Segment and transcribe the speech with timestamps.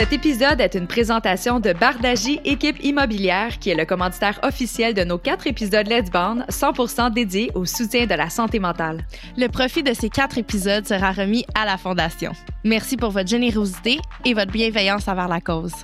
[0.00, 5.04] Cet épisode est une présentation de Bardagie Équipe Immobilière, qui est le commanditaire officiel de
[5.04, 9.04] nos quatre épisodes Let's Band, 100% dédiés au soutien de la santé mentale.
[9.36, 12.32] Le profit de ces quatre épisodes sera remis à la Fondation.
[12.64, 15.74] Merci pour votre générosité et votre bienveillance envers la cause.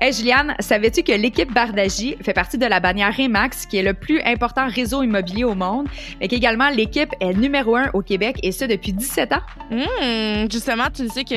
[0.00, 3.94] Hey Juliane, savais-tu que l'équipe Bardagie fait partie de la bannière Remax, qui est le
[3.94, 5.88] plus important réseau immobilier au monde,
[6.20, 9.40] mais qu'également l'équipe est numéro un au Québec et ce depuis 17 ans?
[9.72, 11.34] Mmh, justement, tu sais que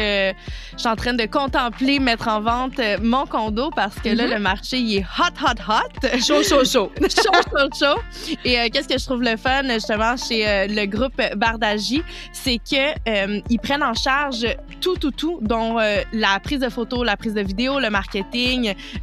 [0.74, 4.26] je suis en train de contempler mettre en vente euh, mon condo parce que là,
[4.28, 4.34] Mhm.
[4.34, 6.20] le marché, il est hot, hot, hot.
[6.20, 6.92] Chaud, chaud, chaud.
[7.02, 8.36] chaud, chaud, chaud.
[8.46, 12.58] Et euh, qu'est-ce que je trouve le fun, justement, chez euh, le groupe Bardagie, c'est
[12.60, 14.46] que euh, ils prennent en charge
[14.82, 15.78] tout, tout, tout, dont
[16.14, 18.51] la prise de photos, la prise de vidéos, le marketing,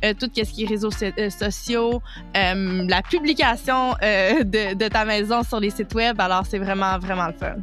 [0.04, 2.00] euh, tout ce qui est réseaux so- euh, sociaux,
[2.36, 6.20] euh, la publication euh, de, de ta maison sur les sites web.
[6.20, 7.54] Alors, c'est vraiment, vraiment le fun.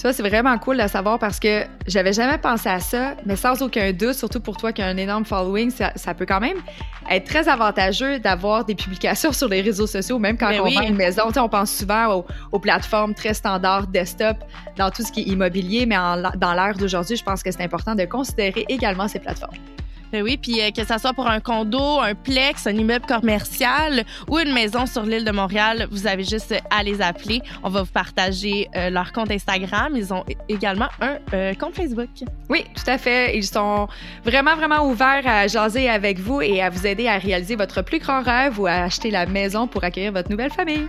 [0.00, 3.60] Vois, c'est vraiment cool de savoir parce que j'avais jamais pensé à ça, mais sans
[3.62, 6.58] aucun doute, surtout pour toi qui as un énorme following, ça, ça peut quand même
[7.10, 10.74] être très avantageux d'avoir des publications sur les réseaux sociaux, même quand Ben on oui.
[10.74, 11.22] vend une maison.
[11.26, 14.36] Tu sais, on pense souvent aux, aux plateformes très standards desktop
[14.76, 17.64] dans tout ce qui est immobilier, mais en- dans l'ère d'aujourd'hui, je pense que c'est
[17.64, 19.56] important de considérer également ces plateformes.
[20.12, 24.04] Ben oui, puis euh, que ça soit pour un condo, un plex, un immeuble commercial
[24.28, 27.42] ou une maison sur l'île de Montréal, vous avez juste à les appeler.
[27.62, 29.92] On va vous partager euh, leur compte Instagram.
[29.94, 32.08] Ils ont également un euh, compte Facebook.
[32.48, 33.36] Oui, tout à fait.
[33.36, 33.88] Ils sont
[34.24, 37.98] vraiment, vraiment ouverts à jaser avec vous et à vous aider à réaliser votre plus
[37.98, 40.88] grand rêve ou à acheter la maison pour accueillir votre nouvelle famille.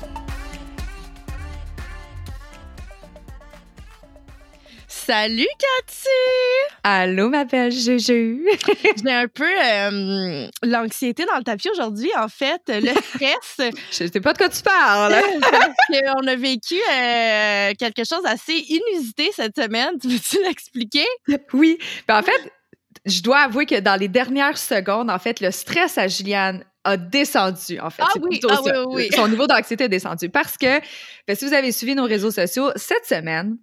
[5.11, 6.07] Salut Cathy!
[6.85, 8.47] Allô ma belle Juju.
[9.03, 12.09] J'ai un peu euh, l'anxiété dans le tapis aujourd'hui.
[12.17, 13.73] En fait, le stress.
[13.91, 15.17] Je sais pas de quoi tu parles.
[15.41, 19.99] parce qu'on a vécu euh, quelque chose d'assez inusité cette semaine.
[20.01, 21.05] Tu veux-tu l'expliquer?
[21.51, 21.77] oui.
[22.07, 22.49] Ben, en fait,
[23.05, 26.97] je dois avouer que dans les dernières secondes, en fait, le stress à Juliane a
[26.97, 28.01] descendu, en fait.
[28.03, 29.09] Ah oui, ah oui, oui, oui.
[29.15, 30.29] Son niveau d'anxiété est descendu.
[30.29, 30.79] Parce que,
[31.27, 33.57] ben, si vous avez suivi nos réseaux sociaux, cette semaine,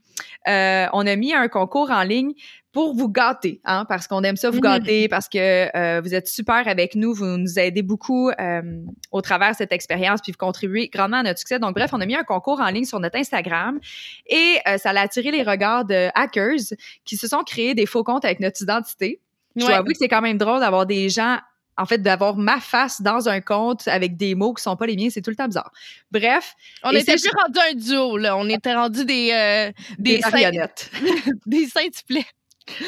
[0.49, 2.33] euh, on a mis un concours en ligne
[2.71, 4.63] pour vous gâter, hein, parce qu'on aime ça vous Mhm.
[4.63, 8.63] gâter, parce que euh, vous êtes super avec nous, vous nous aidez beaucoup euh,
[9.11, 11.59] au travers de cette expérience, puis vous contribuez grandement à notre succès.
[11.59, 13.81] Donc, bref, on a mis un concours en ligne sur notre Instagram
[14.27, 18.05] et euh, ça a attiré les regards de hackers qui se sont créés des faux
[18.05, 19.21] comptes avec notre identité.
[19.57, 21.39] Je dois avouer que c'est quand même drôle d'avoir des gens,
[21.77, 24.97] en fait, d'avoir ma face dans un compte avec des mots qui sont pas les
[24.97, 25.73] miens, c'est tout le temps bizarre.
[26.11, 28.37] Bref, On était plus rendu un duo, là.
[28.37, 30.91] On était rendu des, euh, des, des, marionnettes.
[31.47, 31.69] des.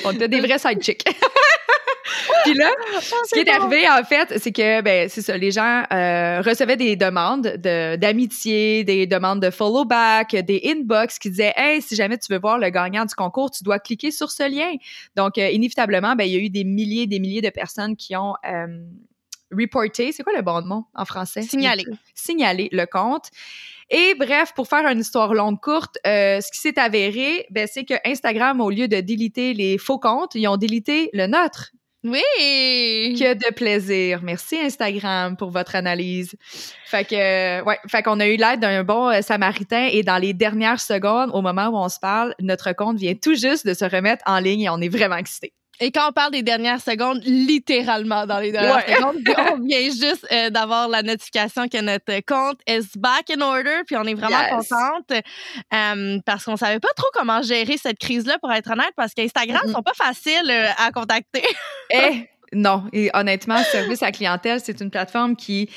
[0.04, 1.04] On était des vrais side chicks.
[2.44, 5.84] Puis là, ce qui est arrivé, en fait, c'est que, ben, c'est ça, les gens
[5.93, 11.53] euh, recevaient des demandes de- d'amitié, des demandes de follow back, des inbox qui disaient,
[11.56, 14.49] hey, si jamais tu veux voir le gagnant du concours, tu dois cliquer sur ce
[14.50, 14.72] lien.
[15.16, 18.16] Donc, euh, inévitablement, ben, il y a eu des milliers, des milliers de personnes qui
[18.16, 18.66] ont euh,
[19.53, 21.43] reporté, c'est quoi le bon mot en français?
[21.43, 21.84] Signalé.
[22.15, 23.31] Signalé le compte.
[23.91, 27.84] Et bref, pour faire une histoire longue courte, euh, ce qui s'est avéré, ben, c'est
[27.84, 31.72] que Instagram, au lieu de déliter les faux comptes, ils ont délité le nôtre.
[32.03, 33.15] Oui!
[33.19, 34.22] Que de plaisir.
[34.22, 36.34] Merci Instagram pour votre analyse.
[36.87, 37.15] Fait que,
[37.61, 40.81] euh, ouais, fait qu'on a eu l'aide d'un bon euh, samaritain et dans les dernières
[40.81, 44.22] secondes, au moment où on se parle, notre compte vient tout juste de se remettre
[44.27, 45.53] en ligne et on est vraiment excités.
[45.83, 48.95] Et quand on parle des dernières secondes, littéralement dans les dernières Ouais.
[48.95, 49.17] secondes,
[49.51, 53.97] on vient juste euh, d'avoir la notification que notre compte is back in order, puis
[53.97, 54.69] on est vraiment Yes.
[54.69, 55.11] contente
[55.73, 59.61] euh, parce qu'on savait pas trop comment gérer cette crise-là, pour être honnête, parce qu'Instagram
[59.67, 59.73] Mhm.
[59.73, 61.43] sont pas faciles euh, à contacter.
[61.93, 62.85] Eh, non.
[62.93, 65.71] Et honnêtement, service à clientèle, c'est une plateforme qui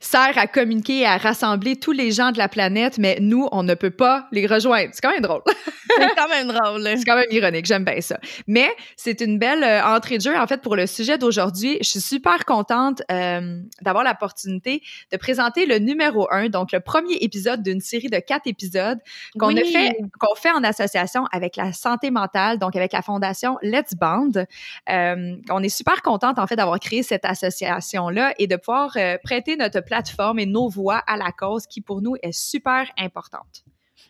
[0.00, 3.62] sert à communiquer et à rassembler tous les gens de la planète, mais nous, on
[3.62, 4.88] ne peut pas les rejoindre.
[4.92, 5.42] C'est quand même drôle.
[5.98, 6.82] C'est quand même drôle.
[6.96, 8.18] C'est quand même ironique, j'aime bien ça.
[8.46, 11.78] Mais c'est une belle euh, entrée de jeu, en fait, pour le sujet d'aujourd'hui.
[11.80, 17.16] Je suis super contente euh, d'avoir l'opportunité de présenter le numéro un, donc le premier
[17.16, 18.98] épisode d'une série de quatre épisodes
[19.38, 23.58] qu'on a fait, qu'on fait en association avec la santé mentale, donc avec la fondation
[23.62, 24.44] Let's Band.
[24.88, 29.56] Euh, on est super contente, en fait, d'avoir créé cette association-là et de pouvoir prêter
[29.56, 33.64] notre plateforme et nos voix à la cause qui, pour nous, est super importante.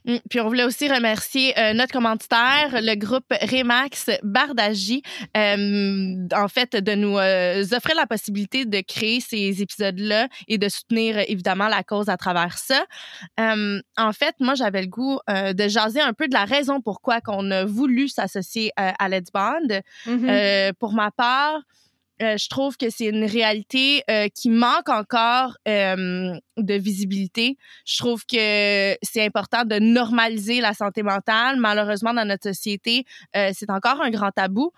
[0.04, 5.02] Mm, puis on voulait aussi remercier euh, notre commanditaire, le groupe Remax Bardagie,
[5.36, 10.68] euh, en fait, de nous euh, offrir la possibilité de créer ces épisodes-là et de
[10.68, 12.84] soutenir évidemment la cause à travers ça.
[13.38, 17.50] en fait, moi, j'avais le goût de jaser un peu de la raison pourquoi qu'on
[17.50, 19.80] a voulu s'associer à Let's Bond.
[20.06, 20.74] Mm-hmm.
[20.74, 21.60] pour ma part,
[22.22, 27.56] euh, je trouve que c'est une réalité euh, qui manque encore euh, de visibilité.
[27.86, 31.56] Je trouve que c'est important de normaliser la santé mentale.
[31.58, 34.72] Malheureusement, dans notre société, c'est encore un grand tabou.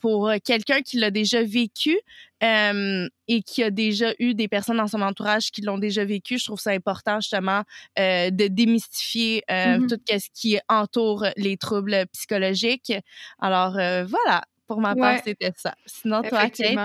[0.00, 1.98] pour quelqu'un qui l'a déjà vécu
[2.40, 6.44] et qui a déjà eu des personnes dans son entourage qui l'ont déjà vécu, je
[6.44, 7.62] trouve ça important justement
[7.96, 9.88] de démystifier mm-hmm.
[9.88, 12.92] tout ce qui entoure les troubles psychologiques.
[13.40, 15.74] Alors voilà, pour ma part, c'était ça.
[15.86, 16.76] Sinon, toi, Kate?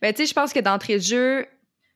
[0.00, 1.46] Ben, tu sais, je pense que d'entrée de jeu,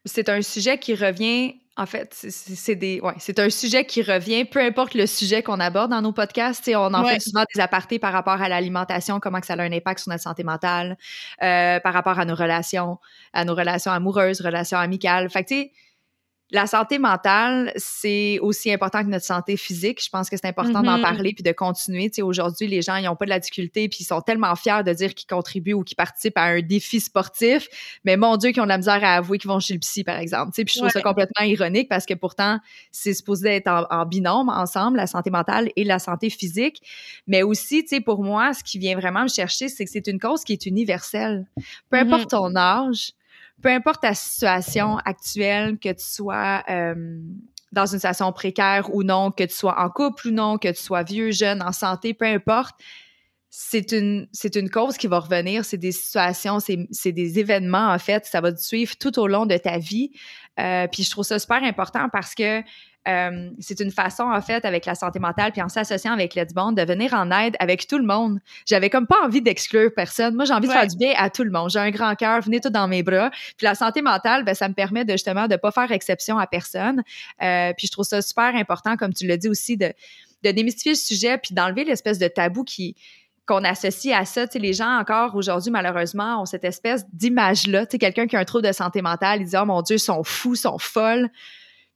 [0.05, 1.55] c'est un sujet qui revient.
[1.77, 5.59] En fait, c'est des, ouais, c'est un sujet qui revient, peu importe le sujet qu'on
[5.59, 6.71] aborde dans nos podcasts.
[6.73, 9.73] On en fait souvent des apartés par rapport à l'alimentation, comment que ça a un
[9.73, 10.97] impact sur notre santé mentale,
[11.43, 12.99] euh, par rapport à nos relations,
[13.33, 15.29] à nos relations amoureuses, relations amicales.
[15.31, 15.73] Fait que, tu sais,
[16.55, 20.01] la santé mentale, c'est aussi important que notre santé physique.
[20.01, 21.03] Je pense que c'est important d'en mm-hmm.
[21.03, 22.11] parler puis de continuer.
[22.11, 24.55] Tu sais, aujourd'hui, les gens, ils n'ont pas de la difficulté puis ils sont tellement
[24.55, 27.67] fiers de dire qu'ils contribuent ou qu'ils participent à un défi sportif.
[28.05, 30.05] Mais mon Dieu, qu'ils ont de la misère à avouer qu'ils vont chez le psy,
[30.05, 30.53] par exemple.
[30.53, 32.61] Tu sais, puis je trouve ça complètement ironique parce que pourtant,
[32.93, 36.81] c'est supposé être en, binôme ensemble, la santé mentale et la santé physique.
[37.27, 40.07] Mais aussi, tu sais, pour moi, ce qui vient vraiment me chercher, c'est que c'est
[40.07, 41.47] une cause qui est universelle.
[41.91, 42.01] Peu mm-hmm.
[42.01, 43.11] importe ton âge,
[43.65, 46.95] peu importe ta situation actuelle, que tu sois euh,
[47.73, 50.83] dans une situation précaire ou non, que tu sois en couple ou non, que tu
[50.83, 52.75] sois vieux, jeune, en santé, peu importe,
[53.49, 54.29] c'est une,
[54.71, 58.53] cause qui va revenir, c'est des situations, c'est, c'est des événements, en fait, ça va
[58.53, 60.11] te suivre tout au long de ta vie.
[60.61, 62.61] Euh, puis je trouve ça super important parce que
[63.07, 66.55] euh, c'est une façon, en fait, avec la santé mentale, puis en s'associant avec Let's
[66.55, 68.39] Bond, de venir en aide avec tout le monde.
[68.67, 70.35] J'avais comme pas envie d'exclure personne.
[70.35, 71.71] Moi, j'ai envie de faire du bien à tout le monde.
[71.71, 73.31] J'ai un grand cœur, venez tout dans mes bras.
[73.57, 76.47] Puis la santé mentale, ben, ça me permet de justement de pas faire exception à
[76.47, 77.03] personne.
[77.43, 79.93] Euh, puis je trouve ça super important, comme tu l'as dit aussi, de,
[80.43, 82.97] de démystifier le sujet, puis d'enlever l'espèce de tabou qui
[83.47, 84.47] qu'on associe à ça.
[84.47, 87.85] Tu sais, les gens encore aujourd'hui, malheureusement, ont cette espèce d'image-là.
[87.85, 89.97] Tu sais, quelqu'un qui a un trouble de santé mentale, il dit «Oh mon Dieu,
[89.97, 91.29] ils sont fous, ils sont folles».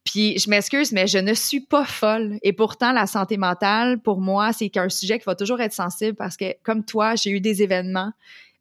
[0.04, 2.38] Puis je m'excuse, mais je ne suis pas folle.
[2.42, 6.16] Et pourtant, la santé mentale, pour moi, c'est qu'un sujet qui va toujours être sensible
[6.16, 8.12] parce que, comme toi, j'ai eu des événements.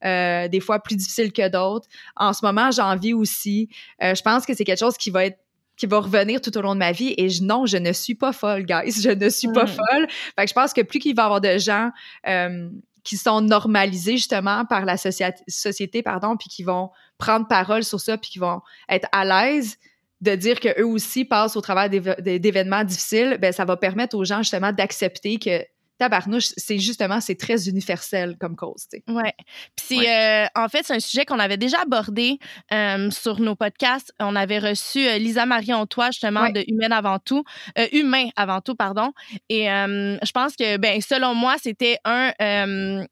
[0.05, 1.87] Euh, des fois plus difficiles que d'autres.
[2.15, 3.67] En ce moment, j'en vis aussi.
[4.03, 5.39] Euh, je pense que c'est quelque chose qui va être
[5.77, 7.13] qui va revenir tout au long de ma vie.
[7.17, 8.91] Et je, non, je ne suis pas folle, guys.
[9.01, 9.67] Je ne suis pas mm.
[9.67, 10.07] folle.
[10.35, 11.91] Fait que je pense que plus qu'il va y avoir de gens
[12.27, 12.69] euh,
[13.03, 18.17] qui sont normalisés justement par la société, pardon, puis qui vont prendre parole sur ça,
[18.17, 19.77] puis qui vont être à l'aise,
[20.21, 24.39] de dire qu'eux aussi passent au travers d'événements difficiles, ben ça va permettre aux gens
[24.39, 25.63] justement d'accepter que
[25.97, 28.87] tabarnouche, c'est justement, c'est très universel comme cause.
[28.93, 29.15] Oui.
[29.15, 29.33] Ouais.
[29.75, 32.37] Puis euh, en fait, c'est un sujet qu'on avait déjà abordé
[32.71, 34.13] euh, sur nos podcasts.
[34.19, 37.43] On avait reçu euh, Lisa Marie Antoine, justement, de Humaine avant tout,
[37.91, 39.11] Humain avant tout, pardon.
[39.49, 43.05] Et je pense que, ben, selon moi, c'était un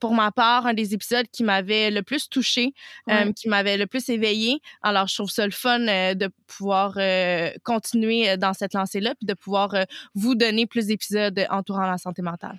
[0.00, 2.72] pour ma part, un des épisodes qui m'avait le plus touché,
[3.10, 4.60] euh, qui m'avait le plus éveillé.
[4.82, 9.26] Alors, je trouve ça le fun euh, de pouvoir euh, continuer dans cette lancée-là, puis
[9.26, 9.74] de pouvoir
[10.14, 12.58] vous donner plus d'épisodes entourant la santé mentale.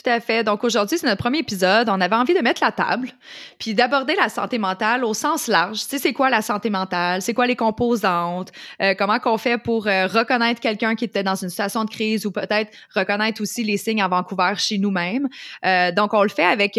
[0.00, 0.44] Tout à fait.
[0.44, 1.88] Donc aujourd'hui, c'est notre premier épisode.
[1.88, 3.10] On avait envie de mettre la table,
[3.58, 5.80] puis d'aborder la santé mentale au sens large.
[5.80, 7.20] Tu sais, c'est quoi la santé mentale?
[7.20, 8.52] C'est quoi les composantes?
[8.80, 12.26] Euh, comment qu'on fait pour euh, reconnaître quelqu'un qui était dans une situation de crise
[12.26, 15.28] ou peut-être reconnaître aussi les signes à Vancouver chez nous-mêmes?
[15.64, 16.78] Euh, donc, on le fait avec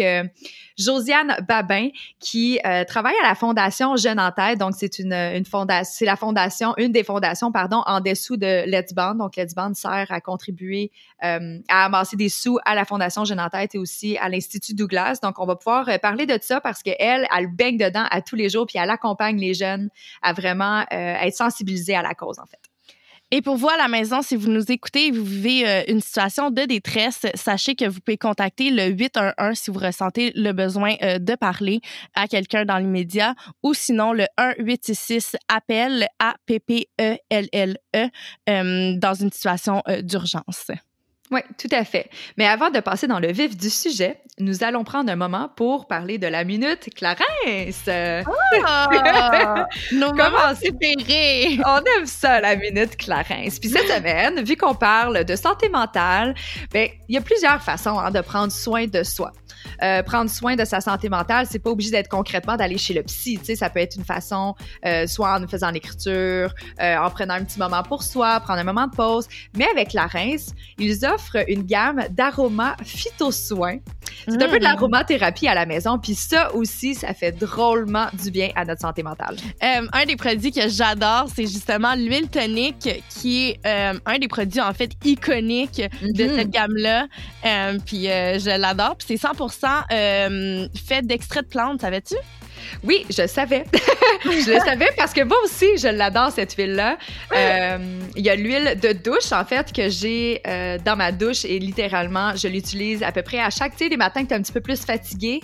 [0.78, 1.88] Josiane Babin
[2.20, 2.58] qui
[2.88, 4.58] travaille à la Fondation Jeune en Tête.
[4.58, 8.64] Donc, c'est une, une fondation, c'est la fondation, une des fondations, pardon, en dessous de
[8.64, 9.16] Let's Band.
[9.16, 13.40] Donc, Let's Band sert à contribuer à amasser des sous à la Fondation Fondation Jeune
[13.40, 15.18] en Tête et aussi à l'Institut Douglas.
[15.22, 18.36] Donc, on va pouvoir euh, parler de ça parce qu'elle, elle baigne dedans à tous
[18.36, 19.90] les jours, puis elle accompagne les jeunes
[20.22, 22.58] à vraiment euh, être sensibilisés à la cause, en fait.
[23.32, 26.00] Et pour vous à la maison, si vous nous écoutez et vous vivez euh, une
[26.00, 30.94] situation de détresse, sachez que vous pouvez contacter le 811 si vous ressentez le besoin
[31.00, 31.80] de parler
[32.14, 34.26] à quelqu'un dans l'immédiat ou sinon le
[34.58, 40.72] 1866 appel à PPELLE -E, dans une situation d'urgence.
[41.30, 42.10] Oui, tout à fait.
[42.36, 45.86] Mais avant de passer dans le vif du sujet, nous allons prendre un moment pour
[45.86, 47.88] parler de la minute Clarence.
[47.88, 48.88] Ah,
[49.92, 51.60] nos Comment préférés.
[51.64, 53.58] On aime ça, la minute Clarence.
[53.60, 56.34] Puis cette semaine, vu qu'on parle de santé mentale,
[56.72, 59.32] ben il y a plusieurs façons hein, de prendre soin de soi.
[59.82, 63.02] Euh, prendre soin de sa santé mentale, c'est pas obligé d'être concrètement d'aller chez le
[63.02, 63.38] psy.
[63.38, 67.34] Tu sais, ça peut être une façon, euh, soit en faisant l'écriture, euh, en prenant
[67.34, 69.26] un petit moment pour soi, prendre un moment de pause.
[69.56, 73.78] Mais avec la Rince, ils offrent une gamme d'aromas phytosoins.
[74.26, 74.68] C'est un peu de mm.
[74.68, 79.02] l'aromathérapie à la maison, puis ça aussi, ça fait drôlement du bien à notre santé
[79.02, 79.36] mentale.
[79.60, 84.72] un des produits que j'adore, c'est justement l'huile tonique, qui est un des produits en
[84.72, 86.36] fait iconiques de mm-hmm.
[86.36, 87.06] cette gamme-là.
[87.84, 89.50] puis je l'adore, puis c'est 100%
[89.92, 92.14] euh, fait d'extrait de plantes, savais-tu?
[92.84, 93.64] Oui, je savais.
[94.24, 96.98] je le savais parce que moi aussi, je l'adore, cette huile-là.
[97.34, 97.78] Euh,
[98.16, 101.58] il y a l'huile de douche, en fait, que j'ai euh, dans ma douche et
[101.58, 104.36] littéralement, je l'utilise à peu près à chaque, tu sais, les matins que tu es
[104.36, 105.40] un petit peu plus fatigué.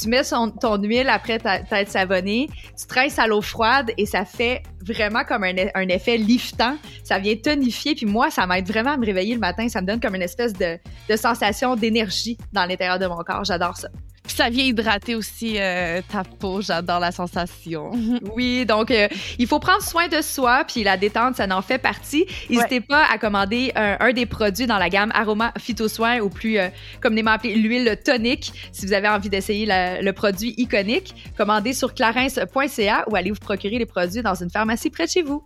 [0.00, 4.62] Tu mets ton huile après t'être savonné, tu tresses à l'eau froide et ça fait
[4.80, 6.76] vraiment comme un, un, effet liftant.
[7.02, 9.68] Ça vient tonifier, puis moi, ça m'aide vraiment à me réveiller le matin.
[9.68, 10.78] Ça me donne comme une espèce de,
[11.08, 13.42] de sensation d'énergie dans l'intérieur de mon corps.
[13.42, 13.88] J'adore ça.
[14.28, 16.60] Ça vient hydrater aussi euh, ta peau.
[16.60, 17.90] J'adore la sensation.
[18.36, 19.08] oui, donc euh,
[19.38, 22.26] il faut prendre soin de soi, puis la détente, ça en fait partie.
[22.48, 26.68] N'hésitez pas à commander un, des produits dans la gamme Aroma Phytosoin ou plus euh,
[27.00, 28.52] communément appelé l'huile tonique.
[28.72, 33.78] Si vous avez envie d'essayer le produit iconique, commandez sur clarence.ca ou allez vous procurer
[33.78, 35.42] les produits dans une pharmacie près de chez vous.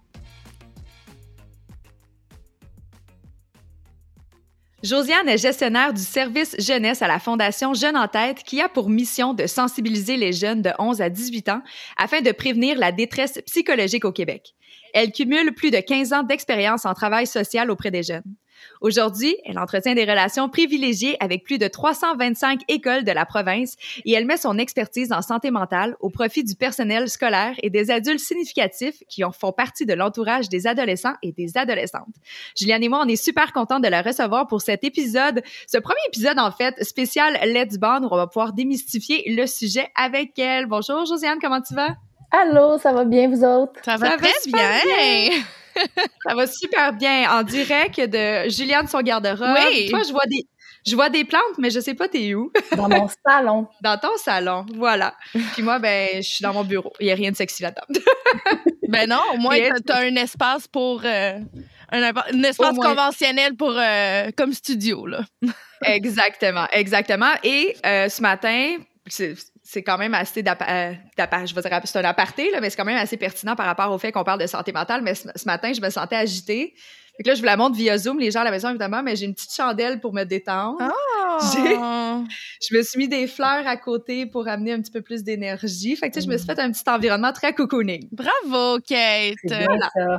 [4.83, 8.91] Josiane est gestionnaire du service jeunesse à la Fondation Jeunes en tête qui a pour
[8.91, 11.63] mission de sensibiliser les jeunes de 11 à 18 ans
[11.97, 14.55] afin de prévenir la détresse psychologique au Québec.
[14.93, 18.25] Elle cumule plus de 15 ans d'expérience en travail social auprès des jeunes.
[18.83, 24.13] Aujourd'hui, elle entretient des relations privilégiées avec plus de 325 écoles de la province et
[24.13, 28.19] elle met son expertise en santé mentale au profit du personnel scolaire et des adultes
[28.19, 32.15] significatifs qui en font partie de l'entourage des adolescents et des adolescentes.
[32.57, 36.01] Juliane et moi, on est super contents de la recevoir pour cet épisode, ce premier
[36.09, 40.67] épisode en fait spécial Let's Bond où on va pouvoir démystifier le sujet avec elle.
[40.67, 41.95] Bonjour Josiane, comment tu vas?
[42.33, 43.81] Allô, ça va bien vous autres?
[43.85, 45.43] Ça va très bien.
[46.27, 47.31] Ça va super bien.
[47.31, 49.57] En direct de Juliane son garde-robe.
[49.69, 49.89] Oui.
[49.91, 50.47] Toi, je vois des.
[50.85, 52.51] Je vois des plantes, mais je sais pas t'es où.
[52.77, 53.69] Dans mon salon.
[53.81, 55.15] Dans ton salon, voilà.
[55.53, 56.93] Puis moi, ben, je suis dans mon bureau.
[56.99, 58.01] Il y a rien de sexy là-dedans.
[58.89, 61.03] ben non, au moins, t'as un espace pour...
[61.05, 61.39] Euh,
[61.93, 63.75] un, espace conventionnel pour...
[63.77, 65.21] Euh, comme studio, là.
[65.85, 67.33] exactement, exactement.
[67.45, 68.77] Et euh, ce matin,
[69.73, 72.85] c'est quand même assez euh, je vais dire c'est un aparté là, mais c'est quand
[72.85, 75.01] même assez pertinent par rapport au fait qu'on parle de santé mentale.
[75.01, 76.75] Mais ce, matin je me sentais agitée.
[77.17, 79.03] Fait que là je vous la montre via Zoom les gens à la maison évidemment
[79.03, 80.79] mais j'ai une petite chandelle pour me détendre.
[80.83, 82.25] Oh!
[82.61, 85.97] je me suis mis des fleurs à côté pour amener un petit peu plus d'énergie.
[85.97, 86.55] Fait que tu sais, je me suis mm.
[86.55, 88.09] fait un petit environnement très cocooning.
[88.13, 89.37] Bravo Kate!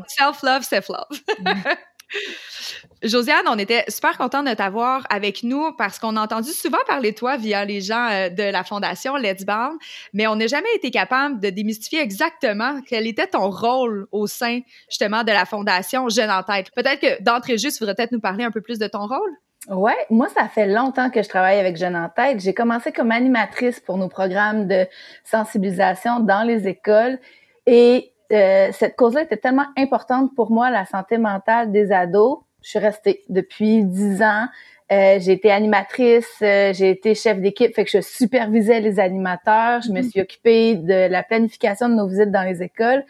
[0.07, 1.21] Self love self love
[3.03, 7.11] Josiane, on était super content de t'avoir avec nous parce qu'on a entendu souvent parler
[7.11, 9.77] de toi via les gens euh, de la fondation Let's Bound,
[10.13, 14.61] mais on n'a jamais été capable de démystifier exactement quel était ton rôle au sein
[14.89, 16.71] justement de la fondation Jeune en tête.
[16.75, 19.31] Peut-être que d'entrée juste, tu voudrais peut-être nous parler un peu plus de ton rôle?
[19.69, 22.39] Ouais, moi ça fait longtemps que je travaille avec Jeune en tête.
[22.39, 24.87] J'ai commencé comme animatrice pour nos programmes de
[25.25, 27.19] sensibilisation dans les écoles
[27.65, 32.39] et euh, cette cause-là était tellement importante pour moi, la santé mentale des ados.
[32.63, 34.47] Je suis restée depuis dix ans.
[34.91, 39.81] Euh, j'ai été animatrice, euh, j'ai été chef d'équipe, fait que je supervisais les animateurs,
[39.81, 40.09] je me mm-hmm.
[40.11, 43.03] suis occupée de la planification de nos visites dans les écoles.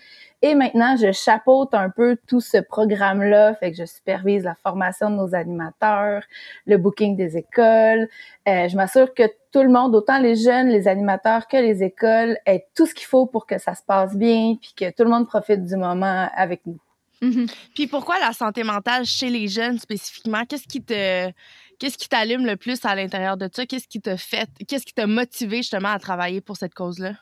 [0.43, 5.10] Et maintenant, je chapeaute un peu tout ce programme-là, fait que je supervise la formation
[5.10, 6.24] de nos animateurs,
[6.67, 8.07] le booking des écoles.
[8.48, 12.38] Euh, je m'assure que tout le monde, autant les jeunes, les animateurs que les écoles,
[12.45, 15.10] aient tout ce qu'il faut pour que ça se passe bien, puis que tout le
[15.10, 16.79] monde profite du moment avec nous.
[17.23, 17.55] Mm-hmm.
[17.73, 20.43] Puis pourquoi la santé mentale chez les jeunes spécifiquement?
[20.45, 21.31] Qu'est-ce qui te
[21.79, 23.65] qu'est-ce qui t'allume le plus à l'intérieur de ça?
[23.65, 27.13] Qu'est-ce qui te fait, qu'est-ce qui t'a motivé justement à travailler pour cette cause-là?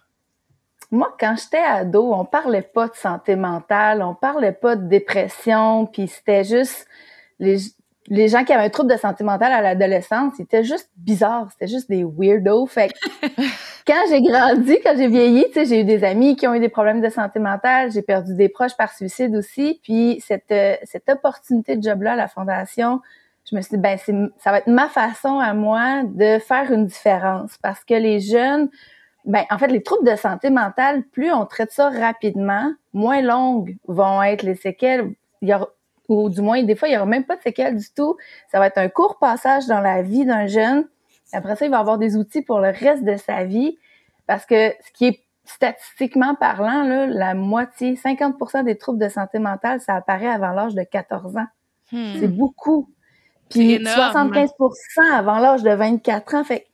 [0.90, 5.86] Moi, quand j'étais ado, on parlait pas de santé mentale, on parlait pas de dépression,
[5.86, 6.86] puis c'était juste
[7.40, 7.60] les,
[8.12, 11.72] les gens qui avaient un trouble de santé mentale à l'adolescence, c'était juste bizarre, c'était
[11.72, 12.66] juste des weirdos.
[12.66, 12.92] Fait
[13.88, 16.60] quand j'ai grandi, quand j'ai vieilli, tu sais, j'ai eu des amis qui ont eu
[16.60, 20.54] des problèmes de santé mentale, j'ai perdu des proches par suicide aussi, puis cette
[20.84, 23.00] cette opportunité de job là à la fondation,
[23.50, 26.88] je me suis dit ben ça va être ma façon à moi de faire une
[26.88, 28.68] différence parce que les jeunes
[29.24, 33.78] ben, en fait, les troubles de santé mentale, plus on traite ça rapidement, moins longues
[33.88, 35.14] vont être les séquelles.
[35.44, 35.70] Il y aura
[36.12, 38.18] ou du moins, des fois, il n'y aura même pas de séquelles du tout.
[38.52, 40.88] Ça va être un court passage dans la vie d'un jeune.
[41.34, 43.78] Après ça, il va avoir des outils pour le reste de sa vie.
[44.28, 49.40] Parce que ce qui est statistiquement parlant, là, la moitié, 50% des troubles de santé
[49.40, 51.48] mentale, ça apparaît avant l'âge de 14 ans.
[51.92, 52.14] Hmm.
[52.20, 52.90] C'est beaucoup.
[53.50, 54.50] Puis 75%
[55.14, 56.44] avant l'âge de 24 ans.
[56.44, 56.68] Fait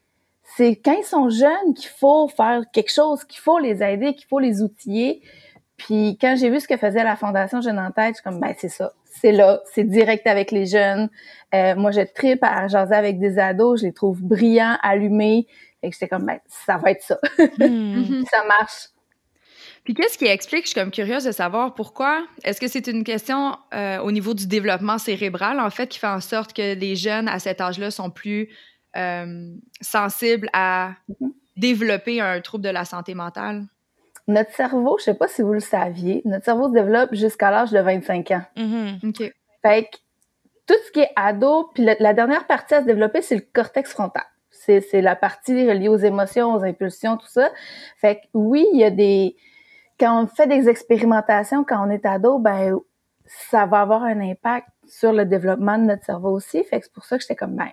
[0.55, 4.27] c'est quand ils sont jeunes qu'il faut faire quelque chose, qu'il faut les aider, qu'il
[4.27, 5.21] faut les outiller.
[5.75, 8.39] Puis quand j'ai vu ce que faisait la Fondation Jeune en tête, je suis comme,
[8.39, 11.09] ben c'est ça, c'est là, c'est direct avec les jeunes.
[11.53, 15.47] Euh, moi, je tripe à jaser avec des ados, je les trouve brillants, allumés.
[15.83, 17.19] Et j'étais comme, ben ça va être ça.
[17.59, 18.23] Hmm.
[18.31, 18.89] ça marche.
[19.83, 23.05] Puis qu'est-ce qui explique, je suis comme curieuse de savoir pourquoi, est-ce que c'est une
[23.05, 26.97] question euh, au niveau du développement cérébral, en fait, qui fait en sorte que les
[26.97, 28.49] jeunes à cet âge-là sont plus
[28.97, 31.31] euh, sensibles à mm-hmm.
[31.55, 33.63] développer un trouble de la santé mentale?
[34.27, 37.71] Notre cerveau, je sais pas si vous le saviez, notre cerveau se développe jusqu'à l'âge
[37.71, 38.41] de 25 ans.
[38.57, 39.09] Mm-hmm.
[39.09, 39.33] OK.
[39.61, 39.97] Fait que
[40.65, 43.91] tout ce qui est ado, puis la, dernière partie à se développer, c'est le cortex
[43.91, 44.25] frontal.
[44.51, 47.49] C'est la partie reliée aux émotions, aux impulsions, tout ça.
[47.95, 49.37] Fait que oui, il y a des
[49.99, 52.77] quand on fait des expérimentations, quand on est ado, ben
[53.25, 56.63] ça va avoir un impact sur le développement de notre cerveau aussi.
[56.63, 57.71] Fait que c'est pour ça que j'étais comme ben,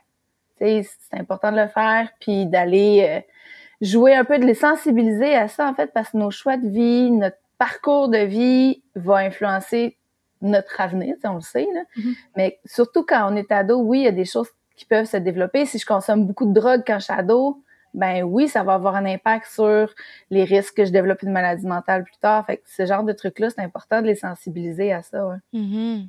[0.59, 3.33] c'est important de le faire, puis d'aller euh,
[3.81, 6.69] jouer un peu, de les sensibiliser à ça en fait, parce que nos choix de
[6.69, 9.97] vie, notre parcours de vie va influencer
[10.41, 11.67] notre avenir, on le sait.
[11.73, 11.83] Là.
[11.97, 12.15] Mm-hmm.
[12.37, 15.17] Mais surtout quand on est ado, oui, il y a des choses qui peuvent se
[15.17, 15.67] développer.
[15.67, 17.63] Si je consomme beaucoup de drogue quand je suis ado,
[17.95, 19.89] ben oui, ça va avoir un impact sur
[20.31, 22.45] les risques que je développe une maladie mentale plus tard.
[22.45, 25.27] Fait que ce genre de trucs-là, c'est important de les sensibiliser à ça.
[25.27, 25.37] Ouais.
[25.55, 26.09] Mm-hmm.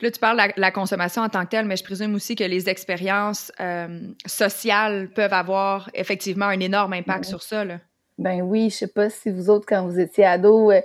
[0.00, 2.44] Là, tu parles de la, consommation en tant que telle, mais je présume aussi que
[2.44, 7.64] les expériences euh, sociales peuvent avoir effectivement un énorme impact sur ça.
[7.64, 7.78] Là.
[8.16, 10.80] Ben oui, je sais pas si vous autres, quand vous étiez ado, euh,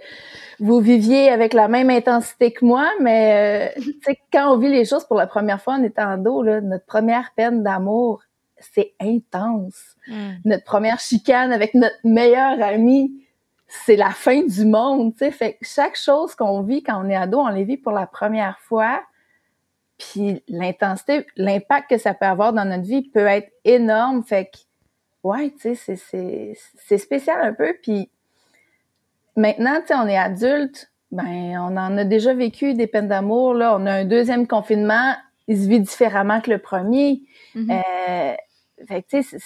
[0.60, 5.06] vous viviez avec la même intensité que moi, mais euh, quand on vit les choses
[5.06, 8.24] pour la première fois en étant ado, là, notre première peine d'amour,
[8.58, 9.96] c'est intense.
[10.08, 10.34] Hmm.
[10.44, 13.12] Notre première chicane avec notre meilleur ami,
[13.70, 15.32] c'est la fin du monde, tu sais.
[15.32, 18.08] Fait que chaque chose qu'on vit quand on est ado, on les vit pour la
[18.08, 19.04] première fois.
[20.00, 24.24] Puis l'intensité, l'impact que ça peut avoir dans notre vie peut être énorme.
[24.24, 24.58] Fait que,
[25.24, 27.76] ouais, tu sais, c'est spécial un peu.
[27.84, 28.10] Puis
[29.36, 33.54] maintenant, tu sais, on est adulte, ben, on en a déjà vécu des peines d'amour,
[33.54, 33.76] là.
[33.80, 35.16] On a un deuxième confinement,
[35.48, 37.22] il se vit différemment que le premier.
[37.56, 37.84] Mm-hmm.
[38.10, 38.36] euh,
[38.88, 39.38] fait tu sais,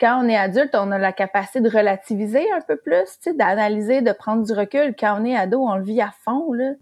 [0.00, 3.34] quand on est adulte, on a la capacité de relativiser un peu plus, tu sais,
[3.34, 4.94] d'analyser, de prendre du recul.
[4.98, 6.72] Quand on est ado, on le vit à fond, là.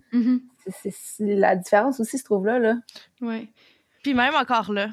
[0.82, 2.74] C'est, la différence aussi se trouve là, là.
[3.20, 3.48] Oui.
[4.02, 4.88] Puis même encore là,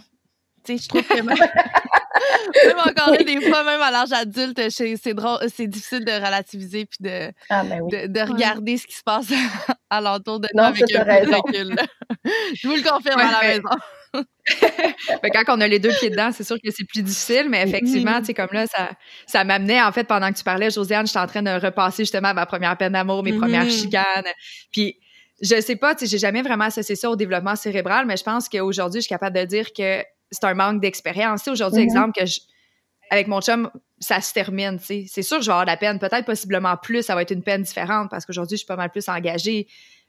[0.63, 1.25] tu sais, je trouve que même,
[2.65, 6.85] même encore là, des fois, même à l'âge adulte, c'est drôle, c'est difficile de relativiser
[6.85, 9.27] puis de, ah, ben de, regarder ce qui se passe
[9.89, 11.75] alentour de nous avec un recul.
[12.55, 13.69] je vous le confirme à la maison.
[14.13, 18.19] Quand on a les deux pieds dedans, c'est sûr que c'est plus difficile, mais effectivement,
[18.19, 18.91] tu sais, comme là, ça,
[19.25, 22.33] ça m'amenait, en fait, pendant que tu parlais, Josiane, j'étais en train de repasser justement
[22.33, 23.81] ma première peine d'amour, mes premières mm-hmm.
[23.81, 24.27] chicanes.
[24.71, 24.99] Puis,
[25.41, 28.23] je sais pas, tu sais, j'ai jamais vraiment associé ça au développement cérébral, mais je
[28.23, 31.47] pense qu'aujourd'hui, je suis capable de dire que c'est un manque d'expérience.
[31.47, 31.85] Aujourd'hui, mm-hmm.
[31.85, 32.25] exemple, que
[33.09, 35.05] avec mon chum, ça se termine, tu sais.
[35.07, 37.31] C'est sûr que je vais avoir de la peine, peut-être possiblement plus, ça va être
[37.31, 39.67] une peine différente parce qu'aujourd'hui, je suis pas mal plus engagée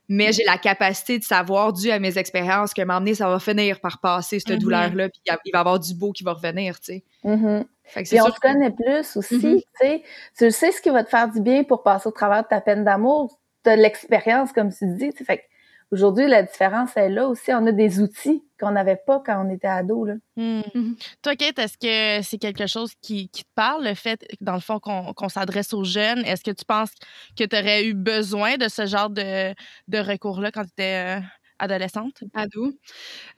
[0.08, 3.80] mais j'ai la capacité de savoir, dû à mes expériences, que m'emmener, ça va finir
[3.80, 4.60] par passer cette mm-hmm.
[4.60, 7.04] douleur-là, puis il va y avoir du beau qui va revenir, tu sais.
[7.24, 7.64] Mm-hmm.
[8.04, 9.60] Puis on te connaît plus aussi, mm-hmm.
[9.60, 10.02] tu sais.
[10.36, 12.60] Tu sais ce qui va te faire du bien pour passer au travers de ta
[12.60, 13.38] peine d'amour.
[13.64, 15.24] Tu as l'expérience, comme tu dis, tu sais.
[15.24, 15.44] Fait
[15.90, 17.52] Aujourd'hui, la différence est là aussi.
[17.52, 20.04] On a des outils qu'on n'avait pas quand on était ado.
[20.04, 20.14] Là.
[20.36, 20.62] Hmm.
[20.74, 20.96] Mhm.
[21.22, 24.80] Toi, Kate, est-ce que c'est quelque chose qui, te parle, le fait, dans le fond,
[24.80, 26.24] qu'on s'adresse aux jeunes?
[26.24, 26.90] Est-ce que tu penses
[27.38, 29.54] que tu aurais eu besoin de ce genre de,
[29.92, 31.20] recours-là quand tu étais euh,
[31.58, 32.24] adolescente?
[32.34, 32.72] Ado?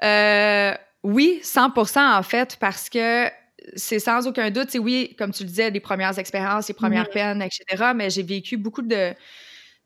[0.02, 3.28] Euh, oui, 100% en fait, parce que
[3.74, 7.10] c'est sans aucun doute, c'est oui, comme tu le disais, les premières expériences, les premières
[7.10, 7.92] peines, etc.
[7.94, 9.14] Mais j'ai vécu beaucoup de,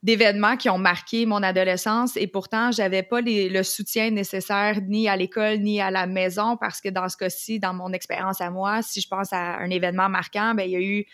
[0.03, 5.17] d'événements qui ont marqué mon adolescence et pourtant j'avais pas le soutien nécessaire ni à
[5.17, 8.83] l'école ni à la maison parce que dans ce cas-ci dans mon expérience à moi
[8.83, 11.05] si je pense à un événement marquant ben il y a eu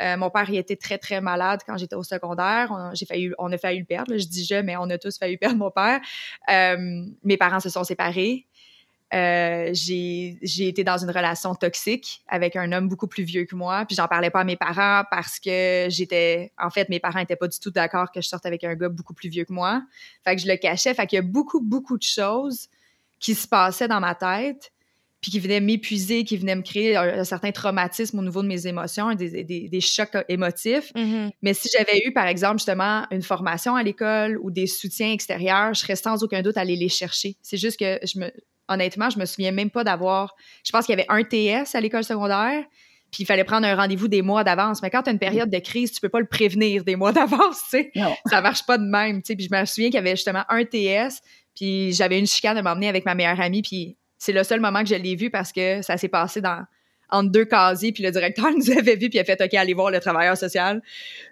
[0.00, 2.68] euh, mon père il était très très malade quand j'étais au secondaire.
[2.70, 5.18] On, j'ai failli on a failli le perdre je dis je mais on a tous
[5.18, 6.00] failli perdre mon père.
[6.50, 8.46] Euh, mes parents se sont séparés
[9.12, 13.84] euh, j'ai, été dans une relation toxique avec un homme beaucoup plus vieux que moi,
[13.86, 17.36] puis j'en parlais pas à mes parents parce que j'étais, en fait, mes parents étaient
[17.36, 19.82] pas du tout d'accord que je sorte avec un gars beaucoup plus vieux que moi.
[20.24, 20.94] Fait que je le cachais.
[20.94, 22.68] Fait qu'il y a beaucoup, beaucoup de choses
[23.20, 24.72] qui se passaient dans ma tête
[25.22, 28.66] puis qui venait m'épuiser, qui venait me créer un, certain traumatisme au niveau de mes
[28.66, 30.90] émotions, des, des, des chocs émotifs.
[30.96, 31.30] Mhm.
[31.42, 35.74] Mais si j'avais eu, par exemple, justement, une formation à l'école ou des soutiens extérieurs,
[35.74, 37.36] je serais sans aucun doute aller les chercher.
[37.40, 38.32] C'est juste que je me,
[38.68, 40.34] honnêtement, je me souviens même pas d'avoir.
[40.64, 42.64] Je pense qu'il y avait un TS à l'école secondaire,
[43.10, 44.82] puis il fallait prendre un rendez-vous des mois d'avance.
[44.82, 47.12] Mais quand tu as une période de crise, tu peux pas le prévenir des mois
[47.12, 47.92] d'avance, tu sais.
[48.26, 49.36] Ça marche pas de même, tu sais.
[49.36, 51.20] Puis je me souviens qu'il y avait justement un TS,
[51.54, 54.82] puis j'avais une chicane de m'emmener avec ma meilleure amie, puis c'est le seul moment
[54.82, 56.64] que je l'ai vu parce que ça s'est passé dans
[57.10, 59.74] entre deux casiers, puis le directeur nous avait vu, puis il a fait OK, allez
[59.74, 60.82] voir le travailleur social.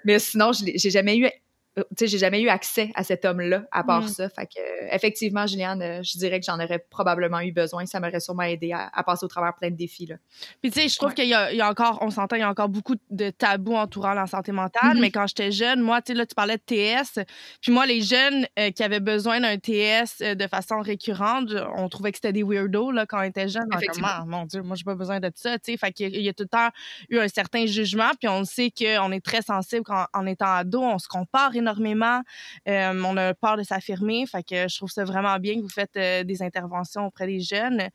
[0.05, 1.29] Mais sinon, je j'ai jamais eu
[1.77, 4.09] tu sais, j'ai jamais eu accès à cet homme-là, à part Mm.
[4.09, 4.29] ça.
[4.29, 7.87] Fait que, euh, effectivement, Juliane, euh, je dirais que j'en aurais probablement eu besoin.
[7.87, 10.17] Ça m'aurait sûrement aidé à, à passer au travers plein de défis, là.
[10.63, 11.15] Puis tu sais, je trouve Ouais.
[11.15, 13.31] qu'il y, a- il y a encore, on s'entend, il y a encore beaucoup de
[13.31, 14.95] tabous entourant la santé mentale.
[14.95, 15.01] Mhm.
[15.01, 17.21] Mais quand j'étais jeune, moi, tu sais, là, tu parlais de TS.
[17.63, 21.89] Puis moi, les jeunes euh, qui avaient besoin d'un TS euh, de façon récurrente, on
[21.89, 23.67] trouvait que c'était des weirdos là, quand on était jeune.
[23.75, 24.09] Effectivement.
[24.11, 25.59] Ah, mon Dieu, moi, j'ai pas besoin de ça.
[25.59, 26.69] Tu sais, fait qu'il y y a tout le temps
[27.09, 28.11] eu un certain jugement.
[28.19, 30.83] Puis on sait qu'on est très sensible quand, en étant ado.
[30.83, 32.21] On se compare énormément.
[32.69, 34.27] Euh, on a peur de s'affirmer.
[34.27, 37.41] Fait que je trouve ça vraiment bien que vous faites euh, des interventions auprès des
[37.41, 37.89] jeunes.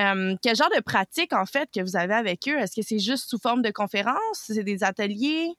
[0.00, 2.58] Euh, quel genre de pratique, en fait, que vous avez avec eux?
[2.58, 4.16] Est-ce que c'est juste sous forme de conférences?
[4.32, 5.52] C'est des ateliers?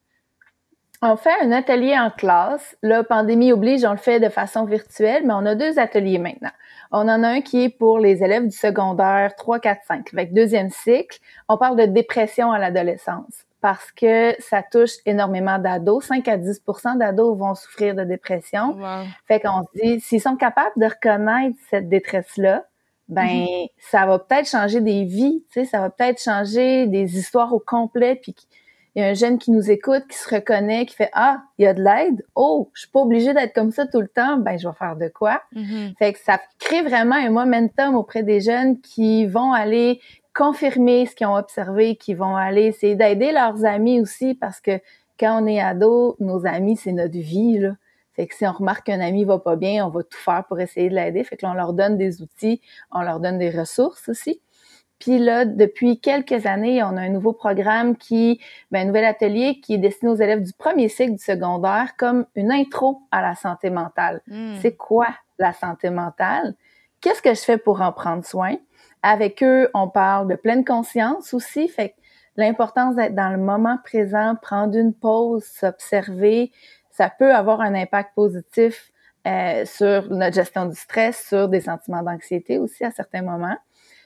[1.02, 2.76] On fait un atelier en classe.
[2.82, 6.50] Là, pandémie oblige, on le fait de façon virtuelle, mais on a deux ateliers maintenant.
[6.92, 10.12] On en a un qui est pour les élèves du secondaire 3, 4, 5.
[10.12, 11.18] Avec deuxième cycle,
[11.48, 16.04] on parle de dépression à l'adolescence parce que ça touche énormément d'ados.
[16.06, 18.76] 5 à 10% d'ados vont souffrir de dépression.
[18.78, 19.04] Wow.
[19.26, 22.64] Fait qu'on se dit, s'ils sont capables de reconnaître cette détresse-là,
[23.08, 23.44] ben,
[23.78, 27.58] ça va peut-être changer des vies, tu sais, ça va peut-être changer des histoires au
[27.58, 28.36] complet, puis
[28.94, 31.64] il y a un jeune qui nous écoute, qui se reconnaît, qui fait Ah, il
[31.64, 32.24] y a de l'aide?
[32.34, 34.36] Oh, je suis pas obligée d'être comme ça tout le temps.
[34.38, 35.42] Ben, je vais faire de quoi?
[35.52, 35.94] Mhm.
[35.98, 40.00] Fait que ça crée vraiment un momentum auprès des jeunes qui vont aller
[40.40, 44.80] confirmer ce qu'ils ont observé, qui vont aller essayer d'aider leurs amis aussi, parce que
[45.18, 47.76] quand on est ado, nos amis, c'est notre vie, là.
[48.14, 50.58] Fait que si on remarque qu'un ami va pas bien, on va tout faire pour
[50.58, 51.22] essayer de l'aider.
[51.24, 54.40] Fait que là, on leur donne des outils, on leur donne des ressources aussi.
[54.98, 59.60] Puis là, depuis quelques années, on a un nouveau programme qui, ben, un nouvel atelier
[59.60, 63.34] qui est destiné aux élèves du premier cycle du secondaire comme une intro à la
[63.34, 64.22] santé mentale.
[64.26, 64.56] Mm.
[64.62, 66.54] C'est quoi la santé mentale?
[67.00, 68.56] Qu'est-ce que je fais pour en prendre soin?
[69.02, 71.68] Avec eux, on parle de pleine conscience aussi.
[71.68, 71.94] Fait que
[72.36, 76.52] l'importance d'être dans le moment présent, prendre une pause, s'observer,
[76.90, 78.90] ça peut avoir un impact positif
[79.26, 83.56] euh, sur notre gestion du stress, sur des sentiments d'anxiété aussi à certains moments.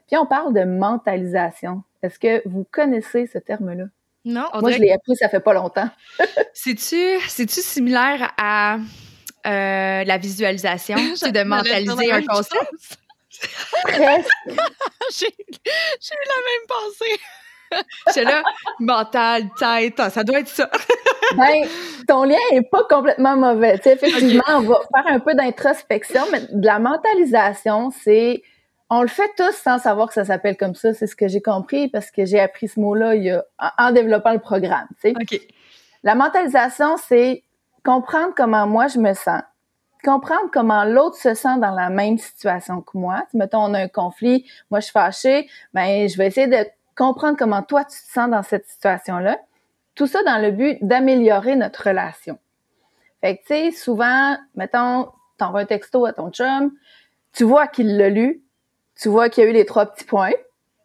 [0.07, 1.83] Puis on parle de mentalisation.
[2.03, 3.85] Est-ce que vous connaissez ce terme-là?
[4.25, 4.47] Non?
[4.53, 5.89] On Moi, je l'ai appris, ça fait pas longtemps.
[6.55, 10.97] C'est-tu, c'est-tu similaire à euh, la visualisation?
[11.17, 12.99] C'est de mentaliser un concept?
[15.17, 17.21] J'ai eu la même pensée.
[18.09, 18.43] C'est là,
[18.81, 20.71] mental, tête, ah, ça doit être ça.
[21.37, 21.67] Ben,
[22.07, 23.81] ton lien est pas complètement mauvais.
[23.83, 28.43] Effectivement, on va faire un peu d'introspection, mais de la mentalisation, c'est
[28.91, 30.93] on le fait tous sans savoir que ça s'appelle comme ça.
[30.93, 33.43] C'est ce que j'ai compris parce que j'ai appris ce mot-là il y a,
[33.79, 34.87] en développant le programme.
[36.03, 37.43] La mentalisation, c'est
[37.85, 39.43] comprendre comment moi je me sens,
[40.05, 43.25] comprendre comment l'autre se sent dans la même situation que moi.
[43.33, 47.37] Mettons, on a un conflit, moi je suis fâchée, ben je vais essayer de comprendre
[47.39, 49.39] comment toi tu te sens dans cette situation-là.
[49.95, 52.39] Tout ça dans le but d'améliorer notre relation.
[53.21, 56.73] Fait que, tu sais, souvent, mettons, t'envoies un texto à ton chum,
[57.33, 58.43] tu vois qu'il l'a lu,
[59.01, 60.33] tu vois qu'il y a eu les trois petits points,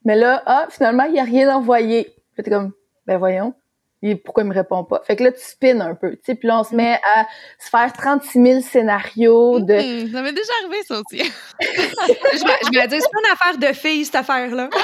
[0.06, 2.16] mais là, ah, finalement, il n'y a rien envoyé.
[2.34, 2.72] Puis t'es comme,
[3.06, 3.54] ben voyons,
[4.02, 5.02] il- pourquoi il me répond pas?
[5.06, 7.26] Fait que là, tu spins un peu, tu sais, puis là, on se met à
[7.60, 9.74] se faire 36 000 scénarios de...
[10.06, 11.18] Mhm, Ça m'est déjà arrivé, ça aussi.
[11.62, 14.70] Je me, je me dis, c'est pas une affaire de filles, cette affaire-là.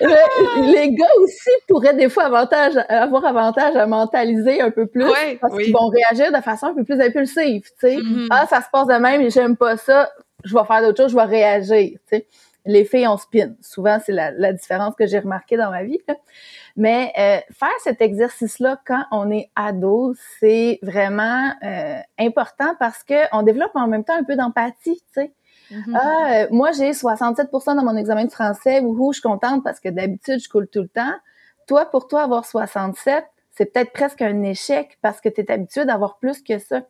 [0.00, 5.04] Le- les gars aussi pourraient des fois avantage, avoir avantage à mentaliser un peu plus
[5.04, 5.64] Ouais, parce oui.
[5.64, 7.96] qu'ils vont réagir de façon un peu plus impulsive, tu sais.
[7.96, 8.26] Mhm.
[8.30, 10.10] Ah, ça se passe de même, j'aime pas ça,
[10.44, 12.26] je vais faire d'autres choses, je vais réagir, tu sais.
[12.68, 13.54] Les filles, on spin.
[13.62, 16.00] Souvent, c'est la, la différence que j'ai remarquée dans ma vie.
[16.08, 16.14] là.
[16.76, 23.14] Mais euh, faire cet exercice-là quand on est ado, c'est vraiment euh, important parce que
[23.32, 25.32] on développe en même temps un peu d'empathie, tu sais.
[25.70, 25.98] Mhm.
[25.98, 28.80] Ah, euh, moi, j'ai 67 dans mon examen de français.
[28.80, 31.14] Wouhou, je suis contente parce que d'habitude, je coule tout le temps.
[31.66, 35.84] Toi, pour toi, avoir 67, c'est peut-être presque un échec parce que tu es habitué
[35.84, 36.82] d'avoir plus que ça.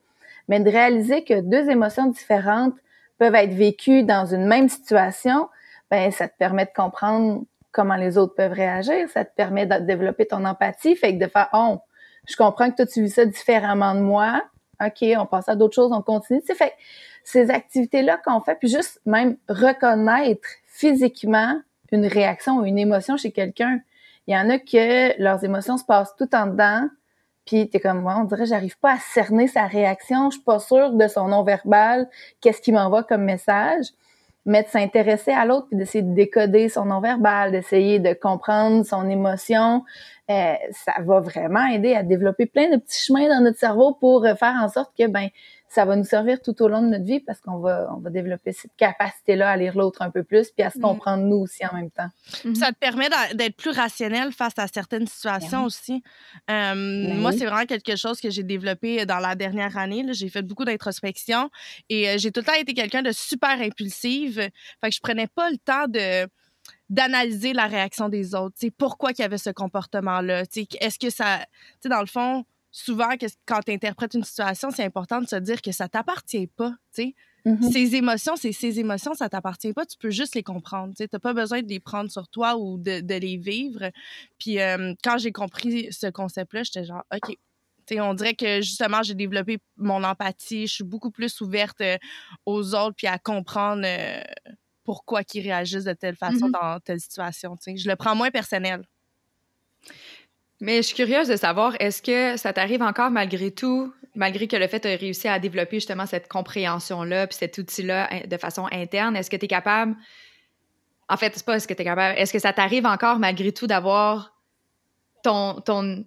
[0.48, 2.74] Mais de réaliser que deux émotions différentes
[3.18, 5.48] peuvent être vécues dans une même situation,
[5.90, 7.44] ben ça te permet de comprendre
[7.76, 9.08] comment les autres peuvent réagir.
[9.10, 10.96] Ça te permet de développer ton empathie.
[10.96, 11.78] Fait que de faire, oh,
[12.26, 14.42] je comprends que toi, tu vis ça différemment de moi.
[14.82, 16.40] OK, on passe à d'autres choses, on continue.
[16.46, 16.72] Sais, fait
[17.22, 21.60] ces activités-là qu'on fait, puis juste même reconnaître physiquement
[21.92, 23.80] une réaction ou une émotion chez quelqu'un.
[24.26, 26.88] Il y en a que leurs émotions se passent tout en dedans,
[27.44, 30.58] puis t'es comme moi, on dirait j'arrive pas à cerner sa réaction, je suis pas
[30.58, 32.08] sûre de son non-verbal,
[32.40, 33.86] qu'est-ce qu'il m'envoie comme message.
[34.46, 39.08] Mais de s'intéresser à l'autre puis d'essayer de décoder son non-verbal, d'essayer de comprendre son
[39.08, 39.84] émotion,
[40.30, 44.24] euh, ça va vraiment aider à développer plein de petits chemins dans notre cerveau pour
[44.24, 45.28] euh, faire en sorte que ben
[45.68, 48.10] ça va nous servir tout au long de notre vie parce qu'on va, on va
[48.10, 50.82] développer cette capacité-là à lire l'autre un peu plus puis à se mm.
[50.82, 52.08] comprendre nous aussi en même temps.
[52.44, 52.54] Mm-hmm.
[52.54, 56.02] Ça te permet d'être plus rationnel face à certaines situations aussi.
[56.50, 60.04] Euh, ben moi, c'est vraiment quelque chose que j'ai développé dans la dernière année.
[60.12, 61.50] J'ai fait beaucoup d'introspection
[61.88, 64.36] et euh, j'ai tout le temps été quelqu'un de super impulsive.
[64.80, 66.28] Fait que je prenais pas le temps de
[66.88, 68.56] d'analyser la réaction des autres.
[68.78, 70.42] pourquoi il y avait ce comportement-là?
[70.80, 71.40] Est-ce que ça...
[71.84, 73.08] Dans le fond, souvent,
[73.46, 77.02] quand tu interprètes une situation, c'est important de se dire que ça t'appartient pas, tu
[77.02, 77.14] sais.
[77.46, 77.72] Mm-hmm.
[77.72, 79.86] Ces émotions, c'est ces émotions, ça t'appartient pas.
[79.86, 80.92] Tu peux juste les comprendre.
[80.96, 83.90] Tu n'as pas besoin de les prendre sur toi ou de, les vivre.
[84.38, 87.36] Puis euh, quand j'ai compris ce concept-là, j'étais genre, OK.
[87.88, 90.66] sais, on dirait que justement, j'ai développé mon empathie.
[90.66, 91.98] Je suis beaucoup plus ouverte euh,
[92.46, 94.20] aux autres puis à comprendre euh,
[94.82, 96.74] pourquoi ils réagissent de telle façon mm-hmm.
[96.74, 97.56] dans telle situation.
[97.64, 98.82] Je le prends moins personnel.
[100.60, 104.56] Mais je suis curieuse de savoir, est-ce que ça t'arrive encore malgré tout, malgré que
[104.56, 109.16] le fait de réussir à développer justement cette compréhension-là, puis cet outil-là de façon interne,
[109.16, 109.94] est-ce que tu es capable,
[111.08, 113.52] en fait, c'est pas est-ce que tu es capable, est-ce que ça t'arrive encore malgré
[113.52, 114.32] tout d'avoir
[115.22, 116.04] ton, ton,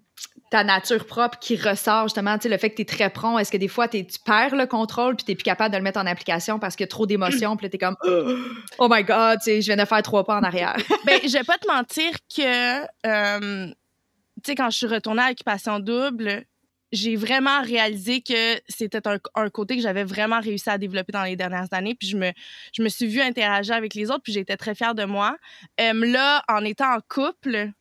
[0.49, 3.38] ta nature propre qui ressort justement, tu sais, le fait que tu es très prompt,
[3.38, 5.99] est-ce que des fois tu perds le contrôle puis tu plus capable de le mettre
[5.99, 7.95] en application parce qu'il y a trop d'émotions, puis tu es comme
[8.79, 10.75] oh my god, tu sais, je viens de faire trois pas en arrière.
[11.05, 13.71] ben, je vais pas te mentir que euh,
[14.43, 16.45] tu sais, quand je suis retournée à Occupation Double,
[16.91, 21.36] j'ai vraiment réalisé que c'était un, côté que j'avais vraiment réussi à développer dans les
[21.36, 21.95] dernières années.
[21.95, 22.32] Puis je me,
[22.73, 25.38] je me suis vue interagir avec les autres, puis j'étais très fière de moi.
[25.78, 27.71] là, en étant en couple,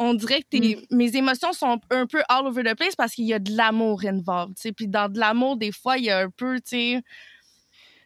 [0.00, 0.86] on dirait que mm.
[0.90, 4.02] mes émotions sont un peu all over the place parce qu'il y a de l'amour
[4.04, 4.56] involved.
[4.76, 7.02] Puis dans de l'amour, des fois, il y a un peu, tu sais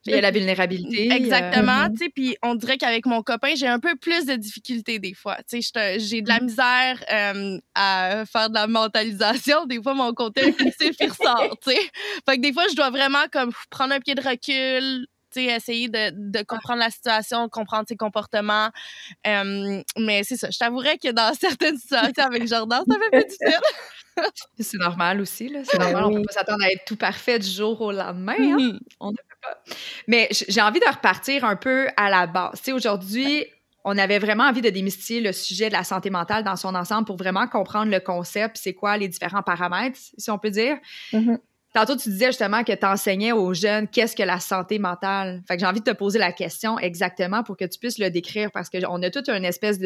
[0.06, 1.12] il y a la vulnérabilité.
[1.12, 1.92] Exactement, mhm.
[1.92, 5.14] tu sais, puis on dirait qu'avec mon copain, j'ai un peu plus de difficultés des
[5.14, 5.38] fois.
[5.50, 6.46] J'ai de la mhm.
[6.46, 9.66] misère euh, à faire de la mentalisation.
[9.66, 11.80] Des fois, mon côté impulsif, il ressort, tu sais.
[12.28, 15.06] Fait que des fois, je dois vraiment comme prendre un pied de recul,
[15.40, 18.70] essayer de, de, comprendre la situation, comprendre ses comportements.
[19.26, 20.50] Euh, mais c'est ça.
[20.50, 23.60] Je t'avouerais que dans certaines situations avec Jordan, ça fait plus difficile.
[24.58, 25.60] c'est normal aussi, là.
[25.64, 26.04] C'est normal.
[26.04, 28.36] On peut pas s'attendre à être tout parfait du jour au lendemain.
[28.38, 28.78] Hein.
[29.00, 29.12] On
[30.06, 32.58] mais j'ai envie de repartir un peu à la base.
[32.58, 33.44] Tu sais, aujourd'hui,
[33.84, 37.06] on avait vraiment envie de démystifier le sujet de la santé mentale dans son ensemble
[37.06, 40.76] pour vraiment comprendre le concept, c'est quoi les différents paramètres, si on peut dire.
[41.12, 41.38] Mm-hmm.
[41.74, 45.42] Tantôt, tu disais justement que tu enseignais aux jeunes qu'est-ce que la santé mentale.
[45.48, 48.10] Fait que j'ai envie de te poser la question exactement pour que tu puisses le
[48.10, 49.78] décrire parce qu'on a toute une espèce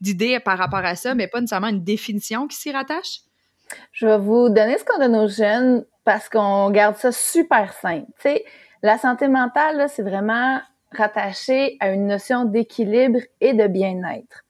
[0.00, 3.22] d'idée par rapport à ça, mais pas nécessairement une définition qui s'y rattache.
[3.92, 8.06] Je vais vous donner ce qu'on donne aux jeunes parce qu'on garde ça super simple.
[8.16, 8.44] Tu sais,
[8.82, 14.44] la santé mentale, c'est vraiment rattaché à une notion d'équilibre et de bien-être.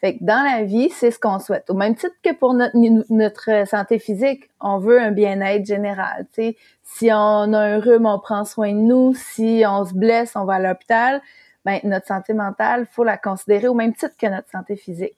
[0.00, 1.70] Fait que dans la vie, c'est ce qu'on souhaite.
[1.70, 2.76] Au même titre que pour notre,
[3.10, 6.26] notre santé physique, on veut un bien-être général.
[6.32, 9.14] sais, Si on a un rhume, on prend soin de nous.
[9.14, 11.22] Si on se blesse, on va à l'hôpital.
[11.64, 15.16] Ben, notre santé mentale, faut la considérer au même titre que notre santé physique.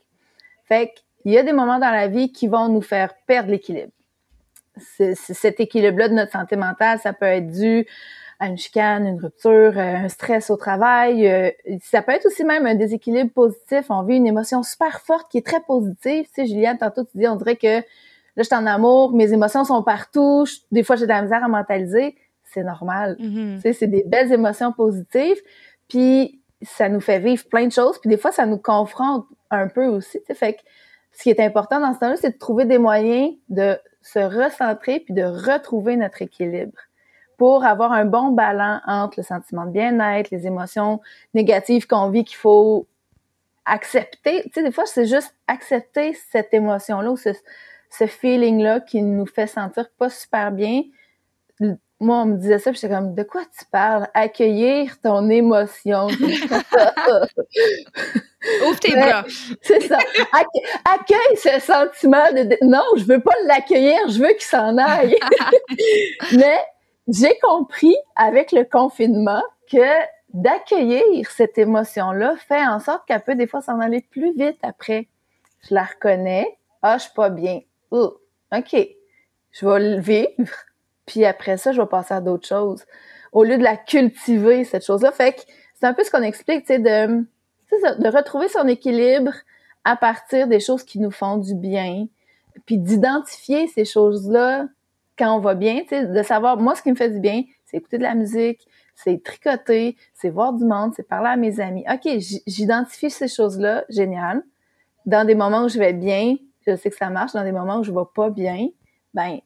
[0.67, 0.95] Fait
[1.27, 3.91] qu'il y a des moments dans la vie qui vont nous faire perdre l'équilibre.
[4.79, 7.85] Cet équilibre-là de notre santé mentale, ça peut être dû
[8.39, 11.27] à une chicane, une rupture, euh, un stress au travail.
[11.27, 11.51] Euh,
[11.83, 13.87] ça peut être aussi même un déséquilibre positif.
[13.89, 16.27] On vit une émotion super forte qui est très positive.
[16.27, 17.83] Tu sais, Juliane, tantôt, tu dis, on dirait que là,
[18.37, 20.47] je suis en amour, mes émotions sont partout.
[20.71, 22.15] des fois, j'ai de la misère à mentaliser.
[22.45, 23.17] C'est normal.
[23.19, 23.57] Mm-hmm.
[23.57, 25.43] Tu sais, c'est des belles émotions positives.
[25.89, 27.99] Puis, ça nous fait vivre plein de choses.
[27.99, 30.21] Puis, des fois, ça nous confronte un peu aussi.
[30.21, 30.61] Tu sais, fait que
[31.17, 35.01] ce qui est important dans ce temps-là, c'est de trouver des moyens de se recentrer
[35.01, 36.79] puis de retrouver notre équilibre
[37.39, 41.01] pour avoir un bon balance entre le sentiment de bien-être, les émotions
[41.35, 42.87] négatives qu'on vit qu'il faut
[43.65, 44.43] accepter.
[44.45, 47.31] Tu sais, des fois, c'est juste accepter cette émotion-là ou ce,
[47.91, 50.83] ce feeling-là qui nous fait sentir pas super bien.
[51.99, 54.07] Moi, on me disait ça, puis j'étais comme, de quoi tu parles?
[54.13, 56.09] Accueillir ton émotion.
[58.69, 59.25] Ouvre tes bras.
[59.63, 59.99] C'est ça.
[60.85, 62.57] accueille ce sentiment de...
[62.63, 65.17] Non, je veux pas l'accueillir, je veux qu'il s'en aille.
[66.37, 66.59] Mais
[67.09, 69.87] j'ai compris avec le confinement que
[70.33, 75.09] d'accueillir cette émotion-là fait en sorte qu'elle peut des fois s'en aller plus vite après.
[75.69, 76.59] Je la reconnais.
[76.83, 77.61] Ah, je suis pas bien.
[77.91, 78.19] Oh,
[78.53, 78.77] OK.
[79.53, 80.55] Je vais le vivre.
[81.07, 82.85] Puis après ça, je vais passer à d'autres choses.
[83.33, 85.13] Au lieu de la cultiver, cette chose-là.
[85.13, 85.41] Fait que
[85.75, 87.25] c'est un peu ce qu'on explique, tu sais, de
[87.69, 89.33] c'est ça, de retrouver son équilibre
[89.85, 92.07] à partir des choses qui nous font du bien,
[92.65, 94.67] puis d'identifier ces choses-là
[95.19, 97.99] quand on va bien, de savoir, moi, ce qui me fait du bien, c'est écouter
[97.99, 101.85] de la musique, c'est tricoter, c'est voir du monde, c'est parler à mes amis.
[101.91, 102.11] OK,
[102.47, 104.43] j'identifie ces choses-là, génial.
[105.05, 107.33] Dans des moments où je vais bien, je sais que ça marche.
[107.33, 108.69] Dans des moments où je vais pas bien,
[109.15, 109.39] ben,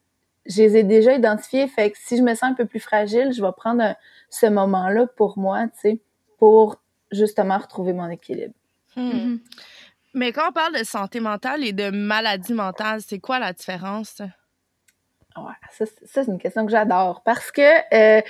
[0.46, 1.66] je les ai déjà identifiés.
[1.68, 3.94] Fait que si je me sens un peu plus fragile, je vais prendre
[4.30, 6.00] ce moment-là pour moi, tu sais,
[6.38, 8.54] pour justement retrouver mon équilibre.
[8.96, 9.10] Hmm.
[9.10, 9.38] Mm-hmm.
[10.14, 14.20] Mais quand on parle de santé mentale et de maladie mentale, c'est quoi la différence?
[15.36, 17.60] Ouais, ça, c'est une question que j'adore parce que
[17.94, 18.20] euh,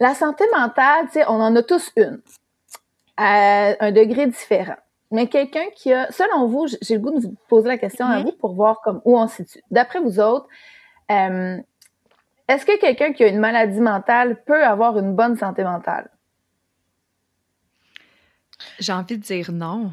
[0.00, 2.22] la santé mentale, tu sais, on en a tous une
[3.18, 4.76] à un degré différent.
[5.10, 8.18] Mais quelqu'un qui a, selon vous, j'ai le goût de vous poser la question à
[8.18, 8.22] mm-hmm.
[8.22, 9.62] vous pour voir comme où on se situe.
[9.70, 10.46] D'après vous autres,
[11.10, 11.58] euh,
[12.48, 16.08] est-ce que quelqu'un qui a une maladie mentale peut avoir une bonne santé mentale?
[18.78, 19.92] J'ai envie de dire non.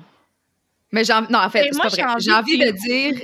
[0.91, 2.03] Mais j'ai non, en fait, c'est pas vrai.
[2.19, 3.21] J'ai envie de dire,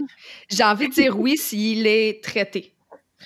[0.50, 2.74] j'ai envie de dire oui s'il est traité.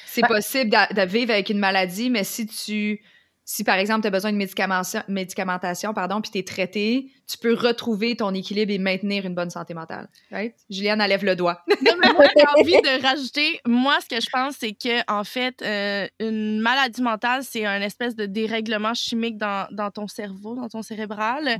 [0.05, 3.01] C'est possible de, vivre avec une maladie, mais si tu
[3.49, 7.37] si par exemple tu as besoin de médicamentation, médicamentation pardon, puis tu es traité, tu
[7.37, 10.09] peux retrouver ton équilibre et maintenir une bonne santé mentale.
[10.29, 10.53] Right?
[10.69, 11.63] Juliane enlève le doigt.
[11.69, 15.23] non, mais moi, j'ai envie de rajouter, moi, ce que je pense, c'est que en
[15.23, 20.55] fait, euh, une maladie mentale, c'est un espèce de dérèglement chimique dans, dans ton cerveau,
[20.55, 21.57] dans ton cérébral.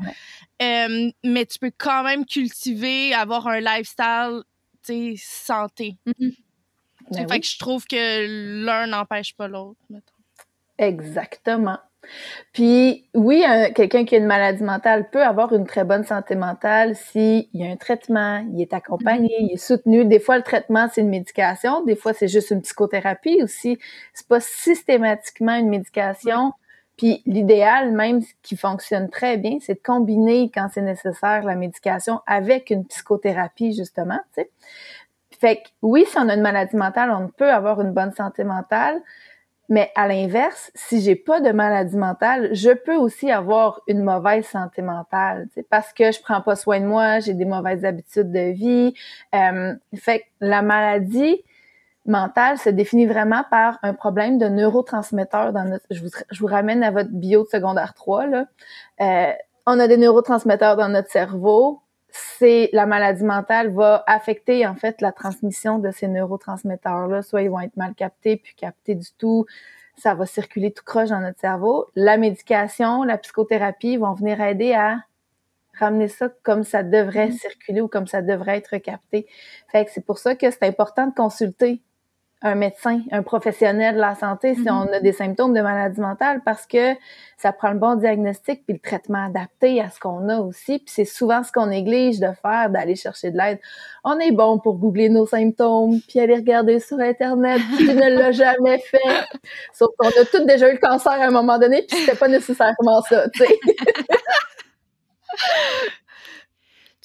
[0.61, 4.43] Euh, mais tu peux quand même cultiver, avoir un lifestyle,
[5.15, 5.95] santé.
[6.05, 6.35] Mm-hmm.
[7.11, 9.79] Ben fait que je trouve que l'un n'empêche pas l'autre,
[10.77, 11.77] Exactement.
[12.53, 13.43] Puis oui,
[13.75, 17.65] quelqu'un qui a une maladie mentale peut avoir une très bonne santé mentale s'il y
[17.67, 20.05] a un traitement, il est accompagné, il est soutenu.
[20.05, 21.83] Des fois, le traitement, c'est une médication.
[21.83, 23.77] Des fois, c'est juste une psychothérapie aussi.
[24.13, 26.53] C'est pas systématiquement une médication.
[26.97, 32.21] Puis l'idéal, même qui fonctionne très bien, c'est de combiner, quand c'est nécessaire, la médication
[32.25, 34.19] avec une psychothérapie, justement.
[34.35, 34.51] Tu sais.
[35.39, 38.43] Fait que oui, si on a une maladie mentale, on peut avoir une bonne santé
[38.43, 39.01] mentale.
[39.69, 44.45] Mais à l'inverse, si j'ai pas de maladie mentale, je peux aussi avoir une mauvaise
[44.45, 48.51] santé mentale, parce que je prends pas soin de moi, j'ai des mauvaises habitudes de
[48.51, 48.93] vie.
[49.35, 51.43] Euh, fait que la maladie
[52.05, 55.85] mentale se définit vraiment par un problème de neurotransmetteurs dans notre.
[55.91, 58.45] Je vous, je vous ramène à votre bio de secondaire 3 là.
[59.01, 59.33] Euh,
[59.65, 61.81] on a des neurotransmetteurs dans notre cerveau
[62.37, 67.21] c'est la maladie mentale va affecter en fait la transmission de ces neurotransmetteurs-là.
[67.21, 69.45] Soit ils vont être mal captés, puis captés du tout.
[69.97, 71.87] Ça va circuler tout croche dans notre cerveau.
[71.95, 74.97] La médication, la psychothérapie vont venir aider à
[75.79, 77.39] ramener ça comme ça devrait mm-hmm.
[77.39, 79.27] circuler ou comme ça devrait être capté.
[79.71, 81.81] Fait que c'est pour ça que c'est important de consulter
[82.43, 84.89] un médecin, un professionnel de la santé si mm-hmm.
[84.89, 86.93] on a des symptômes de maladie mentale parce que
[87.35, 90.79] ça prend le bon diagnostic puis le traitement adapté à ce qu'on a aussi.
[90.79, 93.59] Puis c'est souvent ce qu'on néglige de faire, d'aller chercher de l'aide.
[94.03, 98.31] On est bon pour googler nos symptômes puis aller regarder sur Internet qui ne l'a
[98.31, 99.25] jamais fait.
[99.73, 102.27] Sauf qu'on a tous déjà eu le cancer à un moment donné puis c'était pas
[102.27, 103.59] nécessairement ça, tu sais.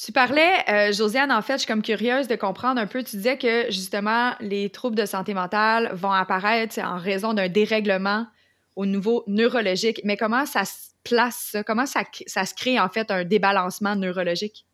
[0.04, 3.04] Tu parlais, euh, Josiane, en fait, je suis comme curieuse de comprendre un peu.
[3.04, 8.26] Tu disais que justement, les troubles de santé mentale vont apparaître en raison d'un dérèglement
[8.74, 10.00] au niveau neurologique.
[10.02, 14.66] Mais comment ça se place, comment ça, ça se crée en fait un débalancement neurologique?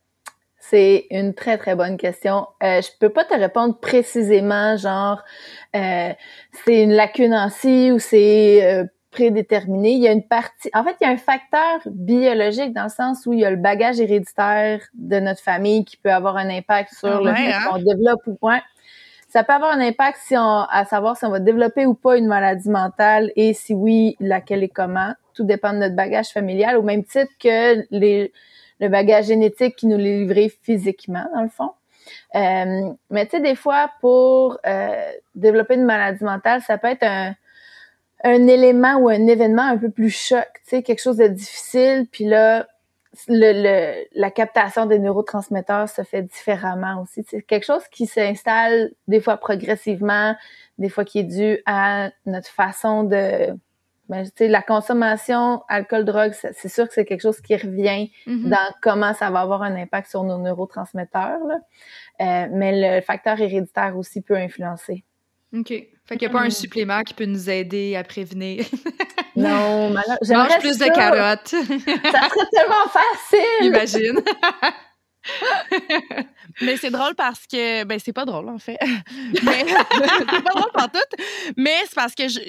[0.61, 2.47] C'est une très, très bonne question.
[2.63, 5.23] Euh, je peux pas te répondre précisément, genre,
[5.77, 6.13] euh,
[6.65, 9.93] c'est une lacune en ci ou c'est euh, prédéterminé.
[9.93, 12.89] Il y a une partie, en fait, il y a un facteur biologique dans le
[12.89, 16.49] sens où il y a le bagage héréditaire de notre famille qui peut avoir un
[16.51, 17.61] impact sur ah le fait hein?
[17.71, 18.63] qu'on développe ou pas.
[19.29, 22.17] Ça peut avoir un impact si on, à savoir si on va développer ou pas
[22.17, 25.13] une maladie mentale et si oui, laquelle et comment.
[25.35, 28.33] Tout dépend de notre bagage familial au même titre que les,
[28.81, 31.73] le bagage génétique qui nous l'est livré physiquement, dans le fond.
[32.35, 37.03] Euh, mais tu sais, des fois, pour euh, développer une maladie mentale, ça peut être
[37.03, 37.35] un,
[38.25, 42.07] un élément ou un événement un peu plus choc, tu sais, quelque chose de difficile,
[42.11, 42.67] puis là,
[43.27, 47.25] le, la captation des neurotransmetteurs se fait différemment aussi.
[47.29, 50.37] C'est quelque chose qui s'installe des fois progressivement,
[50.79, 53.57] des fois qui est dû à notre façon de...
[54.09, 58.11] Ben, tu sais, la consommation, alcool, drogue, c'est sûr que c'est quelque chose qui revient
[58.27, 58.49] mm-hmm.
[58.49, 61.41] dans comment ça va avoir un impact sur nos neurotransmetteurs.
[61.47, 61.59] Là.
[62.21, 65.05] Euh, mais le facteur héréditaire aussi peut influencer.
[65.57, 65.69] OK.
[65.69, 68.65] Fait qu'il n'y a pas un supplément qui peut nous aider à prévenir.
[69.37, 69.91] non,
[70.29, 71.49] Mange plus de carottes.
[71.49, 73.67] ça serait tellement facile.
[73.67, 74.21] Imagine.
[76.63, 78.79] mais c'est drôle parce que ben c'est pas drôle en fait.
[79.43, 81.23] mais c'est pas drôle pour tout,
[81.57, 82.41] mais c'est parce que je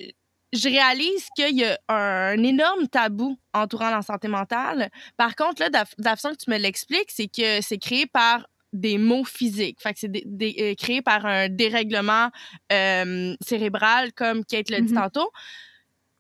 [0.52, 4.90] je réalise qu'il y a un énorme tabou entourant la santé mentale.
[5.16, 8.48] Par contre, là, de la façon que tu me l'expliques, c'est que c'est créé par
[8.74, 9.82] des mots physiques.
[9.82, 12.30] Fait que c'est euh, créé par un dérèglement
[12.72, 15.02] euh, cérébral, comme Kate l'a dit mm-hmm.
[15.02, 15.32] tantôt.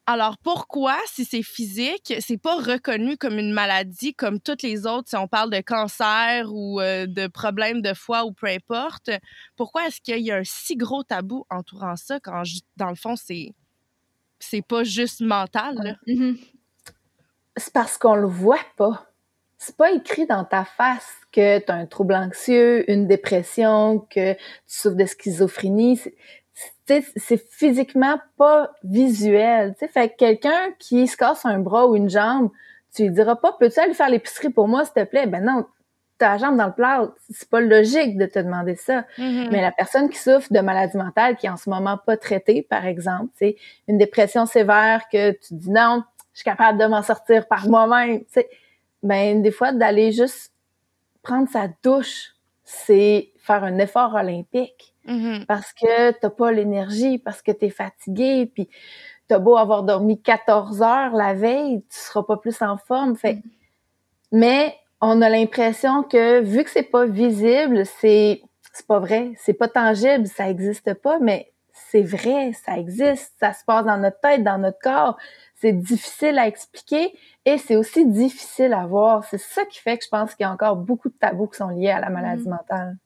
[0.05, 5.07] Alors pourquoi, si c'est physique, c'est pas reconnu comme une maladie comme toutes les autres,
[5.07, 9.11] si on parle de cancer ou euh, de problèmes de foie ou peu importe,
[9.55, 12.41] pourquoi est-ce qu'il y a un si gros tabou entourant ça quand,
[12.75, 13.53] dans le fond, c'est
[14.39, 15.99] c'est pas juste mental?
[16.07, 16.39] Mm-hmm.
[17.57, 19.08] C'est parce qu'on le voit pas.
[19.59, 24.33] C'est pas écrit dans ta face que tu as un trouble anxieux, une dépression, que
[24.33, 25.99] tu souffres de schizophrénie
[27.17, 29.75] c'est physiquement pas visuel.
[29.79, 32.49] sais Fait que quelqu'un qui se casse un bras ou une jambe,
[32.95, 35.27] tu lui diras pas, peux-tu aller faire l'épicerie pour moi, s'il te plaît?
[35.27, 35.65] Ben non,
[36.17, 39.05] ta jambe dans le plat, c'est pas logique de te demander ça.
[39.17, 39.49] Mm-hmm.
[39.51, 42.63] Mais la personne qui souffre de maladie mentale, qui est en ce moment pas traitée,
[42.63, 43.55] par exemple, c'est
[43.87, 46.03] une dépression sévère que tu dis non,
[46.33, 48.23] je suis capable de m'en sortir par moi-même,
[49.03, 50.53] ben des fois d'aller juste
[51.21, 54.93] prendre sa douche, c'est faire un effort olympique.
[55.07, 55.45] Mm-hmm.
[55.45, 58.69] Parce que t'as pas l'énergie, parce que tu es fatigué, puis
[59.27, 63.15] t'as beau avoir dormi 14 heures la veille, tu seras pas plus en forme.
[63.15, 63.43] Fait, mm-hmm.
[64.33, 68.41] mais on a l'impression que vu que c'est pas visible, c'est
[68.73, 73.53] c'est pas vrai, c'est pas tangible, ça existe pas, mais c'est vrai, ça existe, ça
[73.53, 75.17] se passe dans notre tête, dans notre corps.
[75.61, 77.13] C'est difficile à expliquer
[77.45, 79.25] et c'est aussi difficile à voir.
[79.25, 81.57] C'est ça qui fait que je pense qu'il y a encore beaucoup de tabous qui
[81.57, 82.49] sont liés à la maladie mm-hmm.
[82.49, 82.97] mentale.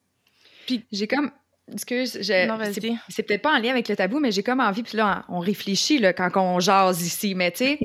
[0.68, 1.32] Puis j'ai comme
[1.72, 5.24] Excuse, c'est peut-être pas en lien avec le tabou, mais j'ai comme envie, puis là,
[5.30, 7.80] on réfléchit là, quand on jase ici, mais tu sais,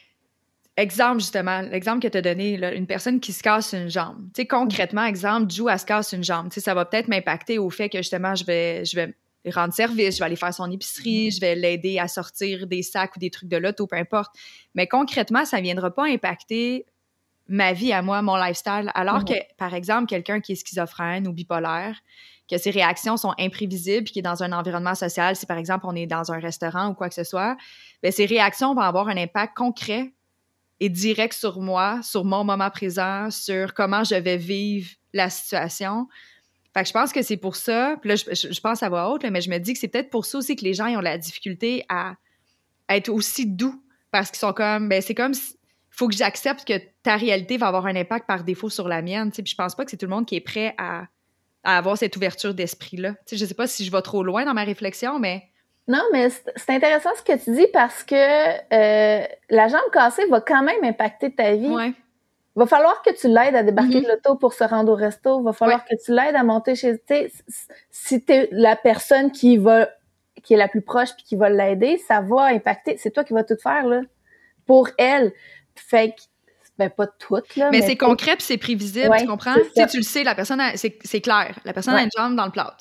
[0.76, 4.28] exemple justement, l'exemple que tu as donné, là, une personne qui se casse une jambe.
[4.32, 6.50] Tu sais, concrètement, exemple, Jou, elle se casse une jambe.
[6.50, 9.12] Tu sais, ça va peut-être m'impacter au fait que justement, je vais, je vais
[9.46, 11.34] rendre service, je vais aller faire son épicerie, mm-hmm.
[11.34, 14.34] je vais l'aider à sortir des sacs ou des trucs de l'auto, peu importe.
[14.74, 16.86] Mais concrètement, ça ne viendra pas impacter
[17.48, 18.90] ma vie à moi, mon lifestyle.
[18.94, 19.48] Alors mm-hmm.
[19.48, 21.96] que, par exemple, quelqu'un qui est schizophrène ou bipolaire,
[22.50, 25.86] que ses réactions sont imprévisibles, puis qui est dans un environnement social, si par exemple
[25.86, 27.56] on est dans un restaurant ou quoi que ce soit,
[28.02, 30.12] bien, ces réactions vont avoir un impact concret
[30.80, 36.08] et direct sur moi, sur mon moment présent, sur comment je vais vivre la situation.
[36.74, 39.24] Fait que je pense que c'est pour ça, puis là, je, pense à voix haute,
[39.24, 41.18] mais je me dis que c'est peut-être pour ça aussi que les gens ont la
[41.18, 42.14] difficulté à,
[42.88, 45.56] être aussi doux, parce qu'ils sont comme, ben c'est comme, il
[45.90, 49.30] faut que j'accepte que ta réalité va avoir un impact par défaut sur la mienne,
[49.30, 51.06] tu sais, puis je pense pas que c'est tout le monde qui est prêt à
[51.64, 53.10] à avoir cette ouverture d'esprit-là.
[53.10, 55.44] Tu sais, je sais pas si je vais trop loin dans ma réflexion, mais...
[55.88, 60.40] Non, mais c'est intéressant ce que tu dis parce que euh, la jambe cassée va
[60.40, 61.66] quand même impacter ta vie.
[61.66, 61.92] Ouais.
[62.56, 65.40] Va falloir que tu l'aides à débarquer de l'auto pour se rendre au resto.
[65.42, 67.00] Va falloir que tu l'aides à monter chez.
[67.90, 69.88] Si t'es la personne qui va,
[70.42, 72.96] qui est la plus proche puis qui va l'aider, ça va impacter.
[72.98, 74.02] C'est toi qui vas tout faire là
[74.66, 75.32] pour elle.
[75.74, 76.20] Fait que
[76.80, 77.68] ben, pas toutes, là.
[77.70, 79.54] Mais, c'est concret puis c'est prévisible, tu comprends?
[79.76, 81.58] Tu, tu le sais, la personne, c'est clair.
[81.64, 82.74] La personne a une jambe dans le plat.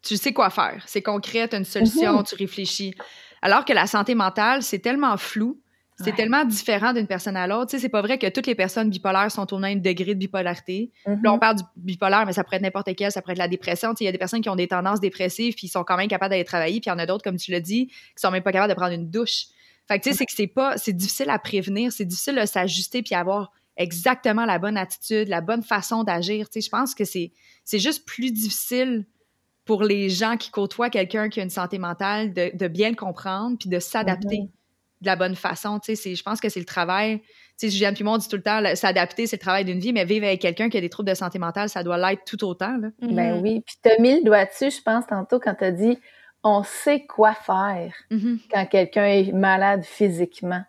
[0.00, 0.82] Tu sais quoi faire.
[0.86, 2.24] C'est concret, tu as une solution, mhm.
[2.24, 2.94] tu réfléchis.
[3.42, 5.60] Alors que la santé mentale, c'est tellement flou.
[6.04, 7.70] C'est tellement différent d'une personne à l'autre.
[7.70, 10.18] Tu sais, c'est pas vrai que toutes les personnes bipolaires sont au même degré de
[10.18, 10.90] bipolarité.
[11.06, 11.40] Là, on mhm.
[11.40, 13.90] parle du bipolaire, mais ça pourrait être n'importe quel, ça pourrait être la dépression.
[13.90, 15.96] Tu sais, il y a des personnes qui ont des tendances dépressives, puis sont quand
[15.96, 17.94] même capables d'aller travailler, puis il y en a d'autres, comme tu l'as dit, qui
[18.16, 19.46] sont même pas capables de prendre une douche.
[19.88, 22.46] Fait que tu sais, c'est que c'est pas, c'est difficile à prévenir, c'est difficile de
[22.46, 26.48] s'ajuster puis avoir exactement la bonne attitude, la bonne façon d'agir.
[26.48, 27.32] Tu sais, je pense que c'est,
[27.64, 29.06] c'est juste plus difficile
[29.64, 32.96] pour les gens qui côtoient quelqu'un qui a une santé mentale de, de bien le
[32.96, 34.50] comprendre puis de s'adapter mm-hmm.
[35.02, 35.78] De la bonne façon.
[35.78, 37.18] Tu sais, je pense que c'est le travail.
[37.58, 40.04] Tu sais, Juliane Pimon dit tout le temps, s'adapter, c'est le travail d'une vie, mais
[40.04, 42.76] vivre avec quelqu'un qui a des troubles de santé mentale, ça doit l'être tout autant.
[42.78, 42.88] Là.
[43.00, 43.62] Ben oui.
[43.66, 45.98] Puis tu as mis le doigt dessus, je pense, tantôt, quand tu as dit
[46.44, 48.38] on sait quoi faire mm-hmm.
[48.52, 50.62] quand quelqu'un est malade physiquement.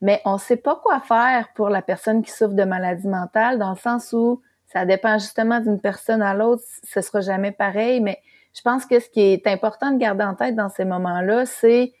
[0.00, 3.58] Mais on ne sait pas quoi faire pour la personne qui souffre de maladie mentale,
[3.58, 8.00] dans le sens où ça dépend justement d'une personne à l'autre, ce sera jamais pareil.
[8.00, 8.20] Mais
[8.54, 11.92] je pense que ce qui est important de garder en tête dans ces moments-là, c'est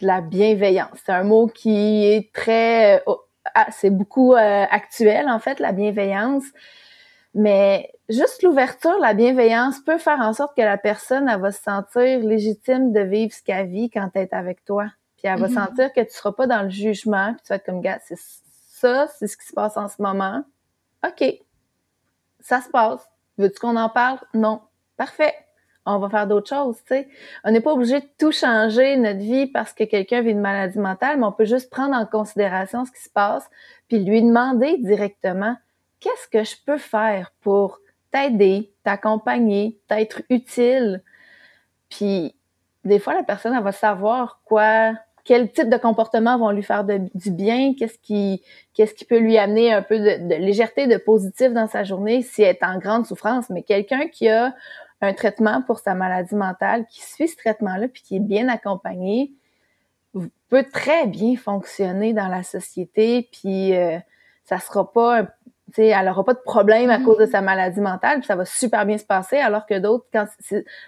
[0.00, 0.98] de la bienveillance.
[1.04, 3.14] C'est un mot qui est très, euh,
[3.54, 6.44] ah, c'est beaucoup euh, actuel en fait, la bienveillance.
[7.34, 11.62] Mais juste l'ouverture, la bienveillance peut faire en sorte que la personne, elle va se
[11.62, 14.86] sentir légitime de vivre ce qu'elle vit quand elle est avec toi.
[15.16, 15.54] Puis elle va mm-hmm.
[15.54, 18.18] sentir que tu seras pas dans le jugement, puis tu vas être comme, gars, c'est
[18.18, 20.42] ça, c'est ce qui se passe en ce moment.
[21.06, 21.24] OK.
[22.40, 23.08] Ça se passe.
[23.36, 24.18] Veux-tu qu'on en parle?
[24.34, 24.62] Non.
[24.96, 25.34] Parfait.
[25.90, 27.08] On va faire d'autres choses, tu sais.
[27.44, 30.78] On n'est pas obligé de tout changer notre vie parce que quelqu'un vit une maladie
[30.78, 33.48] mentale, mais on peut juste prendre en considération ce qui se passe,
[33.88, 35.56] puis lui demander directement
[36.00, 37.78] qu'est-ce que je peux faire pour
[38.10, 41.02] t'aider, t'accompagner, t'être utile?
[41.88, 42.34] Puis
[42.84, 44.92] des fois, la personne, elle va savoir quoi,
[45.24, 48.42] quel type de comportement vont lui faire du bien, qu'est-ce qui,
[48.74, 52.42] qu'est-ce qui peut lui amener un peu de, légèreté, de positif dans sa journée si
[52.42, 53.50] elle est en grande souffrance.
[53.50, 54.54] Mais quelqu'un qui a
[55.00, 59.32] un traitement pour sa maladie mentale, qui suit ce traitement-là, puis qui est bien accompagné,
[60.48, 63.98] peut très bien fonctionner dans la société, puis euh,
[64.44, 65.30] ça sera pas, tu
[65.74, 68.44] sais, elle n'aura pas de problème à cause de sa maladie mentale, puis ça va
[68.44, 70.26] super bien se passer, alors que d'autres, quand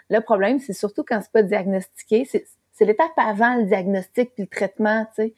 [0.09, 2.47] le problème, c'est surtout quand c'est pas diagnostiqué, c'est
[2.81, 5.35] c'est l'étape avant le diagnostic puis le traitement, tu sais.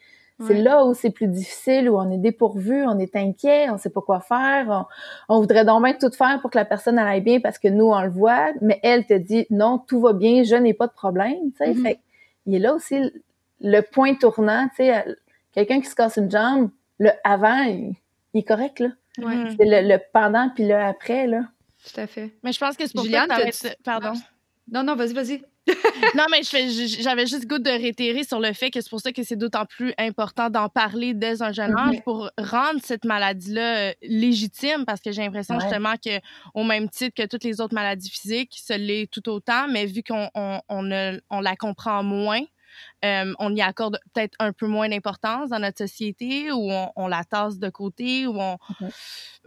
[0.47, 3.89] C'est là où c'est plus difficile, où on est dépourvu, on est inquiet, on sait
[3.89, 4.87] pas quoi faire,
[5.29, 7.85] on, voudrait donc bien tout faire pour que la personne aille bien parce que nous,
[7.85, 10.93] on le voit, mais elle te dit non, tout va bien, je n'ai pas de
[10.93, 11.71] problème, tu sais.
[11.71, 11.83] Mm-hmm.
[11.83, 11.99] Fait
[12.45, 12.99] il est là aussi
[13.61, 15.05] le, point tournant, tu sais.
[15.53, 16.69] Quelqu'un qui se casse une jambe,
[16.99, 17.95] le avant, il,
[18.33, 18.89] est correct, là.
[19.17, 21.41] C'est le, pendant puis le après, là.
[21.85, 22.33] Tout à fait.
[22.43, 24.13] Mais je pense que c'est pour Juliane, ça Pardon.
[24.71, 25.43] Non, non, vas-y, vas-y.
[26.15, 29.23] non, mais j'avais juste goût de réitérer sur le fait que c'est pour ça que
[29.23, 33.93] c'est d'autant plus important d'en parler dès un jeune âge pour rendre cette maladie-là euh,
[34.01, 36.19] légitime parce que j'ai l'impression justement que
[36.53, 40.03] au même titre que toutes les autres maladies physiques, ça l'est tout autant, mais vu
[40.03, 42.41] qu'on on, on la comprend moins,
[43.03, 47.23] euh, on y accorde peut-être un peu moins d'importance dans notre société ou on, la
[47.23, 48.57] tasse de côté ou on,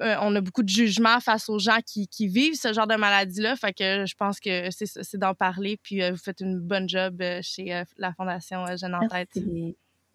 [0.00, 2.96] euh, on a beaucoup de jugement face aux gens qui, qui vivent ce genre de
[2.96, 3.56] maladie-là.
[3.56, 5.78] Fait que je pense que c'est d'en parler.
[5.82, 9.30] Puis euh, vous faites une bonne job chez la Fondation Jeune en tête.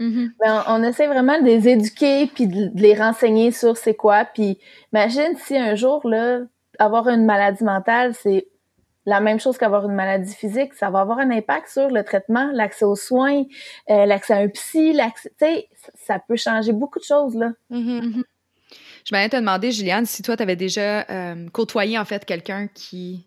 [0.01, 0.31] Mm-hmm.
[0.39, 4.25] Ben, on, essaie vraiment de les éduquer puis de, les renseigner sur c'est quoi.
[4.25, 4.57] Puis
[4.91, 6.39] imagine si un jour, là,
[6.79, 8.47] avoir une maladie mentale, c'est
[9.05, 12.51] la même chose qu'avoir une maladie physique, ça va avoir un impact sur le traitement,
[12.53, 13.43] l'accès aux soins,
[13.89, 17.53] euh, l'accès à un psy, l'accès, tu sais, ça peut changer beaucoup de choses, là.
[17.71, 18.01] Mm-hmm.
[18.01, 18.23] Mm-hmm.
[19.05, 22.67] Je m'allais te demander, Juliane, si toi, tu avais déjà euh, côtoyé, en fait, quelqu'un
[22.67, 23.25] qui,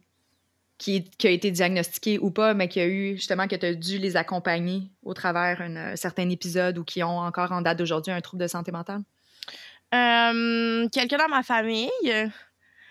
[0.79, 3.99] qui, a été diagnostiqué ou pas, mais qui a eu, justement, que tu as dû
[3.99, 8.21] les accompagner au travers un certain épisode ou qui ont encore en date d'aujourd'hui un
[8.21, 9.03] trouble de santé mentale?
[9.93, 11.91] Euh, quelqu'un dans ma famille.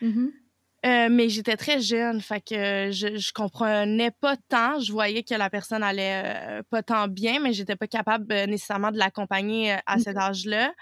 [0.02, 0.32] Mm-hmm.
[0.86, 4.80] Euh, mais j'étais très jeune, fait que je, je comprenais pas tant.
[4.82, 8.46] Je voyais que la personne allait euh, pas tant bien, mais j'étais pas capable euh,
[8.48, 10.74] nécessairement de l'accompagner à cet âge-là.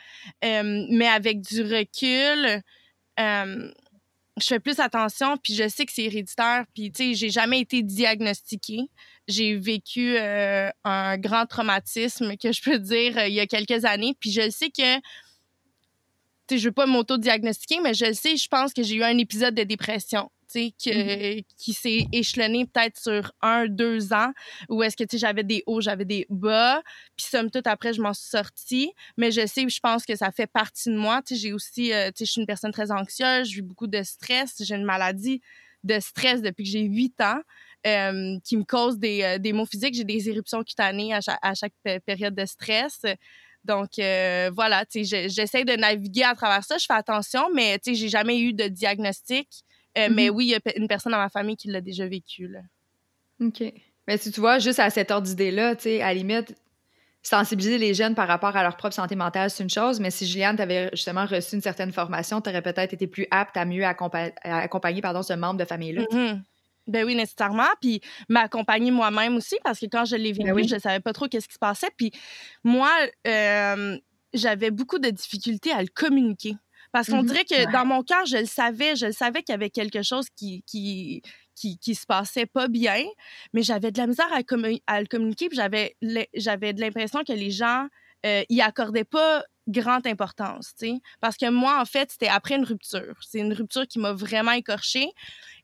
[0.42, 2.62] mais avec du recul,
[3.18, 7.60] je fais plus attention, puis je sais que c'est héréditaire, puis tu sais, j'ai jamais
[7.60, 8.90] été diagnostiquée.
[9.28, 14.32] J'ai vécu un grand traumatisme que je peux dire il y a quelques années, puis
[14.32, 15.00] je sais que
[16.58, 19.56] je veux pas m'auto-diagnostiquer, mais je le sais, je pense que j'ai eu un épisode
[19.56, 20.30] de dépression.
[20.56, 21.46] Mm-hmm.
[21.58, 24.32] qui s'est échelonné peut-être sur un, deux ans,
[24.70, 26.82] où est-ce que j'avais des hauts, j'avais des bas,
[27.16, 30.32] puis somme toute, après, je m'en suis sortie, mais je sais, je pense que ça
[30.32, 33.88] fait partie de moi, j'ai aussi, euh, je suis une personne très anxieuse, j'ai beaucoup
[33.88, 35.42] de stress, j'ai une maladie
[35.84, 37.42] de stress depuis que j'ai huit ans,
[37.88, 41.40] euh, qui me cause des, euh, des maux physiques, j'ai des éruptions cutanées à chaque,
[41.42, 41.74] à chaque
[42.06, 43.02] période de stress,
[43.64, 46.78] donc euh, voilà, j'essaie de naviguer à travers ça.
[46.78, 49.48] Je fais attention, mais tu sais, j'ai jamais eu de diagnostic.
[49.98, 50.32] Euh, mais mm-hmm.
[50.32, 52.48] oui, il y a une personne dans ma famille qui l'a déjà vécu.
[52.48, 52.62] Là.
[53.42, 53.62] OK.
[54.08, 56.56] Mais si tu vois, juste à cette ordre d'idée-là, tu sais, à la limite,
[57.22, 60.26] sensibiliser les jeunes par rapport à leur propre santé mentale, c'est une chose, mais si
[60.26, 63.86] Juliane t'avait justement reçu une certaine formation, tu aurais peut-être été plus apte à mieux
[63.86, 66.04] accompagner, pardon, ce membre de famille-là.
[66.04, 66.42] Mm-hmm.
[66.88, 67.70] Ben oui, nécessairement.
[67.80, 71.14] Puis m'accompagner moi-même aussi, parce que quand je l'ai ben vécu, je ne savais pas
[71.14, 71.90] trop qu'est-ce qui se passait.
[71.96, 72.12] Puis
[72.64, 72.92] moi,
[73.28, 73.98] euh,
[74.34, 76.56] j'avais beaucoup de difficultés à le communiquer.
[76.92, 79.54] Parce qu'on mmh dirait que dans mon cœur, je le savais, je le savais qu'il
[79.54, 81.22] y avait quelque chose qui, qui,
[81.56, 83.06] qui, se passait pas bien,
[83.54, 85.96] mais j'avais de la misère à, le communiquer, puis j'avais,
[86.34, 87.88] j'avais de l'impression que les gens
[88.26, 90.94] euh, y accordaient pas grande importance, tu sais.
[91.22, 93.16] Parce que moi, en fait, c'était après une rupture.
[93.22, 95.08] C'est une rupture qui m'a vraiment écorchée.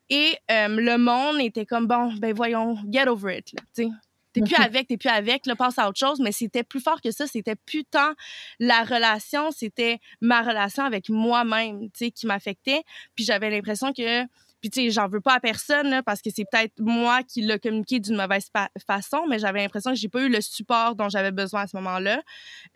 [0.10, 3.90] Et euh, le monde était comme, bon, ben voyons, get over it, tu
[4.34, 6.20] T'es plus avec, t'es plus avec, là, passe à autre chose.
[6.20, 7.26] Mais c'était plus fort que ça.
[7.26, 8.14] C'était plus tant
[8.60, 12.84] la relation, c'était ma relation avec moi-même, tu sais, qui m'affectait.
[13.16, 14.26] Puis j'avais l'impression que
[14.62, 17.60] puis, tu sais, j'en veux pas à personne, parce que c'est peut-être moi qui l'ai
[17.60, 18.50] communiqué d'une mauvaise
[18.88, 21.78] façon, mais j'avais l'impression que j'ai pas eu le support dont j'avais besoin à ce
[21.78, 22.24] moment-là.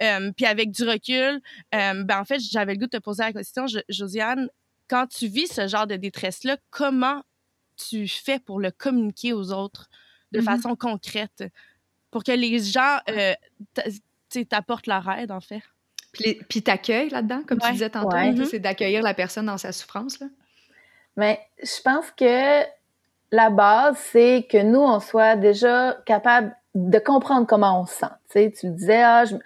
[0.03, 1.41] Euh, puis, avec du recul,
[1.73, 4.47] euh, ben, en fait, j'avais le goût de te poser la question, Josiane,
[4.91, 7.23] quand tu vis ce genre de détresse-là, comment
[7.77, 9.89] tu fais pour le communiquer aux autres
[10.33, 10.43] de mm-hmm.
[10.43, 11.45] façon concrète
[12.11, 13.33] pour que les gens euh,
[14.49, 15.61] t'apportent leur aide, en fait?
[16.49, 18.43] Puis t'accueilles là-dedans, comme tu disais tantôt, mm-hmm.
[18.43, 20.19] c'est d'accueillir la personne dans sa souffrance.
[20.19, 20.27] Là.
[21.15, 22.63] Mais je pense que
[23.31, 28.05] la base, c'est que nous, on soit déjà capable de comprendre comment on se sent.
[28.29, 29.37] Tu, sais, tu disais, ah, je,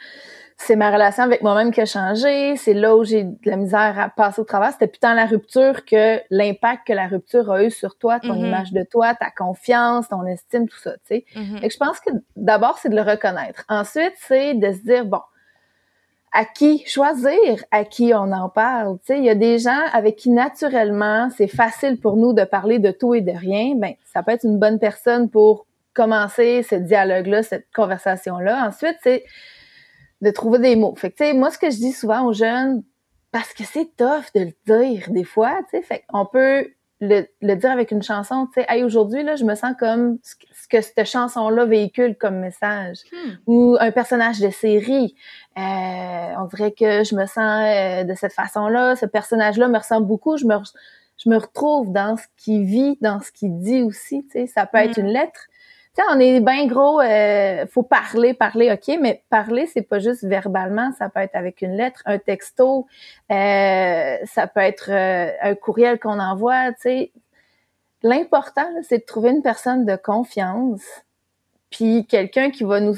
[0.58, 4.00] c'est ma relation avec moi-même qui a changé, c'est là où j'ai de la misère
[4.00, 4.72] à passer au travers.
[4.72, 8.34] C'était plus tant la rupture que l'impact que la rupture a eu sur toi, ton
[8.36, 8.46] Mhm.
[8.46, 11.26] image de toi, ta confiance, ton estime, tout ça, tu sais.
[11.60, 13.66] Fait que je pense que d'abord, c'est de le reconnaître.
[13.68, 15.20] Ensuite, c'est de se dire, bon,
[16.32, 18.98] à qui choisir, à qui on en parle.
[19.00, 22.44] Tu sais, il y a des gens avec qui naturellement, c'est facile pour nous de
[22.44, 23.74] parler de tout et de rien.
[23.76, 28.68] Ben, ça peut être une bonne personne pour commencer ce dialogue-là, cette conversation-là.
[28.68, 29.24] Ensuite, c'est
[30.22, 30.96] de trouver des mots.
[30.96, 32.84] Fait que, tu sais, moi, ce que je dis souvent aux jeunes,
[33.32, 36.68] parce que c'est tough de le dire des fois, tu sais, fait qu'on peut
[37.02, 40.18] le, le dire avec une chanson, tu sais, hey, aujourd'hui, là, je me sens comme
[40.24, 43.00] ce que- ce que cette chanson-là véhicule comme message.
[43.12, 43.32] Hmm.
[43.48, 45.14] Ou un personnage de série.
[45.58, 48.96] Euh, on dirait que je me sens euh, de cette façon-là.
[48.96, 50.38] Ce personnage-là me ressemble beaucoup.
[50.38, 50.56] Je me,
[51.24, 54.26] je me retrouve dans ce qu'il vit, dans ce qu'il dit aussi.
[54.28, 55.42] Tu sais, ça peut être une lettre.
[55.96, 57.00] Sais, on est bien gros.
[57.00, 60.92] Euh, faut parler, parler, ok, mais parler, c'est pas juste verbalement.
[61.00, 62.86] Ça peut être avec une lettre, un texto.
[63.32, 66.74] Euh, ça peut être euh, un courriel qu'on envoie.
[66.74, 67.12] Tu sais,
[68.04, 70.84] l'important, c'est de trouver une personne de confiance,
[71.70, 72.96] puis quelqu'un qui va nous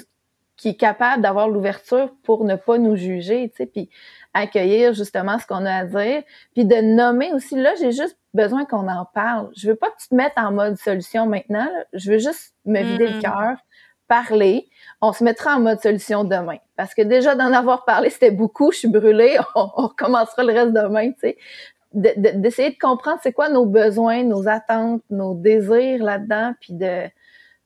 [0.57, 3.89] qui est capable d'avoir l'ouverture pour ne pas nous juger, tu sais, puis
[4.33, 6.23] accueillir justement ce qu'on a à dire,
[6.53, 7.55] puis de nommer aussi.
[7.55, 9.49] Là, j'ai juste besoin qu'on en parle.
[9.55, 11.65] Je veux pas que tu te mettes en mode solution maintenant.
[11.65, 11.83] là.
[11.93, 13.57] Je veux juste me vider le cœur,
[14.07, 14.67] parler.
[15.01, 16.57] On se mettra en mode solution demain.
[16.75, 18.71] Parce que déjà d'en avoir parlé, c'était beaucoup.
[18.71, 19.37] Je suis brûlée.
[19.55, 21.37] On, on recommencera le reste demain, tu sais.
[21.93, 26.73] De- de- D'essayer de, comprendre c'est quoi nos besoins, nos attentes, nos désirs là-dedans, puis
[26.73, 27.03] de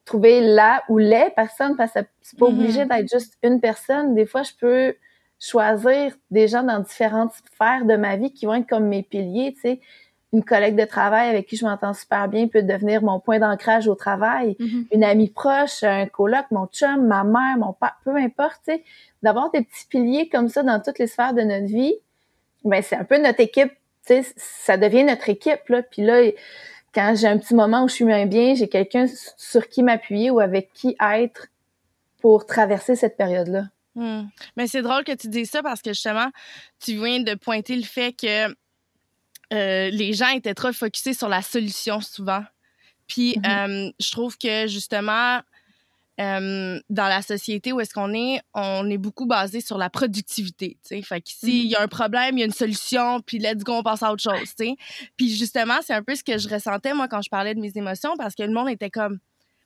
[0.04, 4.14] trouver la ou les personnes, parce que c'est pas obligé d'être juste une personne.
[4.14, 4.94] Des fois, je peux
[5.42, 9.52] choisir des gens dans différentes sphères de ma vie qui vont être comme mes piliers,
[9.54, 9.80] tu sais.
[10.32, 13.86] Une collègue de travail avec qui je m'entends super bien peut devenir mon point d'ancrage
[13.86, 14.56] au travail.
[14.58, 14.86] Mhm.
[14.92, 18.84] Une amie proche, un coloc, mon chum, ma mère, mon père, peu importe, tu sais.
[19.22, 21.94] D'avoir des petits piliers comme ça dans toutes les sphères de notre vie,
[22.64, 23.72] ben c'est un peu notre équipe,
[24.06, 25.82] tu sais, ça devient notre équipe, là.
[25.82, 26.22] Puis là,
[26.94, 30.30] quand j'ai un petit moment où je suis moins bien, j'ai quelqu'un sur qui m'appuyer
[30.30, 31.48] ou avec qui être
[32.20, 33.64] pour traverser cette période-là.
[33.94, 34.24] Hmm.
[34.56, 36.30] Mais c'est drôle que tu dises ça parce que justement,
[36.80, 38.48] tu viens de pointer le fait que
[39.52, 42.42] euh, les gens étaient trop focusés sur la solution souvent.
[43.06, 45.40] Puis euh, je trouve que justement,
[46.20, 50.78] euh, dans la société où est-ce qu'on est, on est beaucoup basé sur la productivité.
[51.02, 53.74] Fait qu'ici, il y a un problème, il y a une solution, puis let's go,
[53.74, 54.54] on passe à autre chose.
[54.56, 54.76] tu sais.
[55.16, 57.72] Puis justement, c'est un peu ce que je ressentais moi quand je parlais de mes
[57.74, 59.18] émotions parce que le monde était comme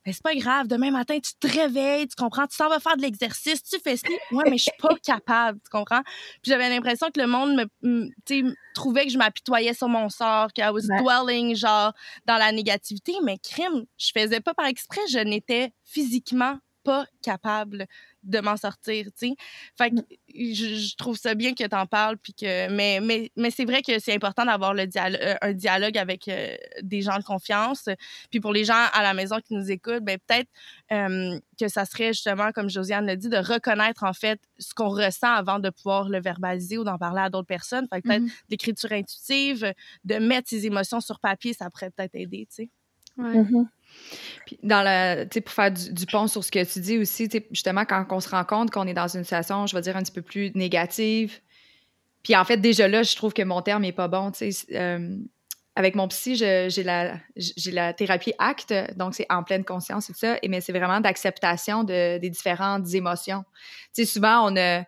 [0.07, 2.96] mais c'est pas grave, demain matin, tu te réveilles, tu comprends, tu t'en vas faire
[2.96, 4.18] de l'exercice, tu fais ci.
[4.30, 6.02] Ouais, mais je suis pas capable, tu comprends?
[6.04, 9.88] Puis j'avais l'impression que le monde me, me- tu sais, trouvait que je m'apitoyais sur
[9.88, 11.02] mon sort, que I was Ouais.
[11.02, 11.92] dwelling, genre,
[12.26, 17.87] dans la négativité, mais crime, je faisais pas par exprès, je n'étais physiquement pas capable
[18.22, 19.34] de m'en sortir, tu sais.
[19.76, 19.97] Fait que
[20.34, 23.82] je, je trouve ça bien que t'en parles, puis que, mais, mais, mais c'est vrai
[23.82, 27.89] que c'est important d'avoir le dialogue, euh, un dialogue avec euh, des gens de confiance.
[28.30, 30.49] Puis pour les gens à la maison qui nous écoutent, ben peut-être
[30.93, 34.89] euh, que ça serait justement, comme Josiane l'a dit, de reconnaître en fait ce qu'on
[34.89, 37.87] ressent avant de pouvoir le verbaliser ou d'en parler à d'autres personnes.
[37.93, 38.30] Fait que peut-être Mhm.
[38.51, 39.72] l'écriture intuitive,
[40.05, 42.70] de mettre ses émotions sur papier, ça pourrait peut-être aider, tu sais.
[43.18, 43.34] Ouais.
[43.39, 43.68] Mhm.
[44.47, 47.84] Puis dans la, pour faire du, du pont sur ce que tu dis aussi, justement,
[47.84, 50.12] quand on se rend compte qu'on est dans une situation, je vais dire, un petit
[50.12, 51.40] peu plus négative,
[52.22, 54.32] puis en fait, déjà là, je trouve que mon terme est pas bon,
[54.72, 55.16] euh,
[55.76, 57.20] avec mon psy, j'ai la,
[57.66, 61.01] la thérapie ACT, donc c'est en pleine conscience et tout ça, et mais c'est vraiment
[61.01, 63.44] d'acceptation de, des différentes émotions.
[63.94, 64.84] Tu sais, souvent, on a,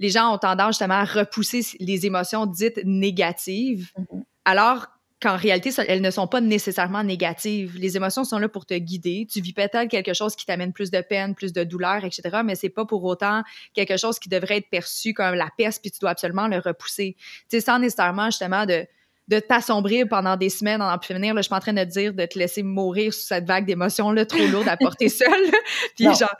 [0.00, 4.24] les gens ont tendance justement à repousser les émotions dites négatives, Mhm.
[4.44, 4.86] alors
[5.22, 7.76] qu'en réalité, elles ne sont pas nécessairement négatives.
[7.78, 9.26] Les émotions sont là pour te guider.
[9.30, 12.54] Tu vis peut-être quelque chose qui t'amène plus de peine, plus de douleur, etc., mais
[12.56, 13.42] c'est pas pour autant
[13.74, 17.16] quelque chose qui devrait être perçu comme la peste, puis tu dois absolument le repousser.
[17.48, 18.84] Tu sais, sans nécessairement, justement, de
[19.28, 21.32] de t'assombrir pendant des semaines en en plus finir.
[21.32, 23.64] Là, je suis en train de te dire de te laisser mourir sous cette vague
[23.64, 25.30] d'émotions-là trop lourde à porter seule.
[25.96, 26.12] Puis Non.
[26.12, 26.34] genre,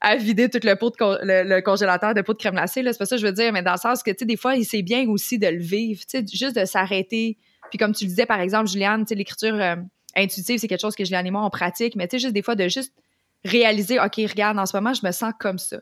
[0.00, 2.82] à vider tout le pot de con- le, le congélateur de pot de crème glacée.
[2.82, 2.92] là.
[2.92, 4.36] C'est pas ça que je veux dire, mais dans le sens que, tu sais, des
[4.36, 6.00] fois, c'est bien aussi de le vivre.
[6.08, 7.36] Tu sais, juste de s'arrêter.
[7.70, 9.76] Puis comme tu le disais, par exemple, Juliane, tu sais, l'écriture euh,
[10.16, 11.96] intuitive, c'est quelque chose que Juliane et moi, on pratique.
[11.96, 12.92] Mais tu sais, juste des fois, de juste
[13.44, 15.78] réaliser, OK, regarde, en ce moment, je me sens comme ça.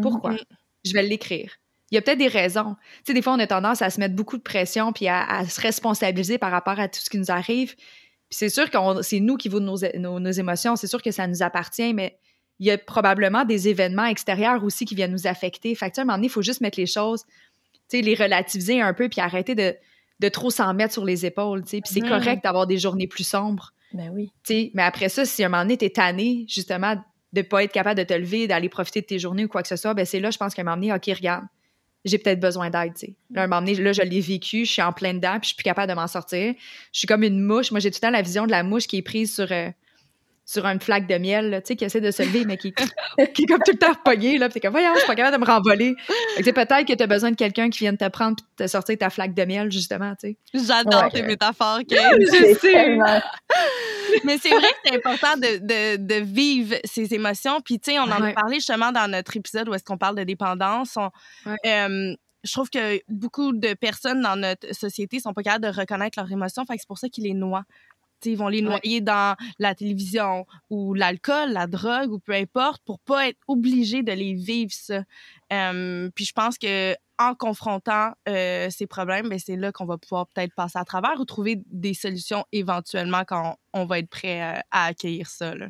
[0.00, 0.32] Pourquoi?
[0.32, 0.38] Mhm.
[0.84, 1.52] Je vais l'écrire.
[1.90, 2.76] Il y a peut-être des raisons.
[2.98, 5.24] Tu sais, des fois, on a tendance à se mettre beaucoup de pression puis à,
[5.24, 7.74] à se responsabiliser par rapport à tout ce qui nous arrive.
[7.76, 10.76] Puis c'est sûr que c'est nous qui vaut nos, nos, nos émotions.
[10.76, 12.18] C'est sûr que ça nous appartient, mais
[12.58, 15.74] il y a probablement des événements extérieurs aussi qui viennent nous affecter.
[15.74, 17.24] Fait que, tu sais, à un moment donné, il faut juste mettre les choses,
[17.88, 19.74] tu sais, les relativiser un peu puis arrêter de,
[20.20, 21.80] de trop s'en mettre sur les épaules, tu sais.
[21.80, 22.08] Puis c'est Mhm.
[22.08, 24.32] correct d'avoir des journées plus sombres, Ben oui.
[24.44, 24.70] tu sais.
[24.74, 26.96] Mais après ça, si à un moment donné, t'es tanné, justement,
[27.32, 29.68] de pas être capable de te lever, d'aller profiter de tes journées ou quoi que
[29.68, 31.44] ce soit, ben c'est là, je pense qu'à un moment donné, OK, regarde,
[32.04, 33.14] j'ai peut-être besoin d'aide, tu sais.
[33.30, 35.46] Là, un moment donné, là, je l'ai vécu, je suis en plein dedans, puis je
[35.48, 36.54] suis plus capable de m'en sortir.
[36.92, 37.70] Je suis comme une mouche.
[37.70, 39.68] Moi, j'ai tout le temps la vision de la mouche qui est prise sur, euh,
[40.48, 42.72] sur une flaque de miel, tu sais, qui essaie de se lever, mais qui,
[43.34, 44.48] qui est comme tout le temps repognée, là.
[44.48, 45.94] Puis comme, voyons, je suis pas capable de me renvoler.
[46.38, 49.34] Peut-être que t'as besoin de quelqu'un qui vienne te prendre puis te sortir ta flaque
[49.34, 50.66] de miel, justement, tu sais.
[50.66, 51.80] J'adore tes métaphores.
[51.90, 52.96] je sais.
[54.24, 57.60] mais c'est vrai que c'est important de, de, de, vivre ces émotions.
[57.60, 60.16] Puis, tu sais, on en a parlé justement dans notre épisode où est-ce qu'on parle
[60.16, 60.96] de dépendance.
[61.66, 66.18] Euh, je trouve que beaucoup de personnes dans notre société sont pas capables de reconnaître
[66.18, 66.64] leurs émotions.
[66.64, 67.64] Fait que c'est pour ça qu'ils les noient
[68.24, 72.98] ils vont les noyer dans la télévision ou l'alcool, la drogue ou peu importe pour
[73.00, 75.02] pas être obligés de les vivre ça.
[75.50, 80.28] puis je pense que en confrontant euh, ces problèmes, ben, c'est là qu'on va pouvoir
[80.28, 84.60] peut-être passer à travers ou trouver des solutions éventuellement quand on, va être prêt euh,
[84.70, 85.54] à, accueillir ça.
[85.54, 85.66] Là.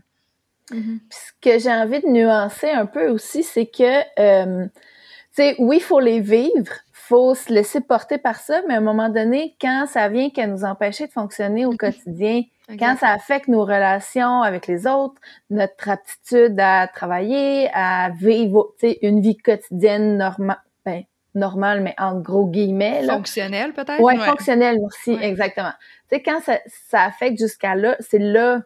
[0.70, 0.98] Mm-hmm.
[1.10, 5.76] Ce que j'ai envie de nuancer un peu aussi, c'est que, euh, tu sais, oui,
[5.76, 6.72] il faut les vivre,
[7.08, 10.46] faut se laisser porter par ça, mais à un moment donné, quand ça vient qu'à
[10.46, 12.42] nous empêcher de fonctionner au quotidien,
[12.78, 19.22] quand ça affecte nos relations avec les autres, notre aptitude à travailler, à vivre une
[19.22, 21.04] vie quotidienne normale, ben,
[21.34, 23.06] normale, mais en gros guillemets.
[23.06, 24.00] Fonctionnelle peut-être?
[24.00, 24.24] Oui, ouais.
[24.26, 25.72] fonctionnelle, merci, exactement.
[26.10, 26.58] Tu sais, quand ça,
[26.90, 28.62] ça affecte jusqu'à là, c'est là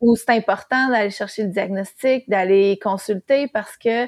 [0.00, 4.06] où c'est important d'aller chercher le diagnostic, d'aller consulter parce que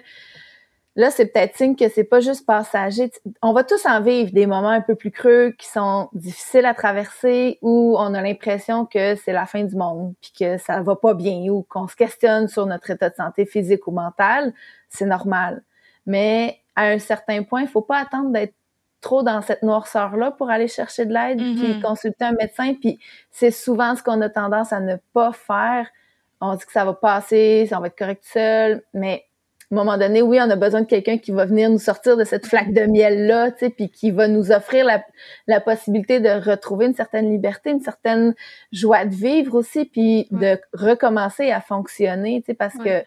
[0.95, 3.11] Là, c'est peut-être signe que c'est pas juste passager.
[3.41, 6.75] On va tous en vivre des moments un peu plus creux qui sont difficiles à
[6.75, 10.95] traverser où on a l'impression que c'est la fin du monde puis que ça va
[10.95, 14.53] pas bien ou qu'on se questionne sur notre état de santé physique ou mental.
[14.91, 15.63] C'est normal.
[16.05, 18.55] Mais à un certain point, il faut pas attendre d'être
[19.01, 21.83] trop dans cette noirceur-là pour aller chercher de l'aide puis mm-hmm.
[21.83, 22.75] consulter un médecin.
[22.75, 22.99] Puis
[23.31, 25.89] c'est souvent ce qu'on a tendance à ne pas faire.
[26.43, 29.25] On dit que ça va passer, ça va être correct seul, mais
[29.73, 32.17] à un moment donné, oui, on a besoin de quelqu'un qui va venir nous sortir
[32.17, 35.03] de cette flaque de miel-là, tu sais, puis qui va nous offrir la,
[35.47, 38.35] la, possibilité de retrouver une certaine liberté, une certaine
[38.71, 43.03] joie de vivre aussi, puis de recommencer à fonctionner, tu sais, parce que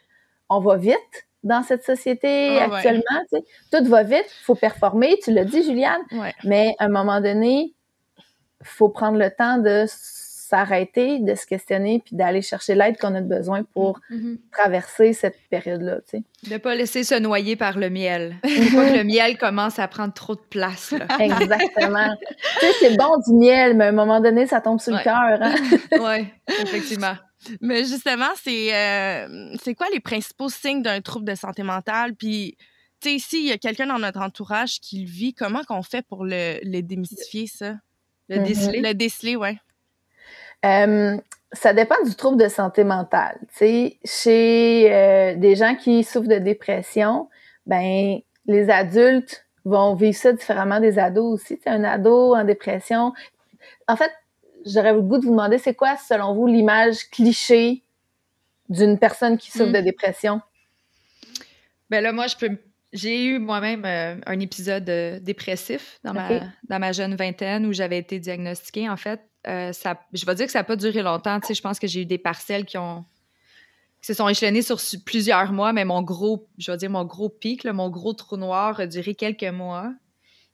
[0.50, 3.44] on va vite dans cette société ah actuellement, tu sais.
[3.72, 6.02] Tout va vite, faut performer, tu l'as dit, Juliane,
[6.44, 7.74] mais à un moment donné,
[8.64, 9.86] faut prendre le temps de
[10.56, 14.38] s'arrêter, de se questionner, puis d'aller chercher l'aide qu'on a besoin pour mm-hmm.
[14.52, 15.98] traverser cette période-là.
[16.10, 16.50] Tu sais.
[16.50, 18.38] De pas laisser se noyer par le miel.
[18.44, 20.94] Une fois que le miel commence à prendre trop de place.
[21.20, 22.16] Exactement.
[22.60, 25.04] tu sais, c'est bon du miel, mais à un moment donné, ça tombe sur le
[25.04, 25.40] cœur.
[25.42, 25.56] Hein?
[25.92, 26.28] oui,
[26.64, 27.16] effectivement.
[27.60, 32.16] Mais justement, c'est euh, c'est quoi les principaux signes d'un trouble de santé mentale?
[32.16, 32.56] Puis,
[33.02, 36.02] tu sais, s'il y a quelqu'un dans notre entourage qui le vit, comment qu'on fait
[36.08, 37.76] pour le, le démystifier, ça?
[38.30, 38.82] Le déceler?
[38.82, 39.50] Le déceler, oui.
[40.66, 41.18] Euh,
[41.52, 43.40] ça dépend du trouble de santé mentale.
[43.60, 47.30] chez euh, des gens qui souffrent de dépression,
[47.66, 51.58] ben les adultes vont vivre ça différemment des ados aussi.
[51.58, 53.14] T'sais, un ado en dépression.
[53.88, 54.12] En fait,
[54.66, 57.82] j'aurais le goût de vous demander, c'est quoi, selon vous, l'image cliché
[58.70, 59.86] d'une personne qui souffre de hmm.
[59.86, 60.42] dépression?
[61.90, 62.50] Ben là, moi, je peux.
[62.94, 64.86] J'ai eu moi-même euh, un épisode
[65.22, 66.30] dépressif dans, ma,
[66.70, 70.46] dans ma jeune vingtaine où j'avais été diagnostiquée, en fait, euh, ça, je vais dire
[70.46, 71.40] que ça n'a pas duré longtemps.
[71.40, 73.06] Tu sais, je pense que j'ai eu des parcelles qui ont
[74.06, 77.66] se sont échelonnées sur plusieurs mois, mais mon gros, je vais dire mon gros pic,
[77.66, 79.92] mon gros trou noir a duré quelques mois.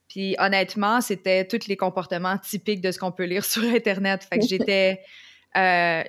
[0.08, 4.26] Puis honnêtement, c'était tous les comportements typiques de ce qu'on peut lire sur Internet.
[4.32, 5.02] Fait que j'étais.
[5.58, 6.04] Euh,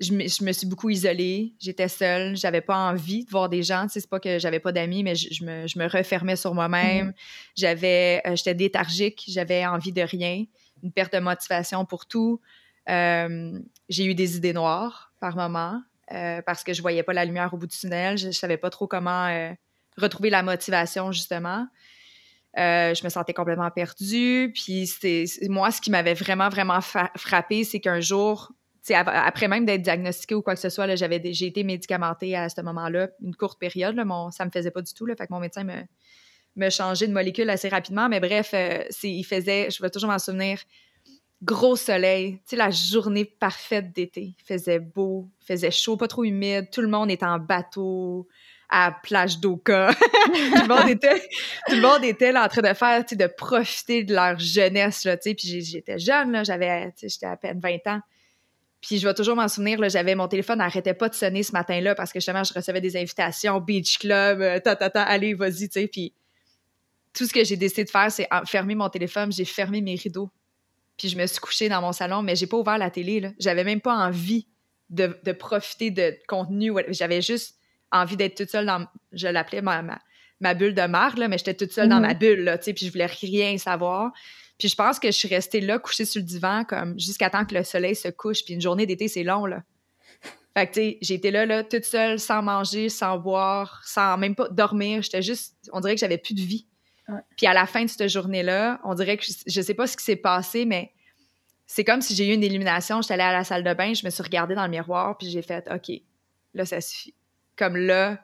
[0.00, 3.62] je, me, je, me, suis beaucoup isolée, j'étais seule, j'avais pas envie de voir des
[3.62, 3.82] gens.
[3.82, 6.54] Tu sais, c'est pas que j'avais pas d'amis, mais je, me, je, me, refermais sur
[6.54, 7.10] moi-même.
[7.10, 7.14] Mm-hmm.
[7.56, 10.46] J'avais, euh, j'étais léthargique, j'avais envie de rien
[10.82, 12.40] une perte de motivation pour tout.
[12.88, 13.58] Euh,
[13.88, 15.80] j'ai eu des idées noires par moment
[16.12, 18.18] euh, parce que je voyais pas la lumière au bout du tunnel.
[18.18, 19.52] Je, ne savais pas trop comment euh,
[19.96, 21.66] retrouver la motivation, justement.
[22.56, 24.52] je me sentais complètement perdue.
[24.54, 28.52] Puis c'est moi, ce qui m'avait vraiment, vraiment frappé, c'est qu'un jour,
[28.90, 32.60] après même d'être diagnostiquée ou quoi que ce soit, j'avais j'ai été médicamentée à ce
[32.62, 33.94] moment-là, une courte période.
[33.94, 35.06] Là, mon, ça me faisait pas du tout.
[35.06, 35.84] Fait que mon médecin me,
[36.56, 38.08] me changer de molécule assez rapidement.
[38.08, 40.58] Mais bref, euh, il faisait, je vais toujours m'en souvenir,
[41.42, 44.34] gros soleil, tu sais, la journée parfaite d'été.
[44.38, 46.68] Il faisait beau, il faisait chaud, pas trop humide.
[46.70, 48.28] Tout le monde était en bateau
[48.68, 49.92] à la plage d'Oka.
[50.00, 54.38] tout le monde était, là en train de faire, tu sais, de profiter de leur
[54.38, 55.34] jeunesse, là, tu sais.
[55.34, 58.00] Puis j'étais jeune, j'avais, j'étais à peine 20 ans.
[58.80, 61.94] Puis je vais toujours m'en souvenir, j'avais mon téléphone n'arrêtait pas de sonner ce matin-là
[61.94, 65.86] parce que justement, je recevais des invitations, beach club, euh, ta, ta, allez, vas-y, tu.
[65.86, 66.12] Puis
[67.14, 70.30] tout ce que j'ai décidé de faire, c'est fermer mon téléphone, j'ai fermé mes rideaux.
[70.96, 73.32] Puis je me suis couchée dans mon salon, mais j'ai pas ouvert la télé.
[73.38, 74.46] J'avais même pas envie
[74.90, 76.72] de, de profiter de contenu.
[76.88, 77.56] J'avais juste
[77.90, 78.86] envie d'être toute seule dans.
[79.12, 79.82] Je l'appelais ma,
[80.40, 82.74] ma bulle de marre, là, mais j'étais toute seule dans ma bulle, là, tu sais,
[82.74, 84.12] puis je voulais rien savoir.
[84.58, 87.44] Puis je pense que je suis restée là, couchée sur le divan, comme jusqu'à temps
[87.44, 88.44] que le soleil se couche.
[88.44, 89.62] Puis une journée d'été, c'est long, là.
[90.56, 94.34] Fait que, tu sais, été là, là, toute seule, sans manger, sans boire, sans même
[94.34, 95.00] pas dormir.
[95.02, 96.66] J'étais juste, on dirait que j'avais plus de vie.
[97.36, 99.96] Puis à la fin de cette journée-là, on dirait que je, je sais pas ce
[99.96, 100.92] qui s'est passé, mais
[101.66, 103.02] c'est comme si j'ai eu une illumination.
[103.02, 105.30] J'étais allée à la salle de bain, je me suis regardée dans le miroir, puis
[105.30, 105.90] j'ai fait, OK,
[106.54, 107.14] là, ça suffit.
[107.56, 108.18] Comme là,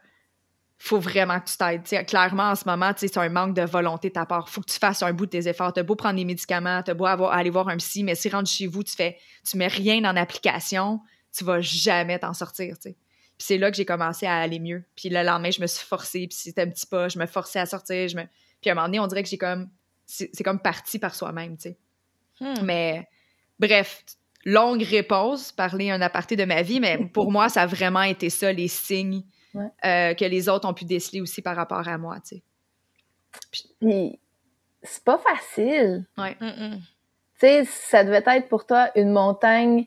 [0.78, 2.06] faut vraiment que tu t'aides.
[2.06, 4.48] Clairement, en ce moment, c'est un manque de volonté de ta part.
[4.48, 5.72] faut que tu fasses un bout de tes efforts.
[5.72, 8.66] T'as beau prendre des médicaments, t'as beau aller voir un psy, mais si rentre chez
[8.66, 9.18] vous, tu fais,
[9.48, 11.00] tu mets rien en application,
[11.36, 12.76] tu vas jamais t'en sortir.
[12.80, 12.94] Puis
[13.38, 14.84] c'est là que j'ai commencé à aller mieux.
[14.94, 17.58] Puis le lendemain, je me suis forcée, puis c'était un petit pas, je me forçais
[17.58, 18.22] à sortir, je me...
[18.60, 19.68] Puis à un moment donné, on dirait que j'ai comme...
[20.06, 21.78] C'est comme parti par soi-même, tu sais.
[22.40, 22.64] Hmm.
[22.64, 23.06] Mais
[23.58, 24.04] bref,
[24.46, 28.30] longue réponse, parler un aparté de ma vie, mais pour moi, ça a vraiment été
[28.30, 29.22] ça, les signes
[29.54, 29.70] Ouais.
[29.84, 32.42] euh, que les autres ont pu déceler aussi par rapport à moi, tu sais.
[33.80, 34.18] Puis
[34.82, 36.06] c'est pas facile.
[36.16, 36.36] Ouais.
[36.38, 36.46] Tu
[37.40, 39.86] sais, ça devait être pour toi une montagne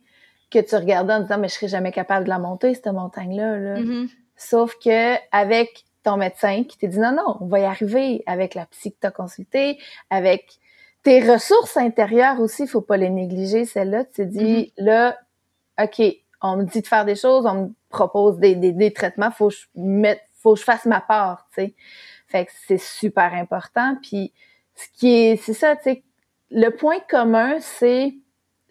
[0.49, 3.57] que tu regardais en disant, mais je serais jamais capable de la monter, cette montagne-là.
[3.57, 3.79] Là.
[3.79, 4.09] Mhm.
[4.35, 8.55] Sauf que avec ton médecin qui t'a dit, non, non, on va y arriver avec
[8.55, 9.77] la psy que t'as consultée,
[10.09, 10.59] avec
[11.03, 14.05] tes ressources intérieures aussi, faut pas les négliger, celles-là.
[14.05, 15.17] Tu t'es dit, là,
[15.81, 16.01] OK,
[16.41, 19.49] on me dit de faire des choses, on me propose des, des, des traitements, faut
[19.49, 21.75] que je mette, faut que je fasse ma part, tu sais.
[22.27, 23.97] Fait que c'est super important.
[24.01, 24.31] Puis
[24.75, 26.03] ce qui est, c'est ça, tu sais,
[26.49, 28.13] le point commun, c'est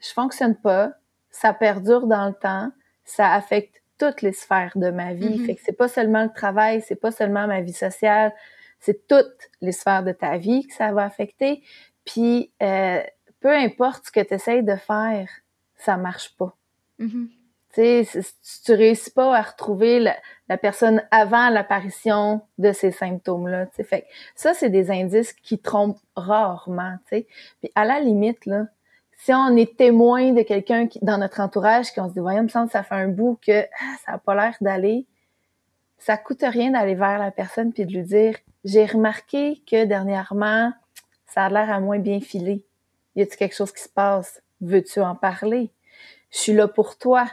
[0.00, 0.92] je fonctionne pas,
[1.30, 2.70] ça perdure dans le temps,
[3.04, 5.44] ça affecte toutes les sphères de ma vie.
[5.44, 8.32] Fait que c'est pas seulement le travail, c'est pas seulement ma vie sociale,
[8.80, 11.62] c'est toutes les sphères de ta vie que ça va affecter.
[12.06, 13.02] Puis euh,
[13.40, 15.28] peu importe ce que tu essayes de faire,
[15.76, 16.56] ça marche pas.
[16.98, 17.28] Mhm.
[17.72, 20.16] Tu sais, si si tu réussis pas à retrouver la,
[20.48, 23.84] la personne avant l'apparition de ces symptômes-là, tu sais.
[23.84, 27.26] Fait que ça, c'est des indices qui trompent rarement, tu sais.
[27.60, 28.66] Puis à la limite, là,
[29.22, 32.44] si on est témoin de quelqu'un dans notre entourage, qui on se dit, voyons, il
[32.44, 35.06] me semble que ça fait un bout que ah, ça a pas l'air d'aller,
[35.98, 40.72] ça coûte rien d'aller vers la personne puis de lui dire, j'ai remarqué que dernièrement,
[41.26, 42.64] ça a l'air à moins bien filer.
[43.14, 44.42] Y a-t-il quelque chose qui se passe?
[44.62, 45.70] Veux-tu en parler?
[46.30, 47.26] Je suis là pour toi.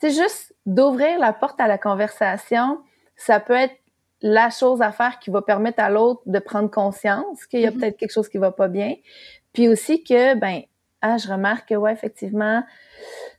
[0.00, 2.80] C'est juste d'ouvrir la porte à la conversation,
[3.16, 3.74] ça peut être
[4.22, 7.70] la chose à faire qui va permettre à l'autre de prendre conscience qu'il y a
[7.70, 7.78] Mhm.
[7.78, 8.94] peut-être quelque chose qui va pas bien.
[9.52, 10.62] Puis aussi que, ben,
[11.02, 12.62] ah, je remarque que, ouais, effectivement,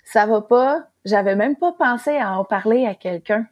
[0.03, 0.87] ça va pas.
[1.05, 3.45] J'avais même pas pensé à en parler à quelqu'un.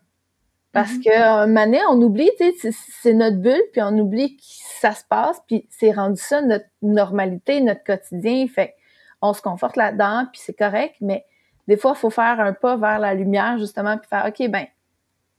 [0.74, 1.04] Parce Mhm.
[1.04, 4.36] que, un moment donné, on oublie, tu sais, c'est- c'est notre bulle, puis on oublie
[4.38, 8.46] que ça se passe, puis c'est rendu ça notre normalité, notre quotidien.
[8.48, 8.76] Fait
[9.22, 11.26] on se conforte là-dedans, puis c'est correct, mais
[11.68, 14.68] des fois, il faut faire un pas vers la lumière, justement, puis faire, OK, ben,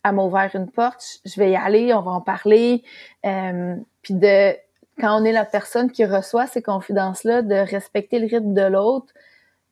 [0.05, 2.83] elle m'a ouvert une porte, je vais y aller, on va en parler.
[3.25, 4.57] Euh, puis de,
[5.01, 9.13] quand on est la personne qui reçoit ces confidences-là, de respecter le rythme de l'autre,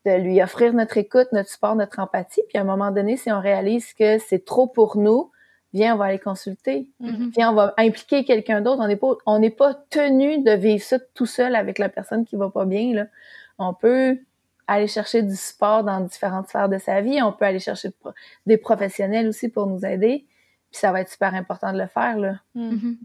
[0.05, 2.43] de lui offrir notre écoute, notre support, notre empathie.
[2.49, 5.31] Puis à un moment donné, si on réalise que c'est trop pour nous,
[5.75, 6.89] viens, on va aller consulter.
[7.01, 7.31] Mhm.
[7.37, 8.81] Viens, on va impliquer quelqu'un d'autre.
[8.81, 12.25] On n'est pas, on n'est pas tenu de vivre ça tout seul avec la personne
[12.25, 13.07] qui va pas bien, là.
[13.59, 14.19] On peut
[14.67, 17.21] aller chercher du support dans différentes sphères de sa vie.
[17.23, 17.91] On peut aller chercher
[18.47, 20.25] des professionnels aussi pour nous aider.
[20.71, 22.41] Puis ça va être super important de le faire, là.
[22.55, 22.71] Mm.
[22.71, 22.97] Mhm.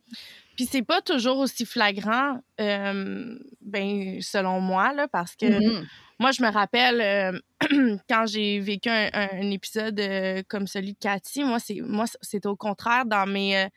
[0.62, 5.88] Puis c'est pas toujours aussi flagrant, euh, ben selon moi là, parce que Mhm.
[6.20, 7.40] moi je me rappelle euh,
[8.08, 12.06] quand j'ai vécu un, un- un épisode euh, comme celui de Cathy, moi c'est moi
[12.22, 13.70] c'était au contraire dans mes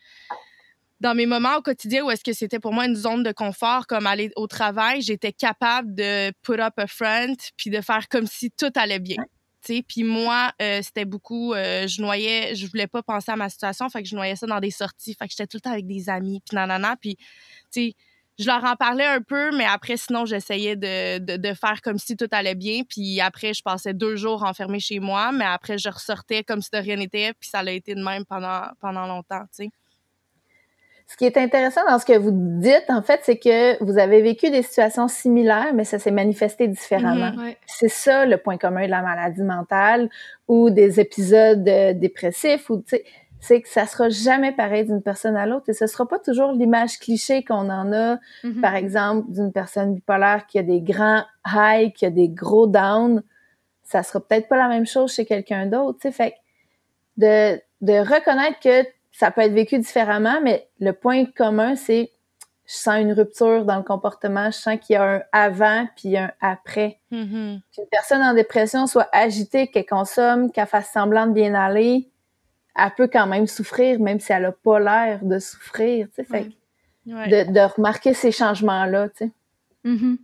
[1.01, 3.87] dans mes moments au quotidien où est-ce que c'était pour moi une zone de confort
[3.87, 8.27] comme aller au travail, j'étais capable de put up a front puis de faire comme
[8.27, 9.17] si tout allait bien.
[9.87, 13.89] Puis moi, euh, c'était beaucoup, euh, je noyais, je voulais pas penser à ma situation,
[13.89, 15.87] fait que je noyais ça dans des sorties, fait que j'étais tout le temps avec
[15.87, 17.25] des amis, puis nanana, puis tu
[17.71, 17.95] sais,
[18.39, 22.17] je leur en parlais un peu, mais après, sinon, j'essayais de, de, faire comme si
[22.17, 25.89] tout allait bien, puis après, je passais deux jours enfermée chez moi, mais après, je
[25.89, 29.43] ressortais comme si de rien n'était, puis ça a été de même pendant, pendant longtemps,
[29.57, 29.71] tu sais.
[31.07, 34.23] Ce qui est intéressant dans ce que vous dites, en fait, c'est que vous avez
[34.23, 37.33] vécu des situations similaires, mais ça s'est manifesté différemment.
[37.33, 37.39] Mhm.
[37.45, 37.57] Ouais.
[37.67, 40.09] C'est ça le point commun de la maladie mentale
[40.49, 43.05] ou des épisodes euh, dépressifs ou tu sais,
[43.39, 46.53] c'est que ça sera jamais pareil d'une personne à l'autre et ce sera pas toujours
[46.53, 48.61] l'image cliché qu'on en a, Mhm.
[48.63, 53.23] par exemple, d'une personne bipolaire qui a des grands highs, qui a des gros downs.
[53.83, 56.13] Ça sera peut-être pas la même chose chez quelqu'un d'autre, tu sais.
[56.13, 56.37] Fait que
[57.19, 58.83] de, de reconnaître que
[59.15, 62.11] ça peut être vécu différemment, mais le point commun, c'est
[62.67, 66.17] je sens une rupture dans le comportement, je sens qu'il y a un avant puis
[66.17, 66.99] un après.
[67.11, 67.61] Qu'une
[67.91, 72.09] personne en dépression soit agitée, qu'elle consomme, qu'elle fasse semblant de bien aller,
[72.75, 76.09] elle peut quand même souffrir, même si elle a pas l'air de souffrir.
[76.09, 76.49] Tu sais, fait
[77.07, 77.29] Ouais.
[77.29, 79.31] de, de, remarquer ces changements-là, tu sais.
[79.85, 80.17] Mm-hmm.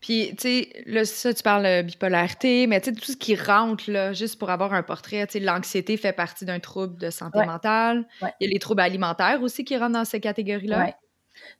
[0.00, 3.34] Puis, tu sais, là, ça, tu parles de bipolarité, mais tu sais, tout ce qui
[3.34, 7.10] rentre, là, juste pour avoir un portrait, tu sais, l'anxiété fait partie d'un trouble de
[7.10, 8.06] santé mentale.
[8.22, 10.84] Il y a les troubles alimentaires aussi qui rentrent dans ces catégories-là.
[10.86, 10.92] Oui.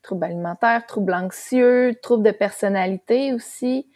[0.02, 3.86] Troubles alimentaires, troubles anxieux, troubles de personnalité aussi.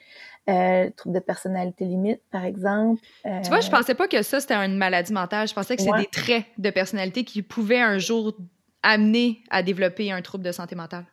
[0.50, 3.00] Euh, troubles de personnalité limite, par exemple.
[3.22, 5.46] Tu vois, je euh, pensais pas que ça, c'était une maladie mentale.
[5.46, 8.36] Je pensais que c'était des traits de personnalité qui pouvaient un jour
[8.82, 11.04] amener à développer un trouble de santé mentale.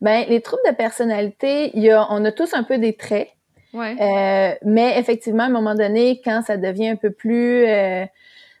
[0.00, 3.28] Ben, les troubles de personnalité, il y a, on a tous un peu des traits.
[3.72, 3.96] Ouais.
[4.00, 8.06] Euh, mais effectivement, à un moment donné, quand ça devient un peu plus euh,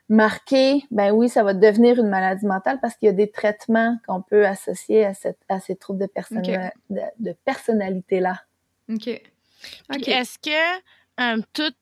[0.08, 3.96] marqué, ben oui, ça va devenir une maladie mentale parce qu'il y a des traitements
[4.06, 8.42] qu'on peut associer à, cette, à ces troubles de, de, personnalité-là.
[8.90, 9.08] OK.
[9.08, 10.82] Est-ce que
[11.16, 11.72] un tout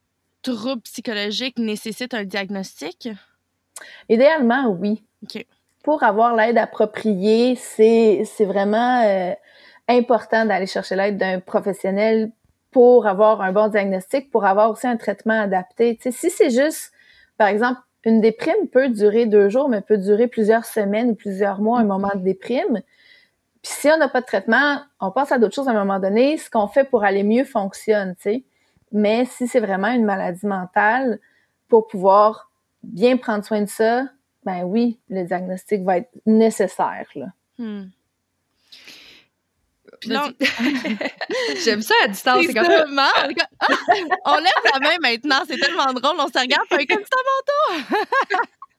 [0.43, 3.09] trouble psychologique nécessite un diagnostic?
[4.09, 5.03] Idéalement, oui.
[5.25, 5.45] OK
[5.85, 9.35] pour avoir l'aide appropriée, c'est vraiment euh,
[9.87, 12.33] important d'aller chercher l'aide d'un professionnel
[12.71, 15.97] pour avoir un bon diagnostic, pour avoir aussi un traitement adapté.
[16.01, 16.91] Si c'est juste,
[17.37, 21.61] par exemple, une déprime peut durer deux jours, mais peut durer plusieurs semaines ou plusieurs
[21.61, 22.81] mois, un moment de déprime.
[23.63, 26.01] Puis si on n'a pas de traitement, on passe à d'autres choses à un moment
[26.01, 26.39] donné.
[26.39, 28.45] Ce qu'on fait pour aller mieux fonctionne, tu sais.
[28.91, 31.19] Mais si c'est vraiment une maladie mentale,
[31.69, 32.51] pour pouvoir
[32.83, 34.05] bien prendre soin de ça,
[34.45, 37.07] ben oui, le diagnostic va être nécessaire.
[37.15, 37.27] Là.
[37.59, 37.85] Hmm.
[41.65, 42.45] J'aime ça à distance.
[42.47, 42.99] C'est comme...
[42.99, 43.27] Ah,
[44.27, 46.17] on lève la main maintenant, c'est tellement drôle.
[46.19, 47.17] On se regarde, comme ça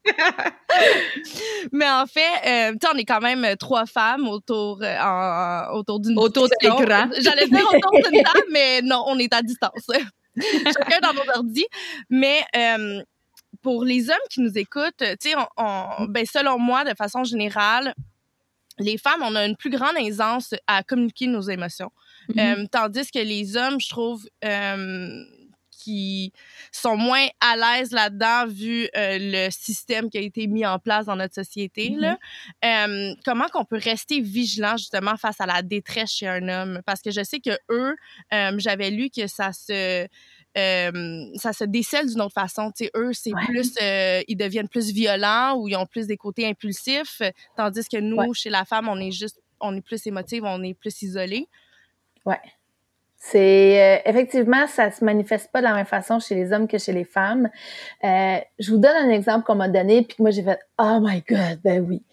[1.71, 6.47] Mais en fait, euh, on est quand même trois femmes autour, euh, autour d'une Autour
[6.47, 7.09] de l'écran.
[7.19, 9.87] J'allais dire autour d'une table, mais non, on est à distance.
[10.65, 11.65] Chacun dans nos ordi.
[12.09, 13.01] Mais euh,
[13.65, 17.95] pour les hommes qui nous écoutent, tu sais, on, ben, selon moi, de façon générale,
[18.77, 21.91] les femmes, on a une plus grande aisance à communiquer nos émotions.
[22.29, 22.59] Mm-hmm.
[22.61, 25.23] Euh, tandis que les hommes, je trouve, euh,
[25.71, 26.31] qui
[26.71, 31.07] sont moins à l'aise là-dedans vu euh, le système qui a été mis en place
[31.07, 31.89] dans notre société.
[31.97, 32.19] là.
[32.61, 33.15] Mm-hmm.
[33.25, 36.81] comment qu'on peut rester vigilant justement face à la détresse chez un homme?
[36.85, 37.95] Parce que je sais que eux,
[38.57, 40.07] j'avais lu que ça se
[40.57, 42.71] euh, ça se décèle d'une autre façon.
[42.75, 46.47] sais, eux, c'est plus, euh, ils deviennent plus violents ou ils ont plus des côtés
[46.47, 47.21] impulsifs,
[47.57, 50.73] tandis que nous, chez la femme, on est juste, on est plus émotive, on est
[50.73, 51.47] plus isolé.
[52.25, 52.39] Ouais.
[53.17, 56.77] C'est euh, effectivement, ça se manifeste pas de la même façon chez les hommes que
[56.77, 57.49] chez les femmes.
[58.03, 61.23] je vous donne un exemple qu'on m'a donné, puis que moi j'ai fait Oh my
[61.27, 62.03] God, ben oui.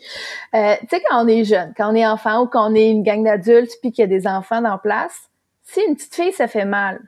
[0.52, 3.02] tu sais, quand on est jeune, quand on est enfant ou quand on est une
[3.02, 5.28] gang d'adultes, puis qu'il y a des enfants dans place,
[5.62, 7.00] si une petite fille ça fait mal,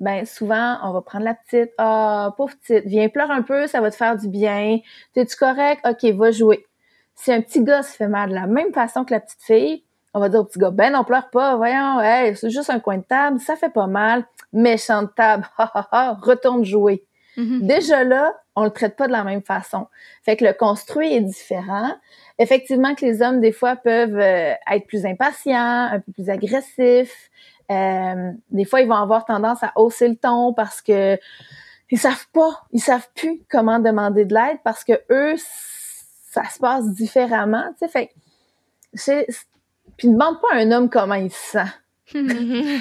[0.00, 3.80] ben souvent on va prendre la petite, ah pauvre petite, viens pleure un peu, ça
[3.80, 4.78] va te faire du bien.
[5.14, 5.80] T'es-tu correct?
[5.86, 6.66] Ok, va jouer.
[7.14, 9.84] Si un petit gars se fait mal de la même façon que la petite fille,
[10.14, 12.80] on va dire au petit gars, ben non pleure pas, voyons, hey, c'est juste un
[12.80, 17.04] coin de table, ça fait pas mal, méchante table, ha ha ha, retourne jouer.
[17.36, 17.66] Mm-hmm.
[17.66, 19.86] Déjà là, on le traite pas de la même façon.
[20.22, 21.92] Fait que le construit est différent.
[22.38, 27.30] Effectivement que les hommes des fois peuvent euh, être plus impatients, un peu plus agressifs,
[27.70, 31.18] euh, des fois, ils vont avoir tendance à hausser le ton parce que
[31.90, 35.34] ils savent pas, ils savent plus comment demander de l'aide parce que eux,
[36.30, 37.64] ça se passe différemment.
[37.72, 38.10] Tu sais, fait,
[38.94, 39.26] c'est,
[39.96, 42.12] puis demande pas à un homme comment il se sent.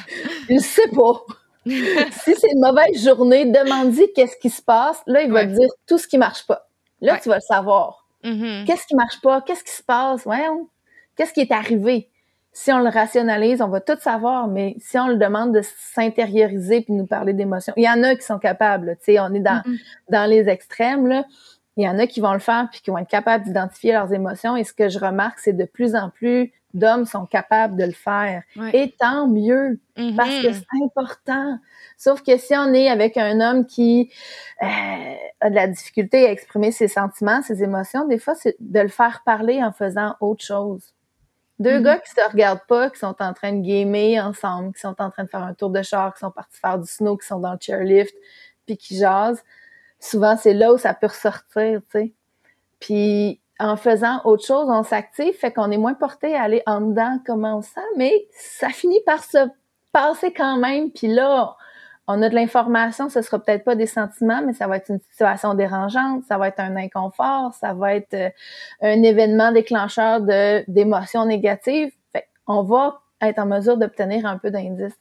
[0.49, 1.23] il sait pas.
[1.65, 5.01] si c'est une mauvaise journée, demande-lui qu'est-ce qui se passe.
[5.05, 6.67] Là, il va te dire tout ce qui marche pas.
[7.01, 8.07] Là, tu vas le savoir.
[8.23, 8.65] Mm-hmm.
[8.65, 9.41] Qu'est-ce qui marche pas?
[9.41, 10.25] Qu'est-ce qui se passe?
[10.25, 10.45] Ouais,
[11.15, 12.08] qu'est-ce qui est arrivé?
[12.51, 16.81] Si on le rationalise, on va tout savoir, mais si on le demande de s'intérioriser
[16.81, 19.39] puis nous parler d'émotions, il y en a qui sont capables, tu sais, on est
[19.39, 19.61] dans,
[20.09, 21.25] dans les extrêmes, là.
[21.77, 24.11] Il y en a qui vont le faire puis qui vont être capables d'identifier leurs
[24.11, 24.57] émotions.
[24.57, 27.93] Et ce que je remarque, c'est de plus en plus d'hommes sont capables de le
[27.93, 28.43] faire.
[28.73, 30.15] Et tant mieux, mm-hmm.
[30.15, 31.57] parce que c'est important.
[31.97, 34.11] Sauf que si on est avec un homme qui
[34.61, 34.65] euh,
[35.39, 38.89] a de la difficulté à exprimer ses sentiments, ses émotions, des fois, c'est de le
[38.89, 40.93] faire parler en faisant autre chose.
[41.59, 41.83] Deux mm-hmm.
[41.83, 45.11] gars qui se regardent pas, qui sont en train de gamer ensemble, qui sont en
[45.11, 47.39] train de faire un tour de char, qui sont partis faire du snow, qui sont
[47.39, 48.15] dans le chairlift,
[48.65, 49.43] puis qui jasent.
[49.99, 52.13] Souvent, c'est là où ça peut ressortir, tu sais.
[52.79, 56.79] Puis en faisant autre chose, on s'active, fait qu'on est moins porté à aller en
[56.79, 59.49] dedans comment on sent, mais ça finit par se
[59.91, 60.91] passer quand même.
[60.91, 61.68] Puis là, on
[62.21, 65.53] a de l'information, ce sera peut-être pas des sentiments, mais ça va être une situation
[65.53, 68.29] dérangeante, ça va être un inconfort, ça va être euh,
[68.81, 71.91] un événement déclencheur de d'émotions négatives.
[72.13, 74.97] Fait on va être en mesure d'obtenir un peu d'indices.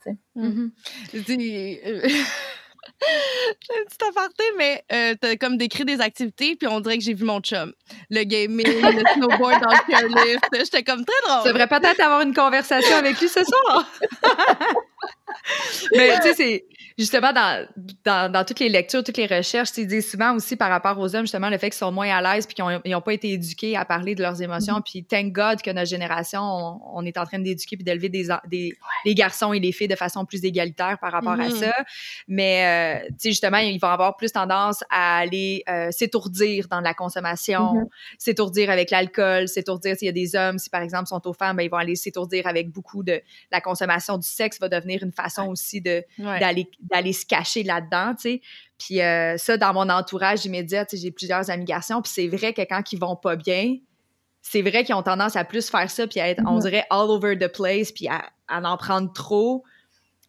[3.01, 7.05] J'ai un petit aparté, mais euh, t'as comme décrit des activités, puis on dirait que
[7.05, 7.73] j'ai vu mon chum.
[8.11, 10.49] Le gaming, le snowboard dans le chairlift.
[10.53, 11.43] J'étais comme très drôle.
[11.43, 13.91] Tu devrais peut-être avoir une conversation avec lui ce soir.
[15.93, 16.65] mais tu sais, c'est
[16.99, 17.67] justement dans,
[18.05, 21.15] dans, dans, toutes les lectures, toutes les recherches, ils disent souvent aussi par rapport aux
[21.15, 23.77] hommes, justement, le fait qu'ils sont moins à l'aise puis qu'ils n'ont pas été éduqués
[23.77, 24.79] à parler de leurs émotions.
[24.79, 24.91] Mm-hmm.
[24.91, 28.73] Puis thank God que notre génération, on, est en train d'éduquer puis d'élever des, des
[29.05, 31.61] les garçons et les filles de façon plus égalitaire par rapport à mm-hmm.
[31.61, 31.75] ça.
[32.27, 36.81] Mais, euh, tu sais, justement, ils vont avoir plus tendance à aller euh, s'étourdir dans
[36.81, 37.89] la consommation, mm-hmm.
[38.19, 41.57] s'étourdir avec l'alcool, s'étourdir s'il y a des hommes, si par exemple sont aux femmes,
[41.57, 43.21] ben, ils vont aller s'étourdir avec beaucoup de
[43.53, 48.15] la consommation du sexe va devenir une façon aussi de d'aller d'aller se cacher là-dedans,
[48.15, 48.41] tu sais.
[48.79, 52.63] Puis euh, ça, dans mon entourage immédiat, j'ai plusieurs amis garçons, puis c'est vrai que
[52.63, 53.77] quand ils vont pas bien,
[54.43, 57.11] c'est vrai qu'ils ont tendance à plus faire ça, puis à être, on dirait, all
[57.11, 59.65] over the place, puis à, en prendre trop,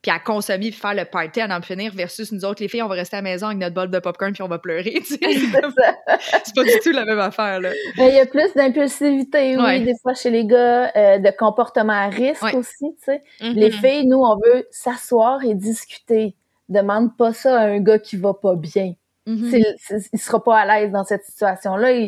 [0.01, 2.81] puis à consommer, puis faire le party, à en finir, versus nous autres, les filles,
[2.81, 4.93] on va rester à la maison avec notre bol de popcorn, puis on va pleurer,
[5.05, 5.17] tu sais.
[5.21, 7.69] c'est pas du tout la même affaire, là.
[7.97, 11.93] Mais il y a plus d'impulsivité, oui, des fois chez les gars, euh, de comportement
[11.93, 13.21] à risque aussi, tu sais.
[13.41, 13.53] Mm-hmm.
[13.53, 16.35] Les filles, nous, on veut s'asseoir et discuter
[16.69, 18.93] demande pas ça à un gars qui va pas bien.
[19.27, 20.07] Mm-hmm.
[20.13, 22.07] il sera pas à l'aise dans cette situation-là.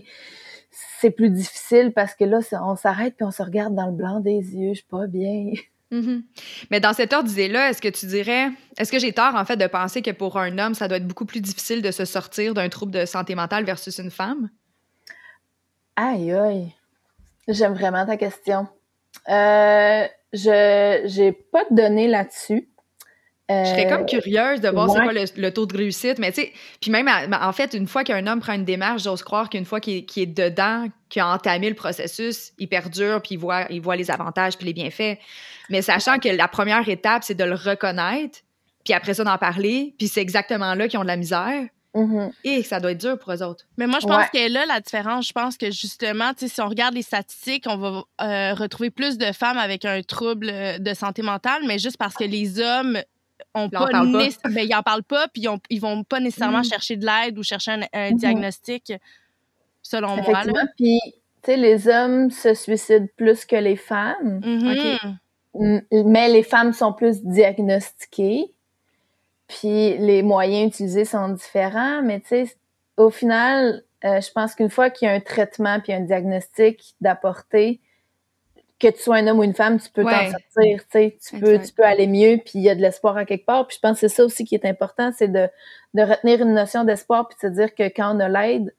[0.71, 4.19] C'est plus difficile parce que là, on s'arrête puis on se regarde dans le blanc
[4.19, 4.69] des yeux.
[4.69, 5.51] Je suis pas bien.
[5.91, 6.23] Mm-hmm.
[6.71, 9.57] Mais dans cette ordre d'idée-là, est-ce que tu dirais, est-ce que j'ai tort en fait
[9.57, 12.53] de penser que pour un homme, ça doit être beaucoup plus difficile de se sortir
[12.53, 14.49] d'un trouble de santé mentale versus une femme?
[15.97, 16.73] Aïe aïe,
[17.47, 18.67] j'aime vraiment ta question.
[19.29, 22.70] Euh, je j'ai pas de données là-dessus
[23.65, 26.19] je serais comme euh, curieuse de voir c'est quoi le, taux de réussite.
[26.19, 29.23] Mais tu sais, puis même, en fait, une fois qu'un homme prend une démarche, j'ose
[29.23, 33.37] croire qu'une fois qu'il est, dedans, qu'il a entamé le processus, il perdure, puis il
[33.37, 35.17] voit, il voit les avantages puis les bienfaits.
[35.69, 38.39] Mais sachant que la première étape, c'est de le reconnaître,
[38.83, 41.67] puis après ça, d'en parler, puis c'est exactement là qu'ils ont de la misère.
[41.93, 42.31] Mm-hmm.
[42.45, 43.65] Et ça doit être dur pour eux autres.
[43.77, 46.93] Mais moi, je pense que là, la différence, je pense que justement, si on regarde
[46.95, 50.47] les statistiques, on va euh, retrouver plus de femmes avec un trouble
[50.79, 52.97] de santé mentale, mais juste parce que les hommes
[53.53, 56.65] on pas, ben, ils en parlent pas, puis ils, vont pas nécessairement mm.
[56.65, 58.15] chercher de l'aide ou chercher un, mm-hmm.
[58.15, 58.93] diagnostic,
[59.81, 60.43] selon moi.
[60.77, 61.11] Puis, tu
[61.45, 64.39] sais, les hommes se suicident plus que les femmes.
[64.39, 65.17] Mm-hmm.
[66.05, 68.51] Mais les femmes sont plus diagnostiquées.
[69.47, 72.55] Puis les moyens utilisés sont différents, mais tu sais,
[72.95, 76.95] au final, euh, je pense qu'une fois qu'il y a un traitement puis un diagnostic
[77.01, 77.81] d'apporter,
[78.81, 81.39] que tu sois un homme ou une femme, tu peux t'en sortir, tu sais, tu
[81.39, 83.67] peux, tu peux aller mieux, puis il y a de l'espoir à quelque part.
[83.67, 85.47] Puis je pense que c'est ça aussi qui est important, c'est de,
[85.93, 88.73] de retenir une notion d'espoir, puis de se dire que quand on a l'aide,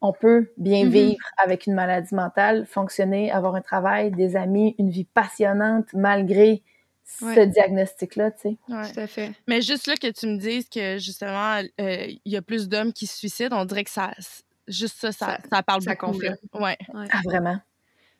[0.00, 0.88] on peut bien mm-hmm.
[0.88, 6.62] vivre avec une maladie mentale, fonctionner, avoir un travail, des amis, une vie passionnante malgré
[7.04, 8.56] ce diagnostic-là, tu sais.
[8.66, 9.32] Tout à fait.
[9.46, 12.92] Mais juste là que tu me dises que justement, euh, il y a plus d'hommes
[12.92, 14.12] qui se suicident, on dirait que ça,
[14.66, 16.12] juste ça, ça, ça, parle ça beaucoup.
[16.12, 16.36] Confirme.
[16.54, 16.76] Ouais.
[16.94, 17.58] Ah, vraiment?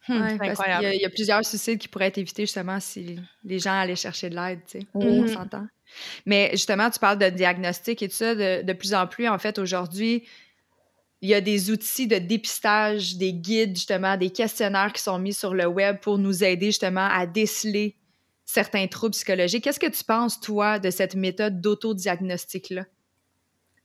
[0.08, 3.94] Hum, il, y a, plusieurs suicides qui pourraient être évités justement si les gens allaient
[3.94, 4.86] chercher de l'aide, tu sais.
[4.94, 5.66] On s'entend.
[6.26, 8.34] Mais justement, tu parles de diagnostic et tout ça.
[8.34, 10.24] De, de plus en plus, en fait, aujourd'hui,
[11.20, 15.32] il y a des outils de dépistage, des guides, justement, des questionnaires qui sont mis
[15.32, 17.96] sur le web pour nous aider justement à déceler
[18.44, 19.62] certains troubles psychologiques.
[19.62, 22.86] Qu'est-ce que tu penses, toi, de cette méthode d'autodiagnostic-là?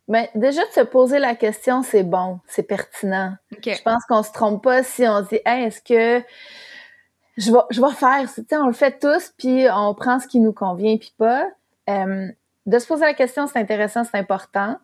[0.07, 3.35] Mais ben, déjà de se poser la question, c'est bon, c'est pertinent.
[3.51, 6.25] Je pense qu'on se trompe pas si on se dit, hey, est-ce que
[7.37, 10.27] je vais, je vais faire, tu sais, on le fait tous, puis on prend ce
[10.27, 11.47] qui nous convient, puis pas.
[11.89, 12.27] Euh,
[12.65, 14.77] de se poser la question, c'est intéressant, c'est important.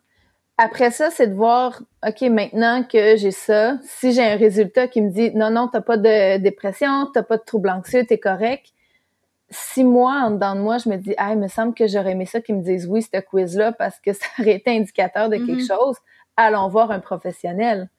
[0.57, 5.01] Après ça, c'est de voir, OK, maintenant que j'ai ça, si j'ai un résultat qui
[5.01, 8.67] me dit, non, non, t'as pas de dépression, t'as pas de trouble anxieux, t'es correct,
[9.53, 12.11] si moi, en dedans de moi, je me dis, ah, il me semble que j'aurais
[12.11, 15.37] aimé ça qu'ils me disent oui, ce quiz-là, parce que ça aurait été indicateur de
[15.37, 15.67] quelque mm-hmm.
[15.67, 15.97] chose,
[16.35, 17.89] allons voir un professionnel.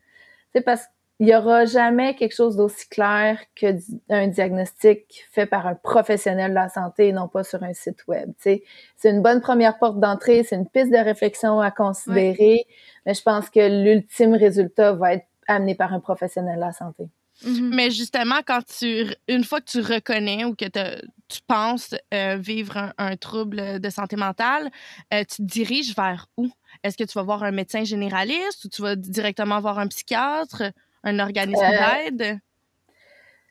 [0.52, 0.82] C'est parce
[1.16, 6.56] qu'il n'y aura jamais quelque chose d'aussi clair qu'un diagnostic fait par un professionnel de
[6.56, 8.32] la santé et non pas sur un site web.
[8.38, 8.62] C'est
[9.04, 12.66] une bonne première porte d'entrée, c'est une piste de réflexion à considérer,
[13.06, 17.08] mais je pense que l'ultime résultat va être amené par un professionnel de la santé.
[17.44, 17.74] Mm-hmm.
[17.74, 22.92] Mais justement, quand tu, une fois que tu reconnais ou que tu penses euh, vivre
[22.96, 24.70] un, trouble de santé mentale,
[25.12, 26.48] euh, tu te diriges vers où?
[26.82, 30.62] Est-ce que tu vas voir un médecin généraliste ou tu vas directement voir un psychiatre,
[31.02, 32.38] un organisme euh, d'aide?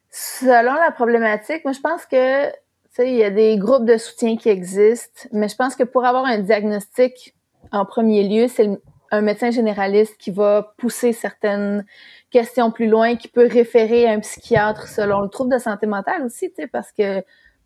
[0.09, 2.55] Selon la problématique, moi, je pense que, tu
[2.91, 6.05] sais, il y a des groupes de soutien qui existent, mais je pense que pour
[6.05, 7.33] avoir un diagnostic,
[7.71, 8.69] en premier lieu, c'est
[9.11, 11.85] un médecin généraliste qui va pousser certaines
[12.33, 16.23] questions plus loin, qui peut référer à un psychiatre selon le trouble de santé mentale
[16.25, 17.23] aussi, tu sais, parce que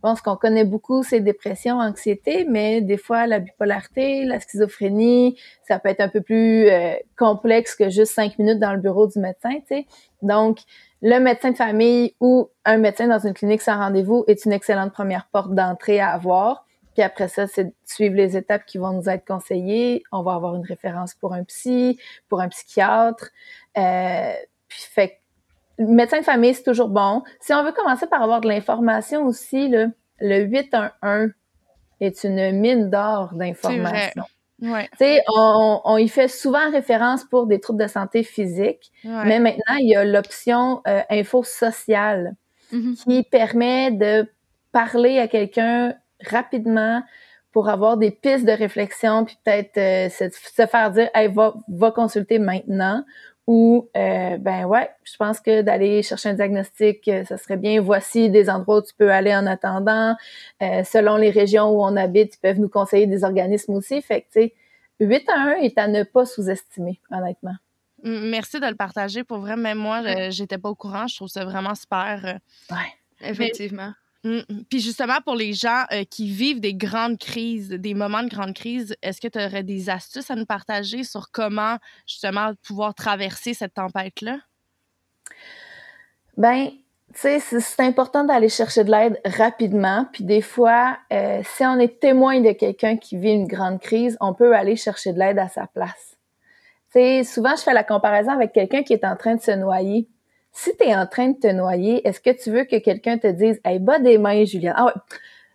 [0.08, 5.38] pense qu'on connaît beaucoup ces dépressions, anxiété, mais des fois la bipolarité, la schizophrénie,
[5.68, 9.08] ça peut être un peu plus euh, complexe que juste cinq minutes dans le bureau
[9.08, 9.88] du médecin, tu sais.
[10.22, 10.60] Donc,
[11.02, 14.94] le médecin de famille ou un médecin dans une clinique sans rendez-vous est une excellente
[14.94, 16.66] première porte d'entrée à avoir.
[16.94, 20.04] Puis après ça, c'est suivre les étapes qui vont nous être conseillées.
[20.12, 22.00] On va avoir une référence pour un psy,
[22.30, 23.30] pour un psychiatre.
[23.78, 24.32] Euh,
[24.68, 25.22] puis fait
[25.80, 27.24] médecin de famille, c'est toujours bon.
[27.40, 29.70] Si on veut commencer par avoir de l'information aussi,
[30.20, 31.32] le 811
[32.00, 34.24] est une mine d'or d'informations.
[34.62, 34.90] Ouais.
[35.36, 39.90] On, on y fait souvent référence pour des troubles de santé physique, mais maintenant, il
[39.90, 42.36] y a l'option euh, info sociale
[42.74, 43.04] mm-hmm.
[43.04, 44.28] qui permet de
[44.72, 45.94] parler à quelqu'un
[46.26, 47.04] rapidement
[47.52, 51.92] pour avoir des pistes de réflexion, puis peut-être euh, se, faire dire hey, va, va
[51.92, 53.04] consulter maintenant
[53.48, 57.80] ou euh, ben ouais, je pense que d'aller chercher un diagnostic, euh, ça serait bien.
[57.82, 60.16] Voici des endroits où tu peux aller en attendant.
[60.62, 64.02] Euh, selon les régions où on habite, ils peuvent nous conseiller des organismes aussi.
[64.02, 64.54] Fait que tu sais,
[65.00, 67.56] 8 à 1 est à ne pas sous-estimer, honnêtement.
[68.04, 69.24] Merci de le partager.
[69.24, 71.08] Pour vrai, même moi, j'étais pas au courant.
[71.08, 72.40] Je trouve ça vraiment super.
[72.70, 72.78] Ouais,
[73.22, 73.88] effectivement.
[73.90, 74.64] Mm, mm.
[74.70, 78.54] Puis justement, pour les gens euh, qui vivent des grandes crises, des moments de grande
[78.54, 81.78] crise, est-ce que tu aurais des astuces à nous partager sur comment
[82.08, 84.38] justement pouvoir traverser cette tempête-là?
[86.38, 86.70] Ben,
[87.14, 90.06] tu sais, c'est important d'aller chercher de l'aide rapidement.
[90.12, 94.18] Puis des fois, euh, si on est témoin de quelqu'un qui vit une grande crise,
[94.22, 96.18] on peut aller chercher de l'aide à sa place.
[96.92, 99.52] Tu sais, souvent, je fais la comparaison avec quelqu'un qui est en train de se
[99.52, 100.08] noyer
[100.58, 103.28] si tu es en train de te noyer, est-ce que tu veux que quelqu'un te
[103.28, 104.74] dise Hey, bas des mains, Julien?
[104.76, 104.92] Ah ouais.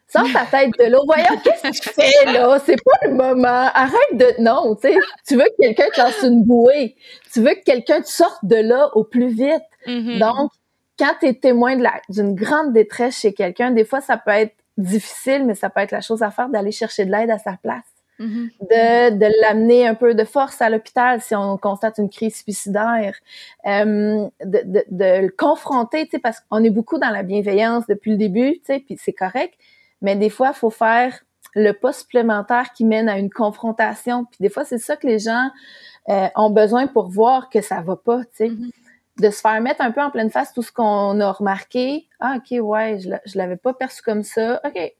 [0.06, 1.02] Sors ta tête de l'eau.
[1.06, 2.58] Voyons, qu'est-ce que tu fais là?
[2.64, 3.68] C'est pas le moment.
[3.74, 4.42] Arrête de.
[4.42, 4.96] Non, tu sais.
[5.26, 6.94] Tu veux que quelqu'un te lance une bouée.
[7.32, 9.62] Tu veux que quelqu'un te sorte de là au plus vite.
[9.86, 10.18] Mm-hmm.
[10.18, 10.52] Donc,
[10.98, 11.76] quand tu es témoin
[12.08, 15.90] d'une grande détresse chez quelqu'un, des fois, ça peut être difficile, mais ça peut être
[15.90, 17.91] la chose à faire d'aller chercher de l'aide à sa place.
[18.22, 18.50] Mm-hmm.
[18.70, 23.16] de, de l'amener un peu de force à l'hôpital si on constate une crise suicidaire,
[23.66, 27.84] euh, de, de, de, le confronter, tu sais, parce qu'on est beaucoup dans la bienveillance
[27.88, 29.54] depuis le début, tu sais, puis c'est correct,
[30.02, 31.18] mais des fois, il faut faire
[31.54, 35.18] le pas supplémentaire qui mène à une confrontation, puis des fois, c'est ça que les
[35.18, 35.50] gens
[36.08, 38.48] euh, ont besoin pour voir que ça va pas, tu sais.
[38.50, 38.70] Mm-hmm.
[39.20, 42.06] de se faire mettre un peu en pleine face tout ce qu'on a remarqué.
[42.20, 44.60] Ah, OK, ouais, je, je l'avais pas perçu comme ça.
[44.64, 44.94] OK,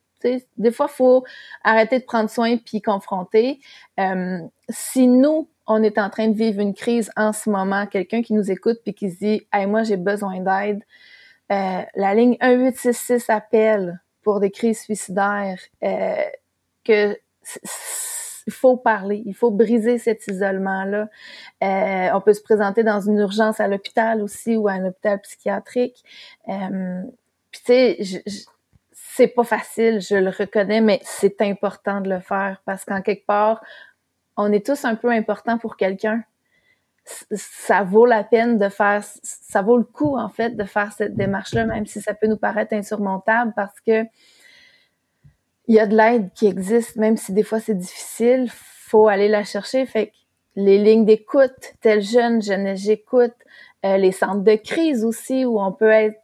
[0.56, 1.24] des fois, faut
[1.64, 3.60] arrêter de prendre soin puis confronter.
[3.98, 4.38] Euh,
[4.68, 8.34] si nous, on est en train de vivre une crise en ce moment, quelqu'un qui
[8.34, 10.82] nous écoute puis qui se dit Hey, moi, j'ai besoin d'aide,
[11.50, 16.16] euh, la ligne 1866 appelle pour des crises suicidaires, euh,
[16.84, 17.16] que
[18.46, 21.08] il faut parler, il faut briser cet isolement-là.
[22.14, 26.02] On peut se présenter dans une urgence à l'hôpital aussi ou à un hôpital psychiatrique.
[27.52, 28.24] Puis tu sais,
[29.14, 33.26] c'est pas facile, je le reconnais, mais c'est important de le faire parce qu'en quelque
[33.26, 33.62] part,
[34.38, 36.24] on est tous un peu importants pour quelqu'un.
[37.04, 41.14] Ça vaut la peine de faire, ça vaut le coup en fait de faire cette
[41.14, 44.04] démarche-là, même si ça peut nous paraître insurmontable parce que
[45.68, 49.28] il y a de l'aide qui existe, même si des fois c'est difficile, faut aller
[49.28, 49.84] la chercher.
[49.84, 50.12] Fait que
[50.56, 53.34] les lignes d'écoute, tel jeune, jeune j'écoute,
[53.84, 56.21] euh, les centres de crise aussi où on peut être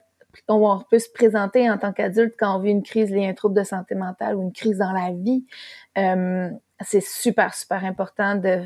[0.49, 3.35] on peut se présenter en tant qu'adulte quand on vit une crise liée à un
[3.35, 5.45] trouble de santé mentale ou une crise dans la vie.
[5.97, 6.51] Euh,
[6.81, 8.63] c'est super, super important de,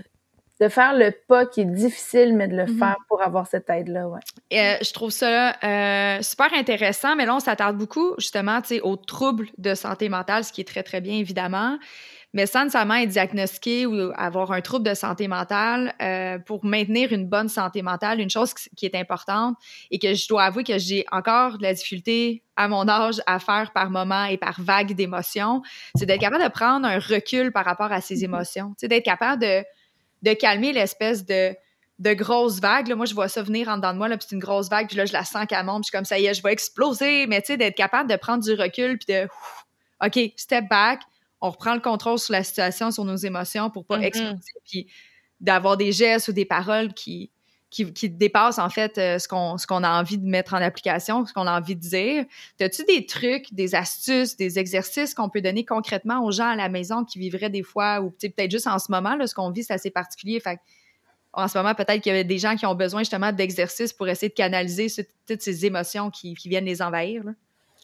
[0.61, 2.79] de faire le pas qui est difficile, mais de le mm-hmm.
[2.79, 4.09] faire pour avoir cette aide-là.
[4.09, 4.21] Ouais.
[4.53, 9.49] Euh, je trouve ça euh, super intéressant, mais là, on s'attarde beaucoup justement aux troubles
[9.59, 11.79] de santé mentale, ce qui est très, très bien, évidemment
[12.33, 17.13] mais sans nécessairement être diagnostiqué ou avoir un trouble de santé mentale, euh, pour maintenir
[17.13, 19.57] une bonne santé mentale, une chose qui est importante
[19.91, 23.39] et que je dois avouer que j'ai encore de la difficulté à mon âge à
[23.39, 25.63] faire par moment et par vague d'émotions,
[25.97, 28.25] c'est d'être capable de prendre un recul par rapport à ces mm-hmm.
[28.25, 29.65] émotions, c'est d'être capable de,
[30.23, 31.55] de calmer l'espèce de
[32.03, 32.89] de grosses vagues.
[32.89, 34.69] Là, moi, je vois ça venir en dedans de moi, là, puis c'est une grosse
[34.69, 36.35] vague, puis là, je la sens qu'elle monte, puis je suis comme ça y est,
[36.35, 37.27] je vais exploser.
[37.29, 39.29] Mais tu sais, d'être capable de prendre du recul, puis de,
[40.05, 41.01] OK, step back,
[41.43, 44.05] on reprend le contrôle sur la situation, sur nos émotions pour pas mm-hmm.
[44.05, 44.87] exploser, puis
[45.41, 47.31] d'avoir des gestes ou des paroles qui,
[47.69, 49.27] qui, dépassent en fait euh, ce
[49.67, 52.25] qu'on a envie de mettre en application, ce qu'on a envie de dire.
[52.61, 56.69] As-tu des trucs, des astuces, des exercices qu'on peut donner concrètement aux gens à la
[56.69, 59.65] maison qui vivraient des fois, ou peut-être juste en ce moment, là, ce qu'on vit,
[59.65, 60.39] c'est assez particulier.
[60.39, 60.61] Fait
[61.33, 64.07] en ce moment, peut-être qu'il y a des gens qui ont besoin justement d'exercices pour
[64.07, 64.87] essayer de canaliser
[65.27, 67.25] toutes ces émotions qui, qui viennent les envahir.
[67.25, 67.33] Là?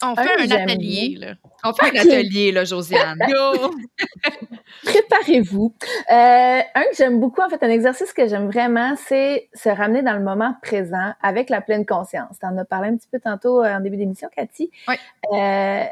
[0.03, 1.35] On fait un, atelier, là.
[1.65, 3.19] On fait un atelier, là, Josiane.
[4.85, 5.75] Préparez-vous.
[6.11, 10.03] Euh, un que j'aime beaucoup, en fait, un exercice que j'aime vraiment, c'est se ramener
[10.03, 12.37] dans le moment présent avec la pleine conscience.
[12.39, 14.71] Tu en as parlé un petit peu tantôt euh, en début d'émission, Cathy.
[14.87, 14.95] Oui.
[15.33, 15.85] Euh,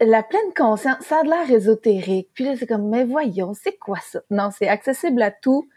[0.00, 2.28] la pleine conscience, ça a de l'air ésotérique.
[2.34, 4.20] Puis là, c'est comme, mais voyons, c'est quoi ça?
[4.30, 5.68] Non, c'est accessible à tout,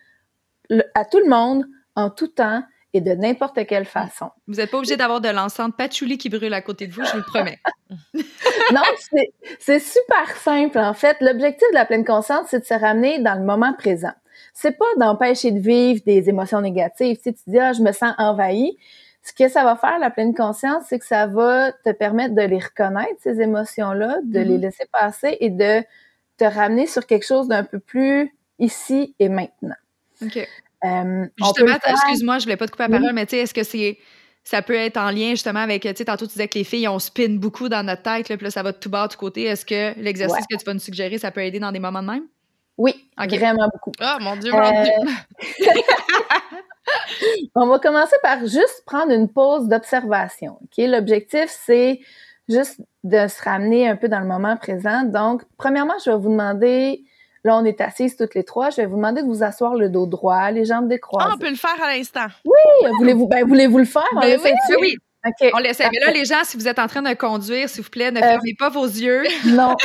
[0.94, 2.62] à tout le monde, en tout temps
[2.94, 4.32] et de n'importe quelle façon.
[4.48, 7.04] Vous n'êtes pas obligé d'avoir de l'encens de patchouli qui brûle à côté de vous,
[7.04, 7.60] je vous le promets.
[8.74, 8.82] non,
[9.60, 11.18] c'est super simple, en fait.
[11.22, 14.12] L'objectif de la pleine conscience, c'est de se ramener dans le moment présent.
[14.54, 17.18] C'est pas d'empêcher de vivre des émotions négatives.
[17.22, 18.78] Si tu dis, ah, je me sens envahi,
[19.24, 22.42] ce que ça va faire, la pleine conscience, c'est que ça va te permettre de
[22.42, 24.62] les reconnaître, ces émotions-là, de les mm-hmm.
[24.62, 25.84] laisser passer et de
[26.38, 29.76] te ramener sur quelque chose d'un peu plus ici et maintenant.
[30.24, 30.48] OK.
[30.84, 33.64] Euh, justement, excuse-moi, je voulais pas te couper la parole, mais tu sais, est-ce que
[33.64, 33.98] c'est
[34.44, 36.88] ça peut être en lien justement avec, tu sais, tantôt tu disais que les filles,
[36.88, 39.14] on spin beaucoup dans notre tête, là, puis là, ça va de tout bas, de
[39.14, 39.44] tout côté.
[39.44, 42.08] Est-ce que l'exercice que tu vas nous suggérer, ça peut aider dans des moments de
[42.08, 42.24] même?
[42.78, 43.92] Oui, vraiment beaucoup.
[44.02, 44.92] Oh mon Dieu, mon Dieu!
[45.68, 45.72] Euh,
[47.56, 50.58] on va commencer par juste prendre une pause d'observation.
[50.64, 52.00] Ok, L'objectif, c'est
[52.50, 55.04] juste de se ramener un peu dans le moment présent.
[55.04, 57.04] Donc, premièrement, je vais vous demander
[57.44, 58.70] Là, on est assises toutes les trois.
[58.70, 61.28] Je vais vous demander de vous asseoir le dos droit, les jambes décroisées.
[61.32, 62.28] Ah, on peut le faire à l'instant.
[62.46, 64.04] Oui, voulez-vous ben, voulez-vous le faire?
[64.22, 64.98] Ben oui, oui.
[65.54, 65.88] On l'essaie.
[65.92, 68.20] Mais là, les gens, si vous êtes en train de conduire, s'il vous plaît, ne
[68.20, 69.24] euh, fermez pas vos yeux.
[69.46, 69.76] Non.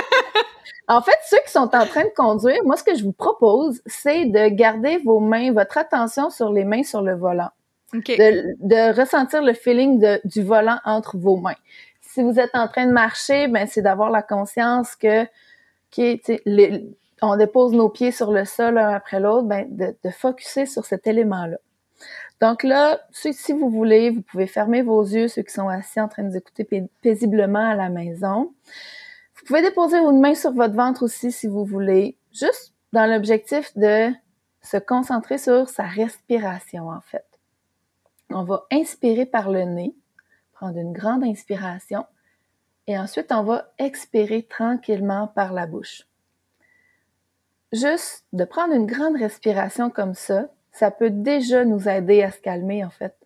[0.89, 3.83] En fait, ceux qui sont en train de conduire, moi, ce que je vous propose,
[3.87, 7.51] c'est de garder vos mains, votre attention sur les mains sur le volant.
[7.93, 11.57] De, ressentir le feeling du volant entre vos mains.
[12.03, 15.25] Si vous êtes en train de marcher, ben, c'est d'avoir la conscience que,
[15.91, 16.21] qui
[17.23, 20.85] on dépose nos pieds sur le sol l'un après l'autre, ben, de, de focuser sur
[20.85, 21.59] cet élément-là.
[22.41, 26.09] Donc là, si vous voulez, vous pouvez fermer vos yeux, ceux qui sont assis en
[26.09, 26.69] train de nous écouter
[27.01, 28.53] paisiblement à la maison.
[29.35, 33.77] Vous pouvez déposer une main sur votre ventre aussi si vous voulez, juste dans l'objectif
[33.77, 34.11] de
[34.63, 37.25] se concentrer sur sa respiration en fait.
[38.31, 39.95] On va inspirer par le nez,
[40.53, 42.05] prendre une grande inspiration
[42.87, 46.07] et ensuite on va expirer tranquillement par la bouche.
[47.73, 52.39] Juste de prendre une grande respiration comme ça, ça peut déjà nous aider à se
[52.39, 53.17] calmer en fait.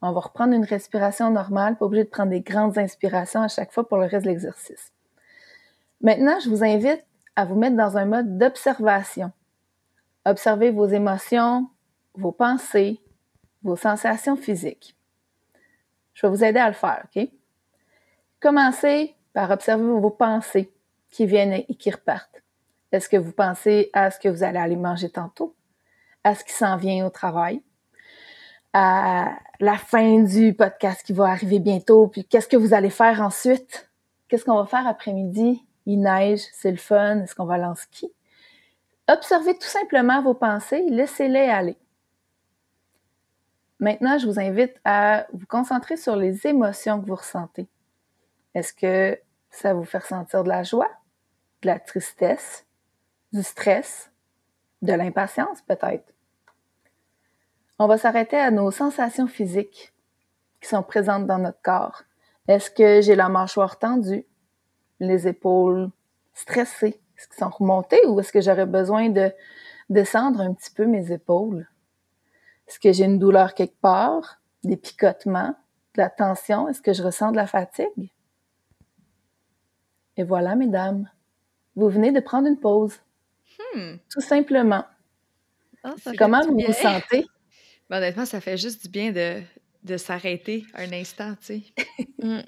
[0.00, 3.72] On va reprendre une respiration normale, pas obligé de prendre des grandes inspirations à chaque
[3.72, 4.92] fois pour le reste de l'exercice.
[6.00, 7.04] Maintenant, je vous invite
[7.34, 9.32] à vous mettre dans un mode d'observation.
[10.24, 11.68] Observez vos émotions,
[12.14, 13.00] vos pensées,
[13.62, 14.96] vos sensations physiques.
[16.14, 17.28] Je vais vous aider à le faire, OK?
[18.40, 20.72] Commencez par observer vos pensées
[21.10, 22.42] qui viennent et qui repartent.
[22.92, 25.54] Est-ce que vous pensez à ce que vous allez aller manger tantôt?
[26.24, 27.62] À ce qui s'en vient au travail?
[28.72, 32.08] À la fin du podcast qui va arriver bientôt?
[32.08, 33.90] Puis qu'est-ce que vous allez faire ensuite?
[34.28, 35.64] Qu'est-ce qu'on va faire après-midi?
[35.86, 38.12] Il neige, c'est le fun, est-ce qu'on va aller en ski?
[39.08, 41.78] Observez tout simplement vos pensées, laissez-les aller.
[43.78, 47.68] Maintenant, je vous invite à vous concentrer sur les émotions que vous ressentez.
[48.54, 50.90] Est-ce que ça vous fait ressentir de la joie,
[51.62, 52.65] de la tristesse,
[53.36, 54.10] du stress,
[54.80, 56.10] de l'impatience peut-être.
[57.78, 59.92] On va s'arrêter à nos sensations physiques
[60.60, 62.02] qui sont présentes dans notre corps.
[62.48, 64.24] Est-ce que j'ai la mâchoire tendue,
[65.00, 65.90] les épaules
[66.32, 66.98] stressées?
[67.16, 69.30] Est-ce qu'elles sont remontées ou est-ce que j'aurais besoin de
[69.90, 71.68] descendre un petit peu mes épaules?
[72.66, 75.54] Est-ce que j'ai une douleur quelque part, des picotements,
[75.94, 76.68] de la tension?
[76.68, 78.10] Est-ce que je ressens de la fatigue?
[80.16, 81.10] Et voilà, mesdames,
[81.74, 82.98] vous venez de prendre une pause.
[83.58, 83.96] Hmm.
[84.10, 84.84] Tout simplement.
[85.82, 87.26] Ah, Comment vous vous sentez?
[87.88, 89.40] Ben, honnêtement, ça fait juste du bien de,
[89.84, 91.62] de s'arrêter un instant, tu sais.
[92.20, 92.40] Hmm.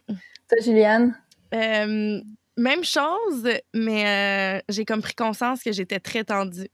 [0.48, 1.14] Toi, Juliane?
[1.54, 2.20] Euh,
[2.56, 6.68] même chose, mais euh, j'ai comme pris conscience que j'étais très tendue.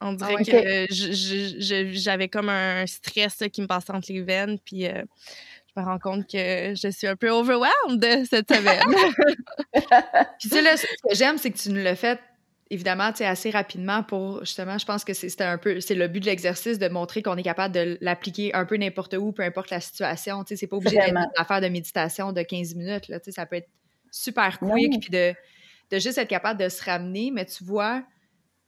[0.00, 0.86] On dirait ah que
[1.92, 5.02] j'avais comme un stress qui me passait entre les veines, puis euh,
[5.66, 8.84] je me rends compte que je suis un peu overwhelmed cette semaine.
[10.38, 12.20] puis tu sais, là, ce que j'aime, c'est que tu nous l'as fait
[12.70, 16.08] évidemment, tu sais, assez rapidement pour justement, je pense que c'est un peu, c'est le
[16.08, 19.42] but de l'exercice de montrer qu'on est capable de l'appliquer un peu n'importe où, peu
[19.42, 20.44] importe la situation.
[20.44, 23.20] Tu sais, c'est pas obligé d'être une affaire de méditation de 15 minutes, là.
[23.20, 23.68] Tu sais, ça peut être
[24.10, 25.34] super quick, puis de,
[25.90, 28.02] de juste être capable de se ramener, mais tu vois,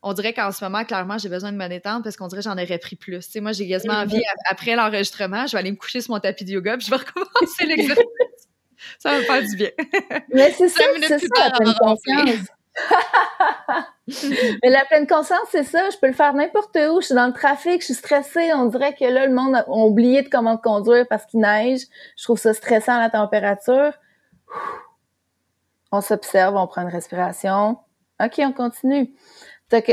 [0.03, 2.49] on dirait qu'en ce moment, clairement, j'ai besoin de me détendre parce qu'on dirait que
[2.49, 3.27] j'en aurais pris plus.
[3.27, 6.21] Tu sais, moi, j'ai quasiment envie, après l'enregistrement, je vais aller me coucher sur mon
[6.21, 8.05] tapis de yoga, puis je vais recommencer l'exercice.
[8.99, 9.71] ça va me faire du bien.
[10.33, 12.47] Mais c'est ça, c'est ça, la confiance.
[14.63, 15.91] Mais la pleine conscience, c'est ça.
[15.91, 17.01] Je peux le faire n'importe où.
[17.01, 18.53] Je suis dans le trafic, je suis stressée.
[18.55, 21.83] On dirait que là, le monde a oublié de comment conduire parce qu'il neige.
[22.17, 23.93] Je trouve ça stressant la température.
[25.93, 27.79] On s'observe, on prend une respiration.
[28.23, 29.15] OK, on continue.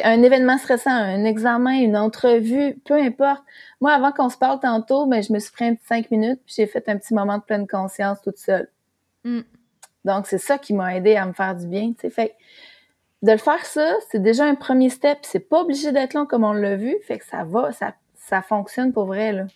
[0.04, 3.44] Un événement stressant, un examen, une entrevue, peu importe.
[3.80, 6.42] Moi, avant qu'on se parle tantôt, ben, je me suis pris un petit cinq minutes,
[6.46, 8.70] puis j'ai fait un petit moment de pleine conscience toute seule.
[9.24, 9.42] Mm.
[10.08, 12.10] Donc, c'est ça qui m'a aidé à me faire du bien, tu sais.
[12.10, 12.36] Fait
[13.22, 15.20] de le faire ça, c'est déjà un premier step.
[15.24, 16.96] C'est pas obligé d'être long comme on l'a vu.
[17.06, 19.48] Fait que ça va, ça, ça fonctionne pour vrai, là.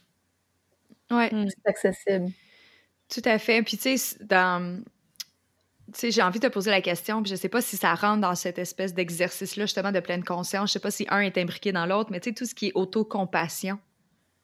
[1.10, 1.30] Ouais.
[1.32, 2.32] C'est accessible.
[3.07, 3.61] Tout à fait.
[3.64, 4.84] Puis, tu sais, dans
[5.94, 7.94] tu sais, j'ai envie de te poser la question, puis je sais pas si ça
[7.95, 10.69] rentre dans cette espèce d'exercice-là, justement, de pleine conscience.
[10.69, 12.68] Je sais pas si un est imbriqué dans l'autre, mais tu sais, tout ce qui
[12.68, 13.78] est autocompassion.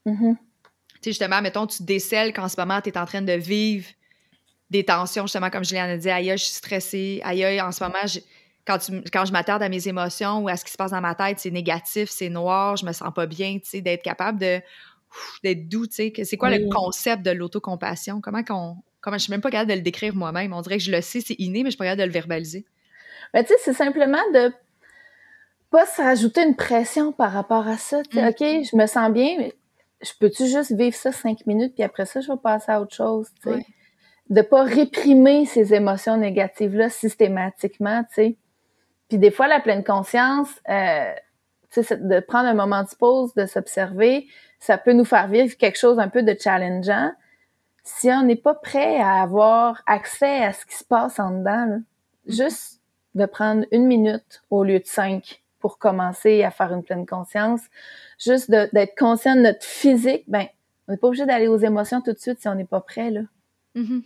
[0.05, 0.35] Mm-hmm.
[0.35, 0.69] Tu
[1.01, 3.88] sais, justement, mettons, tu décèles qu'en ce moment, tu es en train de vivre
[4.69, 7.99] des tensions, justement, comme Juliane a dit, aïe, je suis stressée, aïe, en ce moment,
[8.65, 8.80] quand,
[9.11, 11.39] quand je m'attarde à mes émotions ou à ce qui se passe dans ma tête,
[11.39, 14.61] c'est négatif, c'est noir, je me sens pas bien, tu sais, d'être capable de
[15.41, 16.14] d'être doux, tu sais.
[16.26, 18.19] C'est quoi le concept de l'autocompassion?
[18.19, 20.52] Comment qu'on Comment je suis même pas capable de le décrire moi-même.
[20.52, 22.11] On dirait que je le sais, c'est inné, mais je suis pas capable de le
[22.11, 22.65] verbaliser.
[23.34, 24.52] Ben, tu sais, c'est simplement de
[25.72, 28.02] pas se rajouter une pression par rapport à ça.
[28.14, 28.27] Mm.
[28.27, 29.53] OK, je me sens bien, mais
[30.02, 32.94] je peux-tu juste vivre ça cinq minutes, puis après ça, je vais passer à autre
[32.94, 33.65] chose, tu sais?
[34.29, 38.37] De pas réprimer ces émotions négatives-là systématiquement, tu sais.
[39.07, 41.13] Puis des fois, la pleine conscience, euh,
[41.71, 44.27] tu sais, de prendre un moment de pause, de s'observer,
[44.59, 47.11] ça peut nous faire vivre quelque chose un peu de challengeant,
[47.83, 51.65] si on n'est pas prêt à avoir accès à ce qui se passe en dedans,
[51.65, 51.77] là,
[52.27, 52.81] juste
[53.15, 57.61] de prendre une minute au lieu de cinq pour commencer à faire une pleine conscience,
[58.19, 60.47] juste d'être conscient de notre physique, ben,
[60.87, 63.09] on n'est pas obligé d'aller aux émotions tout de suite si on n'est pas prêt,
[63.09, 63.21] là.
[63.75, 64.03] Mm-hmm.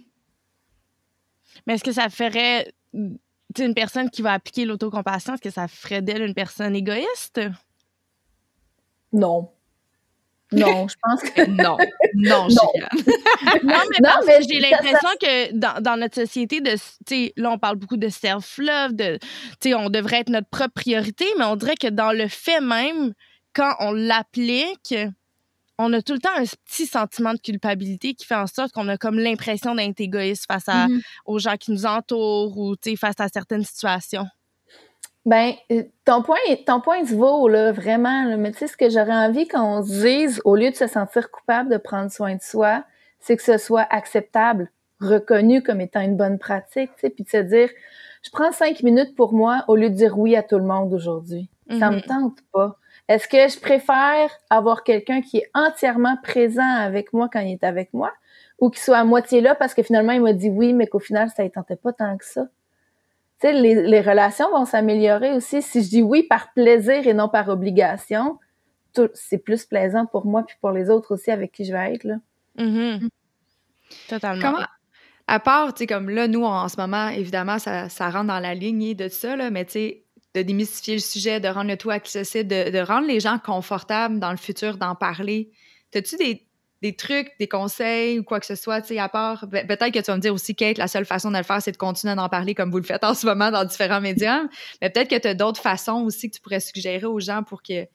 [1.65, 6.01] Mais est-ce que ça ferait une personne qui va appliquer l'autocompassion, est-ce que ça ferait
[6.01, 7.41] d'elle une personne égoïste?
[9.13, 9.49] Non.
[10.53, 11.77] Non, je pense que non.
[12.13, 12.71] Non, non.
[13.63, 16.75] non, mais, non, mais j'ai l'impression que dans, dans, notre société, de,
[17.37, 19.17] là, on parle beaucoup de self-love, de,
[19.73, 23.13] on devrait être notre propre priorité, mais on dirait que dans le fait même,
[23.53, 24.95] quand on l'applique,
[25.81, 28.87] on a tout le temps un petit sentiment de culpabilité qui fait en sorte qu'on
[28.87, 31.01] a comme l'impression d'être égoïste face à, mm-hmm.
[31.25, 34.25] aux gens qui nous entourent ou face à certaines situations.
[35.25, 38.35] Ben, euh, ton point, ton point se vaut, là, vraiment.
[38.37, 41.29] Mais tu sais, ce que j'aurais envie qu'on se dise, au lieu de se sentir
[41.29, 42.83] coupable de prendre soin de soi,
[43.19, 47.29] c'est que ce soit acceptable, reconnu comme étant une bonne pratique, tu sais, puis de
[47.29, 47.69] se dire,
[48.23, 50.91] je prends cinq minutes pour moi au lieu de dire oui à tout le monde
[50.93, 51.49] aujourd'hui.
[51.79, 52.01] Ça me mhm.
[52.01, 52.77] tente pas.
[53.11, 57.63] Est-ce que je préfère avoir quelqu'un qui est entièrement présent avec moi quand il est
[57.65, 58.13] avec moi
[58.57, 60.99] ou qui soit à moitié là parce que finalement il m'a dit oui, mais qu'au
[60.99, 62.45] final ça ne tentait pas tant que ça?
[63.43, 65.61] les, relations vont s'améliorer aussi.
[65.61, 68.39] Si je dis oui par plaisir et non par obligation,
[69.13, 72.05] c'est plus plaisant pour moi puis pour les autres aussi avec qui je vais être.
[72.05, 72.15] Là.
[72.57, 73.09] Mm-hmm.
[74.07, 74.41] Totalement.
[74.41, 74.65] Comment,
[75.27, 78.39] à part, tu sais, comme là, nous, en ce moment, évidemment, ça, ça rentre dans
[78.39, 80.03] la lignée de ça, là, mais tu sais,
[80.35, 84.19] de démystifier le sujet, de rendre le tout accessible, de, de rendre les gens confortables
[84.19, 85.51] dans le futur d'en parler.
[85.93, 86.47] As-tu des,
[86.81, 89.99] des trucs, des conseils ou quoi que ce soit, tu sais, à part, peut-être que
[89.99, 92.15] tu vas me dire aussi, Kate, la seule façon de le faire, c'est de continuer
[92.15, 94.41] d'en parler comme vous le faites en ce moment dans différents médias,
[94.81, 97.61] mais peut-être que tu as d'autres façons aussi que tu pourrais suggérer aux gens pour
[97.61, 97.87] que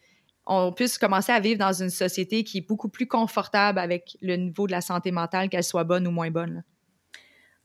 [0.49, 4.37] on puisse commencer à vivre dans une société qui est beaucoup plus confortable avec le
[4.37, 6.63] niveau de la santé mentale, qu'elle soit bonne ou moins bonne.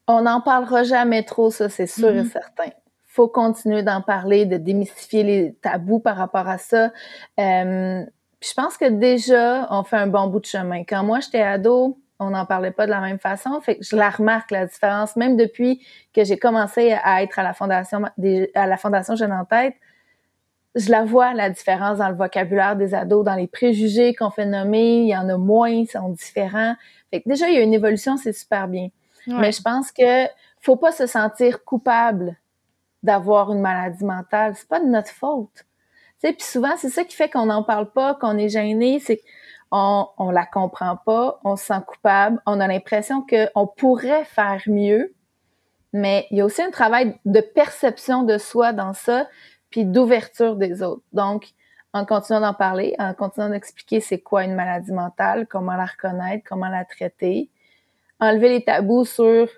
[0.07, 2.31] On n'en parlera jamais trop, ça, c'est sûr et mm-hmm.
[2.31, 2.69] certain
[3.11, 6.91] faut continuer d'en parler, de démystifier les tabous par rapport à ça.
[7.39, 8.05] Euh,
[8.41, 10.85] je pense que déjà, on fait un bon bout de chemin.
[10.85, 13.59] Quand moi, j'étais ado, on n'en parlait pas de la même façon.
[13.59, 17.43] Fait que je la remarque, la différence, même depuis que j'ai commencé à être à
[17.43, 18.03] la Fondation,
[18.55, 19.75] à la Fondation Jeune en Tête,
[20.75, 24.45] je la vois, la différence dans le vocabulaire des ados, dans les préjugés qu'on fait
[24.45, 25.01] nommer.
[25.01, 26.75] Il y en a moins, ils sont différents.
[27.09, 28.87] Fait que déjà, il y a une évolution, c'est super bien.
[29.27, 30.27] Mais je pense que
[30.61, 32.37] faut pas se sentir coupable
[33.03, 34.55] d'avoir une maladie mentale.
[34.55, 35.65] C'est pas de notre faute
[36.21, 39.21] puis souvent, c'est ça qui fait qu'on n'en parle pas, qu'on est gêné, c'est
[39.71, 44.61] qu'on on la comprend pas, on se sent coupable, on a l'impression qu'on pourrait faire
[44.67, 45.13] mieux,
[45.93, 49.27] mais il y a aussi un travail de perception de soi dans ça,
[49.69, 51.03] puis d'ouverture des autres.
[51.13, 51.47] Donc,
[51.93, 56.43] en continuant d'en parler, en continuant d'expliquer c'est quoi une maladie mentale, comment la reconnaître,
[56.47, 57.49] comment la traiter,
[58.19, 59.49] enlever les tabous sur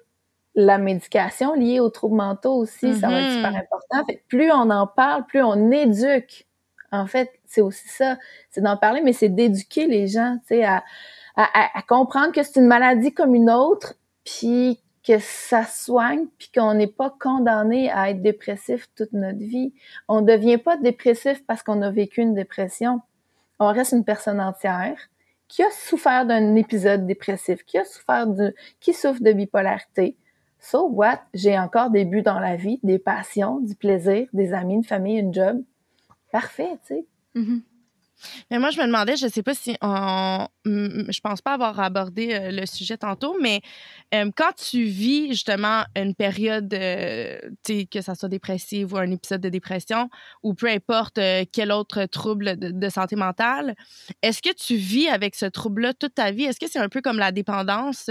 [0.56, 3.36] la médication liée aux troubles mentaux aussi, ça va être mm-hmm.
[3.36, 4.06] super important.
[4.08, 6.46] Fait plus on en parle, plus on éduque
[6.94, 8.18] en fait, c'est aussi ça,
[8.52, 10.84] c'est d'en parler, mais c'est d'éduquer les gens, tu sais, à,
[11.36, 16.76] à, comprendre que c'est une maladie comme une autre, puis que ça soigne, puis qu'on
[16.76, 19.74] n'est pas condamné à être dépressif toute notre vie.
[20.08, 23.02] On ne devient pas dépressif parce qu'on a vécu une dépression.
[23.60, 24.98] On reste une personne entière
[25.48, 30.16] qui a souffert d'un épisode dépressif, qui a souffert de, qui souffre de bipolarité.
[30.64, 31.20] So what?
[31.34, 35.20] J'ai encore des buts dans la vie, des passions, du plaisir, des amis, une famille,
[35.20, 35.62] une job
[36.32, 37.06] parfait, tu sais.
[37.36, 37.62] Mm-hmm.
[38.50, 40.48] Mais moi, je me demandais, je ne sais pas si on.
[40.66, 43.62] Je pense pas avoir abordé euh, le sujet tantôt, mais
[44.14, 47.38] euh, quand tu vis justement une période, euh,
[47.92, 50.10] que ça soit dépressive ou un épisode de dépression,
[50.42, 51.20] ou peu importe
[51.52, 53.76] quel autre trouble de, santé mentale,
[54.22, 56.44] est-ce que tu vis avec ce trouble-là toute ta vie?
[56.44, 58.10] Est-ce que c'est un peu comme la dépendance?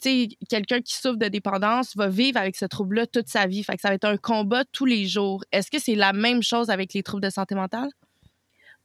[0.00, 3.62] Quelqu'un qui souffre de dépendance va vivre avec ce trouble-là toute sa vie.
[3.62, 5.44] Fait que ça va être un combat tous les jours.
[5.52, 7.90] Est-ce que c'est la même chose avec les troubles de santé mentale?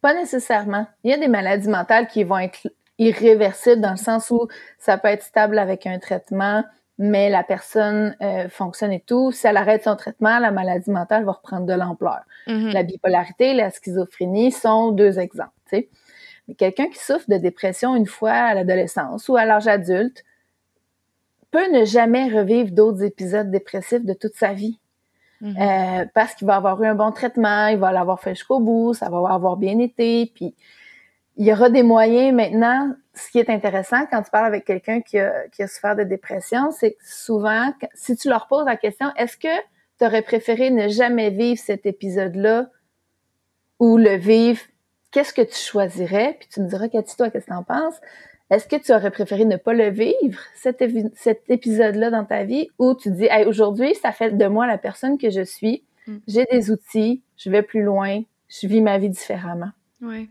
[0.05, 0.85] Pas nécessairement.
[1.03, 2.67] Il y a des maladies mentales qui vont être
[2.99, 6.63] irréversibles dans le sens où ça peut être stable avec un traitement,
[6.99, 9.31] mais la personne euh, fonctionne et tout.
[9.31, 12.19] Si elle arrête son traitement, la maladie mentale va reprendre de l'ampleur.
[12.45, 12.71] Mm-hmm.
[12.71, 15.49] La bipolarité, la schizophrénie sont deux exemples.
[15.71, 20.23] Mais quelqu'un qui souffre de dépression une fois à l'adolescence ou à l'âge adulte
[21.49, 24.77] peut ne jamais revivre d'autres épisodes dépressifs de toute sa vie.
[25.41, 25.55] Mhm.
[25.59, 28.93] Euh, parce qu'il va avoir eu un bon traitement, il va l'avoir fait jusqu'au bout,
[28.93, 30.55] ça va avoir bien été, puis
[31.37, 32.93] il y aura des moyens maintenant.
[33.13, 36.03] Ce qui est intéressant quand tu parles avec quelqu'un qui a, qui a souffert de
[36.03, 39.61] dépression, c'est que souvent, si tu leur poses la question, est-ce que
[39.99, 42.67] tu aurais préféré ne jamais vivre cet épisode-là
[43.79, 44.61] ou le vivre,
[45.11, 46.37] qu'est-ce que tu choisirais?
[46.39, 47.99] Puis tu me diras, qu'est-ce que tu en penses?
[48.51, 50.83] Est-ce que tu aurais préféré ne pas le vivre, cet,
[51.15, 55.17] cet épisode-là dans ta vie, ou tu dis, aujourd'hui, ça fait de moi la personne
[55.17, 56.17] que je suis, mm.
[56.27, 59.71] j'ai des outils, je vais plus loin, je vis ma vie différemment?
[60.01, 60.29] Oui.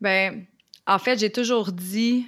[0.00, 0.44] Ben,
[0.86, 2.26] en fait, j'ai toujours dit,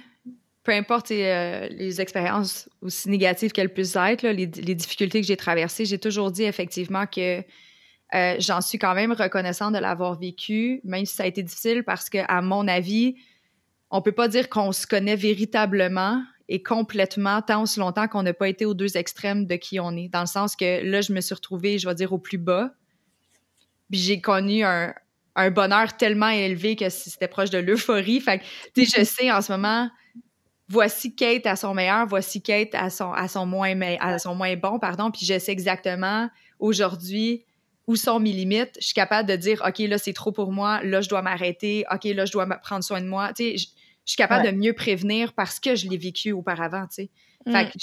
[0.63, 5.85] peu importe euh, les expériences aussi négatives qu'elles puissent être, les, difficultés que j'ai traversées,
[5.85, 7.43] j'ai toujours dit effectivement que
[8.15, 11.83] euh, j'en suis quand même reconnaissante de l'avoir vécu, même si ça a été difficile,
[11.83, 13.15] parce que, à mon avis,
[13.91, 18.33] on peut pas dire qu'on se connaît véritablement et complètement tant aussi longtemps qu'on n'a
[18.33, 20.09] pas été aux deux extrêmes de qui on est.
[20.09, 22.71] Dans le sens que là, je me suis retrouvée, je vais dire, au plus bas.
[23.91, 24.93] Puis j'ai connu un,
[25.51, 28.19] bonheur tellement élevé que c'était proche de l'euphorie.
[28.19, 28.43] Fait que,
[28.75, 29.89] je sais en ce moment,
[30.67, 34.55] voici Kate à son meilleur, voici Kate à son, à son, moins, à son moins
[34.55, 35.11] bon, pardon.
[35.11, 36.29] Puis je sais exactement
[36.59, 37.45] aujourd'hui
[37.87, 38.77] où sont mes limites.
[38.79, 40.83] Je suis capable de dire, OK, là, c'est trop pour moi.
[40.83, 41.85] Là, je dois m'arrêter.
[41.91, 43.33] OK, là, je dois prendre soin de moi.
[43.33, 43.67] Tu sais,
[44.09, 47.09] je suis capable de mieux prévenir parce que je l'ai vécu auparavant, tu sais.
[47.45, 47.69] Fait mm.
[47.69, 47.77] que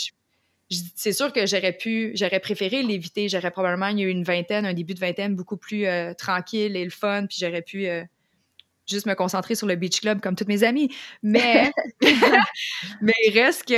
[0.96, 3.28] c'est sûr que j'aurais pu, j'aurais préféré l'éviter.
[3.28, 6.90] J'aurais probablement eu une vingtaine, un début de vingtaine beaucoup plus euh, tranquille et le
[6.90, 8.02] fun, puis j'aurais pu euh,
[8.90, 10.92] juste me concentrer sur le beach club comme toutes mes amies.
[11.22, 11.70] Mais,
[13.00, 13.74] mais il reste que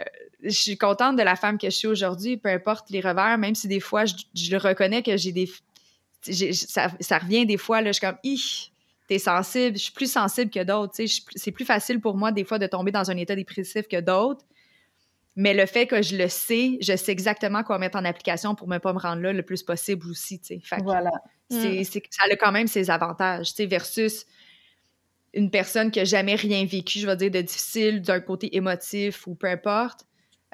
[0.00, 0.04] euh,
[0.44, 3.54] je suis contente de la femme que je suis aujourd'hui, peu importe les revers, même
[3.54, 5.50] si des fois je, le reconnais que j'ai des,
[6.52, 8.18] ça, ça, revient des fois là, je suis comme,
[9.12, 10.94] t'es sensible, je suis plus sensible que d'autres.
[11.36, 14.42] C'est plus facile pour moi, des fois, de tomber dans un état dépressif que d'autres.
[15.36, 18.68] Mais le fait que je le sais, je sais exactement quoi mettre en application pour
[18.68, 20.40] ne pas me rendre là le plus possible aussi.
[20.62, 21.10] Fait voilà.
[21.50, 21.82] Mm.
[21.84, 24.24] ça a quand même ses avantages, versus
[25.34, 29.26] une personne qui n'a jamais rien vécu, je vais dire, de difficile d'un côté émotif
[29.26, 30.06] ou peu importe.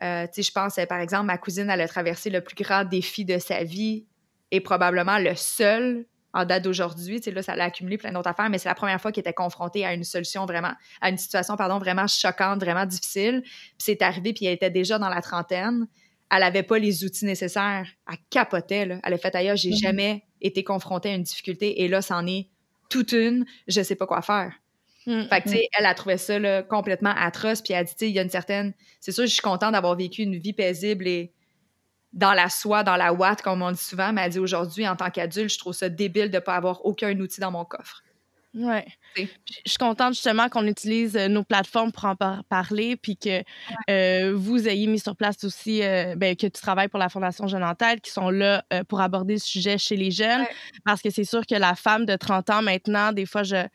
[0.02, 3.38] Euh, je pense, par exemple, ma cousine, elle a traversé le plus grand défi de
[3.38, 4.06] sa vie
[4.50, 7.20] et probablement le seul en date d'aujourd'hui.
[7.20, 9.84] Là, ça l'a accumulé plein d'autres affaires, mais c'est la première fois qu'il était confronté
[9.84, 13.42] à une solution vraiment, à une situation, pardon, vraiment choquante, vraiment difficile.
[13.42, 15.86] Puis c'est arrivé, puis elle était déjà dans la trentaine.
[16.30, 17.86] Elle avait pas les outils nécessaires.
[18.10, 19.00] Elle capotait, là.
[19.02, 19.82] Elle a fait ailleurs, j'ai mm-hmm.
[19.82, 22.48] jamais été confrontée à une difficulté et là, c'en est
[22.90, 23.44] toute une.
[23.66, 24.52] Je sais pas quoi faire.
[25.06, 25.28] Mm-hmm.
[25.28, 27.92] Fait que, tu sais, elle a trouvé ça là, complètement atroce, puis elle a dit,
[27.92, 28.74] tu sais, il y a une certaine.
[29.00, 31.32] C'est sûr, je suis contente d'avoir vécu une vie paisible et
[32.12, 34.96] dans la soie, dans la ouate, comme on dit souvent, mais elle dit aujourd'hui, en
[34.96, 38.02] tant qu'adulte, je trouve ça débile de ne pas avoir aucun outil dans mon coffre.
[38.54, 38.80] Oui.
[39.16, 39.26] Je
[39.66, 42.16] suis contente justement qu'on utilise euh, nos plateformes pour en
[42.48, 43.42] parler, puis que
[43.90, 47.46] euh, vous ayez mis sur place aussi, euh, ben, que tu travailles pour la Fondation
[47.46, 50.46] Jeune en Tête, qui sont là pour aborder le sujet chez les jeunes,
[50.84, 53.66] parce que c'est sûr que la femme de 30 ans maintenant, des fois, je,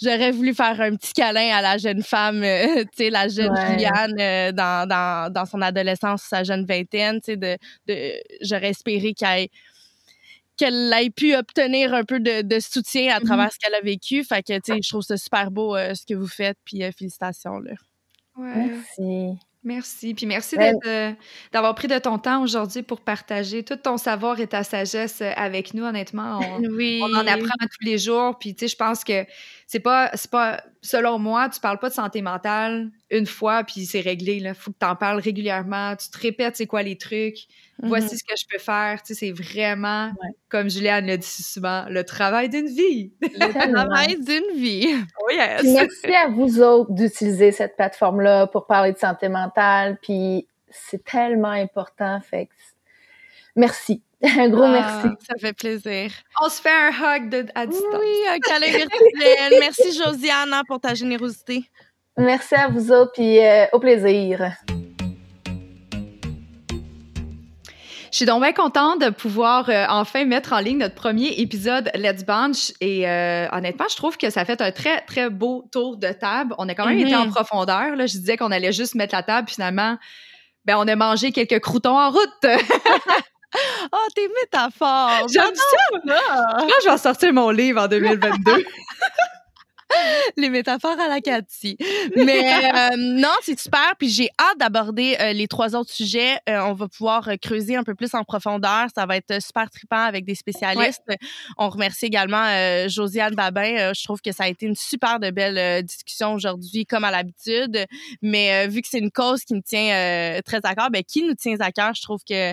[0.00, 3.54] j'aurais voulu faire un petit câlin à la jeune femme, euh, tu sais, la jeune
[3.56, 7.56] Juliane euh, dans, dans, dans, son adolescence, sa jeune vingtaine, tu sais, de,
[7.86, 9.48] de j'aurais espéré qu'elle
[10.56, 13.26] qu'elle ait pu obtenir un peu de, de soutien à mm-hmm.
[13.26, 14.24] travers ce qu'elle a vécu.
[14.24, 16.82] Fait que, tu sais, je trouve ça super beau euh, ce que vous faites, puis
[16.92, 17.74] félicitations, là.
[18.36, 19.38] Merci.
[19.64, 20.14] Merci.
[20.14, 20.56] Puis merci
[21.52, 25.74] d'avoir pris de ton temps aujourd'hui pour partager tout ton savoir et ta sagesse avec
[25.74, 25.84] nous.
[25.84, 27.00] Honnêtement, on, oui.
[27.02, 28.38] on en apprend tous les jours.
[28.38, 29.26] Puis, tu sais, je pense que
[29.70, 34.00] c'est pas, pas, selon moi, tu parles pas de santé mentale une fois, puis c'est
[34.00, 34.36] réglé.
[34.36, 35.94] Il faut que tu en parles régulièrement.
[35.94, 37.40] Tu te répètes c'est quoi les trucs.
[37.82, 38.18] Voici mm-hmm.
[38.18, 39.02] ce que je peux faire.
[39.02, 40.10] Tu sais, c'est vraiment,
[40.48, 43.12] comme Juliane le dit souvent, le travail d'une vie.
[43.20, 44.88] Le travail d'une vie.
[45.28, 49.98] Oui, Merci à vous autres d'utiliser cette plateforme-là pour parler de santé mentale.
[50.00, 52.18] Puis c'est tellement important.
[52.22, 52.48] Fait
[53.54, 54.02] merci.
[54.38, 54.70] Un gros Ah,
[55.02, 55.08] merci.
[55.28, 56.10] Ça fait plaisir.
[56.42, 58.00] On se fait un hug de, à distance.
[58.00, 59.58] Oui, un câlin virtuel.
[59.60, 61.64] Merci, Josiane, hein, pour ta générosité.
[62.16, 64.50] Merci à vous autres, puis euh, au plaisir.
[68.10, 71.90] Je suis donc bien contente de pouvoir euh, enfin mettre en ligne notre premier épisode
[71.94, 72.72] Let's Bunch.
[72.80, 76.54] Et euh, honnêtement, je trouve que ça fait un très, très beau tour de table.
[76.58, 77.32] On a quand même été en Mhm.
[77.34, 77.94] profondeur.
[77.96, 78.06] Là.
[78.06, 79.48] Je disais qu'on allait juste mettre la table.
[79.50, 79.98] Finalement,
[80.64, 82.42] ben, on a mangé quelques croutons en route.
[83.92, 85.26] Oh, tes métaphores.
[85.32, 85.98] J'aime ça!
[86.04, 88.64] Là, je vais sortir mon livre en 2022.
[90.36, 91.76] Les métaphores à la Cathy.
[92.16, 93.94] Mais euh, non, c'est super.
[93.98, 96.38] Puis j'ai hâte d'aborder euh, les trois autres sujets.
[96.48, 98.86] Euh, on va pouvoir euh, creuser un peu plus en profondeur.
[98.94, 101.02] Ça va être euh, super trippant avec des spécialistes.
[101.56, 103.92] On remercie également euh, Josiane Babin.
[103.94, 107.10] Je trouve que ça a été une super de belle euh, discussion aujourd'hui, comme à
[107.10, 107.86] l'habitude.
[108.22, 111.02] Mais euh, vu que c'est une cause qui me tient euh, très à cœur, ben
[111.02, 112.52] qui nous tient à cœur, je trouve que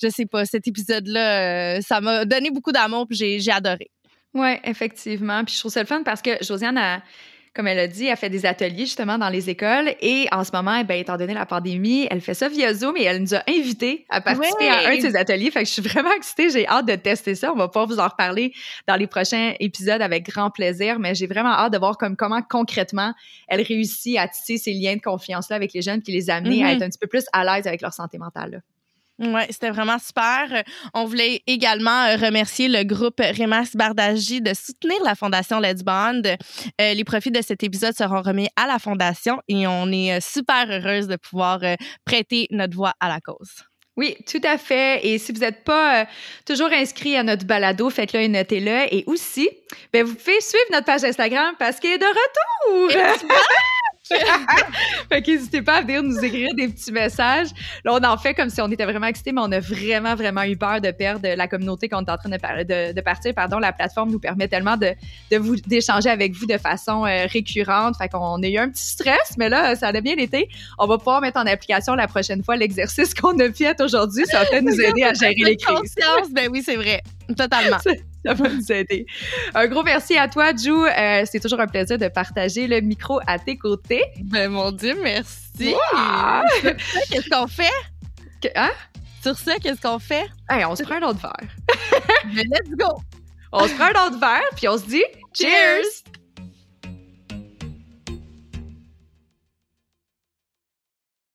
[0.00, 3.06] je sais pas, cet épisode-là, euh, ça m'a donné beaucoup d'amour.
[3.08, 3.90] Puis j'ai adoré.
[4.38, 5.44] Oui, effectivement.
[5.44, 7.00] Puis je trouve ça le fun parce que Josiane a,
[7.54, 10.50] comme elle a dit, elle fait des ateliers justement dans les écoles et en ce
[10.52, 13.42] moment, ben, étant donné la pandémie, elle fait ça via Zoom et elle nous a
[13.48, 15.50] invités à participer à un de ses ateliers.
[15.50, 17.50] Fait que je suis vraiment excitée, j'ai hâte de tester ça.
[17.50, 18.52] On va pouvoir vous en reparler
[18.86, 22.42] dans les prochains épisodes avec grand plaisir, mais j'ai vraiment hâte de voir comme comment
[22.42, 23.14] concrètement
[23.48, 26.66] elle réussit à tisser ces liens de confiance-là avec les jeunes puis les amener à
[26.66, 26.76] Mhm.
[26.76, 28.50] être un petit peu plus à l'aise avec leur santé mentale.
[28.50, 28.58] là.
[29.18, 30.62] Ouais, c'était vraiment super.
[30.92, 36.22] On voulait également euh, remercier le groupe Remas Bardagie de soutenir la Fondation Let's Bond.
[36.80, 40.18] Euh, les profits de cet épisode seront remis à la Fondation et on est euh,
[40.20, 43.64] super heureuse de pouvoir euh, prêter notre voix à la cause.
[43.96, 45.06] Oui, tout à fait.
[45.06, 46.04] Et si vous n'êtes pas euh,
[46.44, 48.94] toujours inscrit à notre balado, faites-le et notez-le.
[48.94, 49.48] Et aussi,
[49.92, 53.02] ben, vous pouvez suivre notre page Instagram parce qu'il est de retour.
[55.08, 57.48] fait qu'hésitez pas à venir nous écrire des petits messages.
[57.84, 60.42] Là, on en fait comme si on était vraiment excités, mais on a vraiment, vraiment
[60.42, 63.34] eu peur de perdre la communauté qu'on est en train de, par- de, de partir.
[63.34, 64.92] Pardon, la plateforme nous permet tellement de,
[65.30, 67.96] de d'échanger avec vous de façon euh, récurrente.
[67.96, 70.48] Fait qu'on a eu un petit stress, mais là, ça a bien été.
[70.78, 74.24] On va pouvoir mettre en application la prochaine fois l'exercice qu'on a fait aujourd'hui.
[74.26, 75.94] Ça va peut-être nous aider à gérer les crises.
[76.32, 77.02] Ben oui, c'est vrai.
[77.34, 77.78] Totalement.
[78.24, 79.06] Ça va nous aider.
[79.54, 80.72] Un gros merci à toi, Ju.
[80.72, 84.02] Euh, c'est toujours un plaisir de partager le micro à tes côtés.
[84.24, 85.72] Ben mon Dieu, merci.
[85.74, 86.42] Wow!
[86.60, 87.70] Sur ça, Qu'est-ce qu'on fait?
[88.42, 88.72] Que- hein?
[89.22, 90.26] Sur ça, qu'est-ce qu'on fait?
[90.50, 91.50] Hey, on se prend un autre verre.
[92.34, 93.00] Ben, let's go!
[93.52, 95.82] On se prend un autre verre, puis on se dit cheers!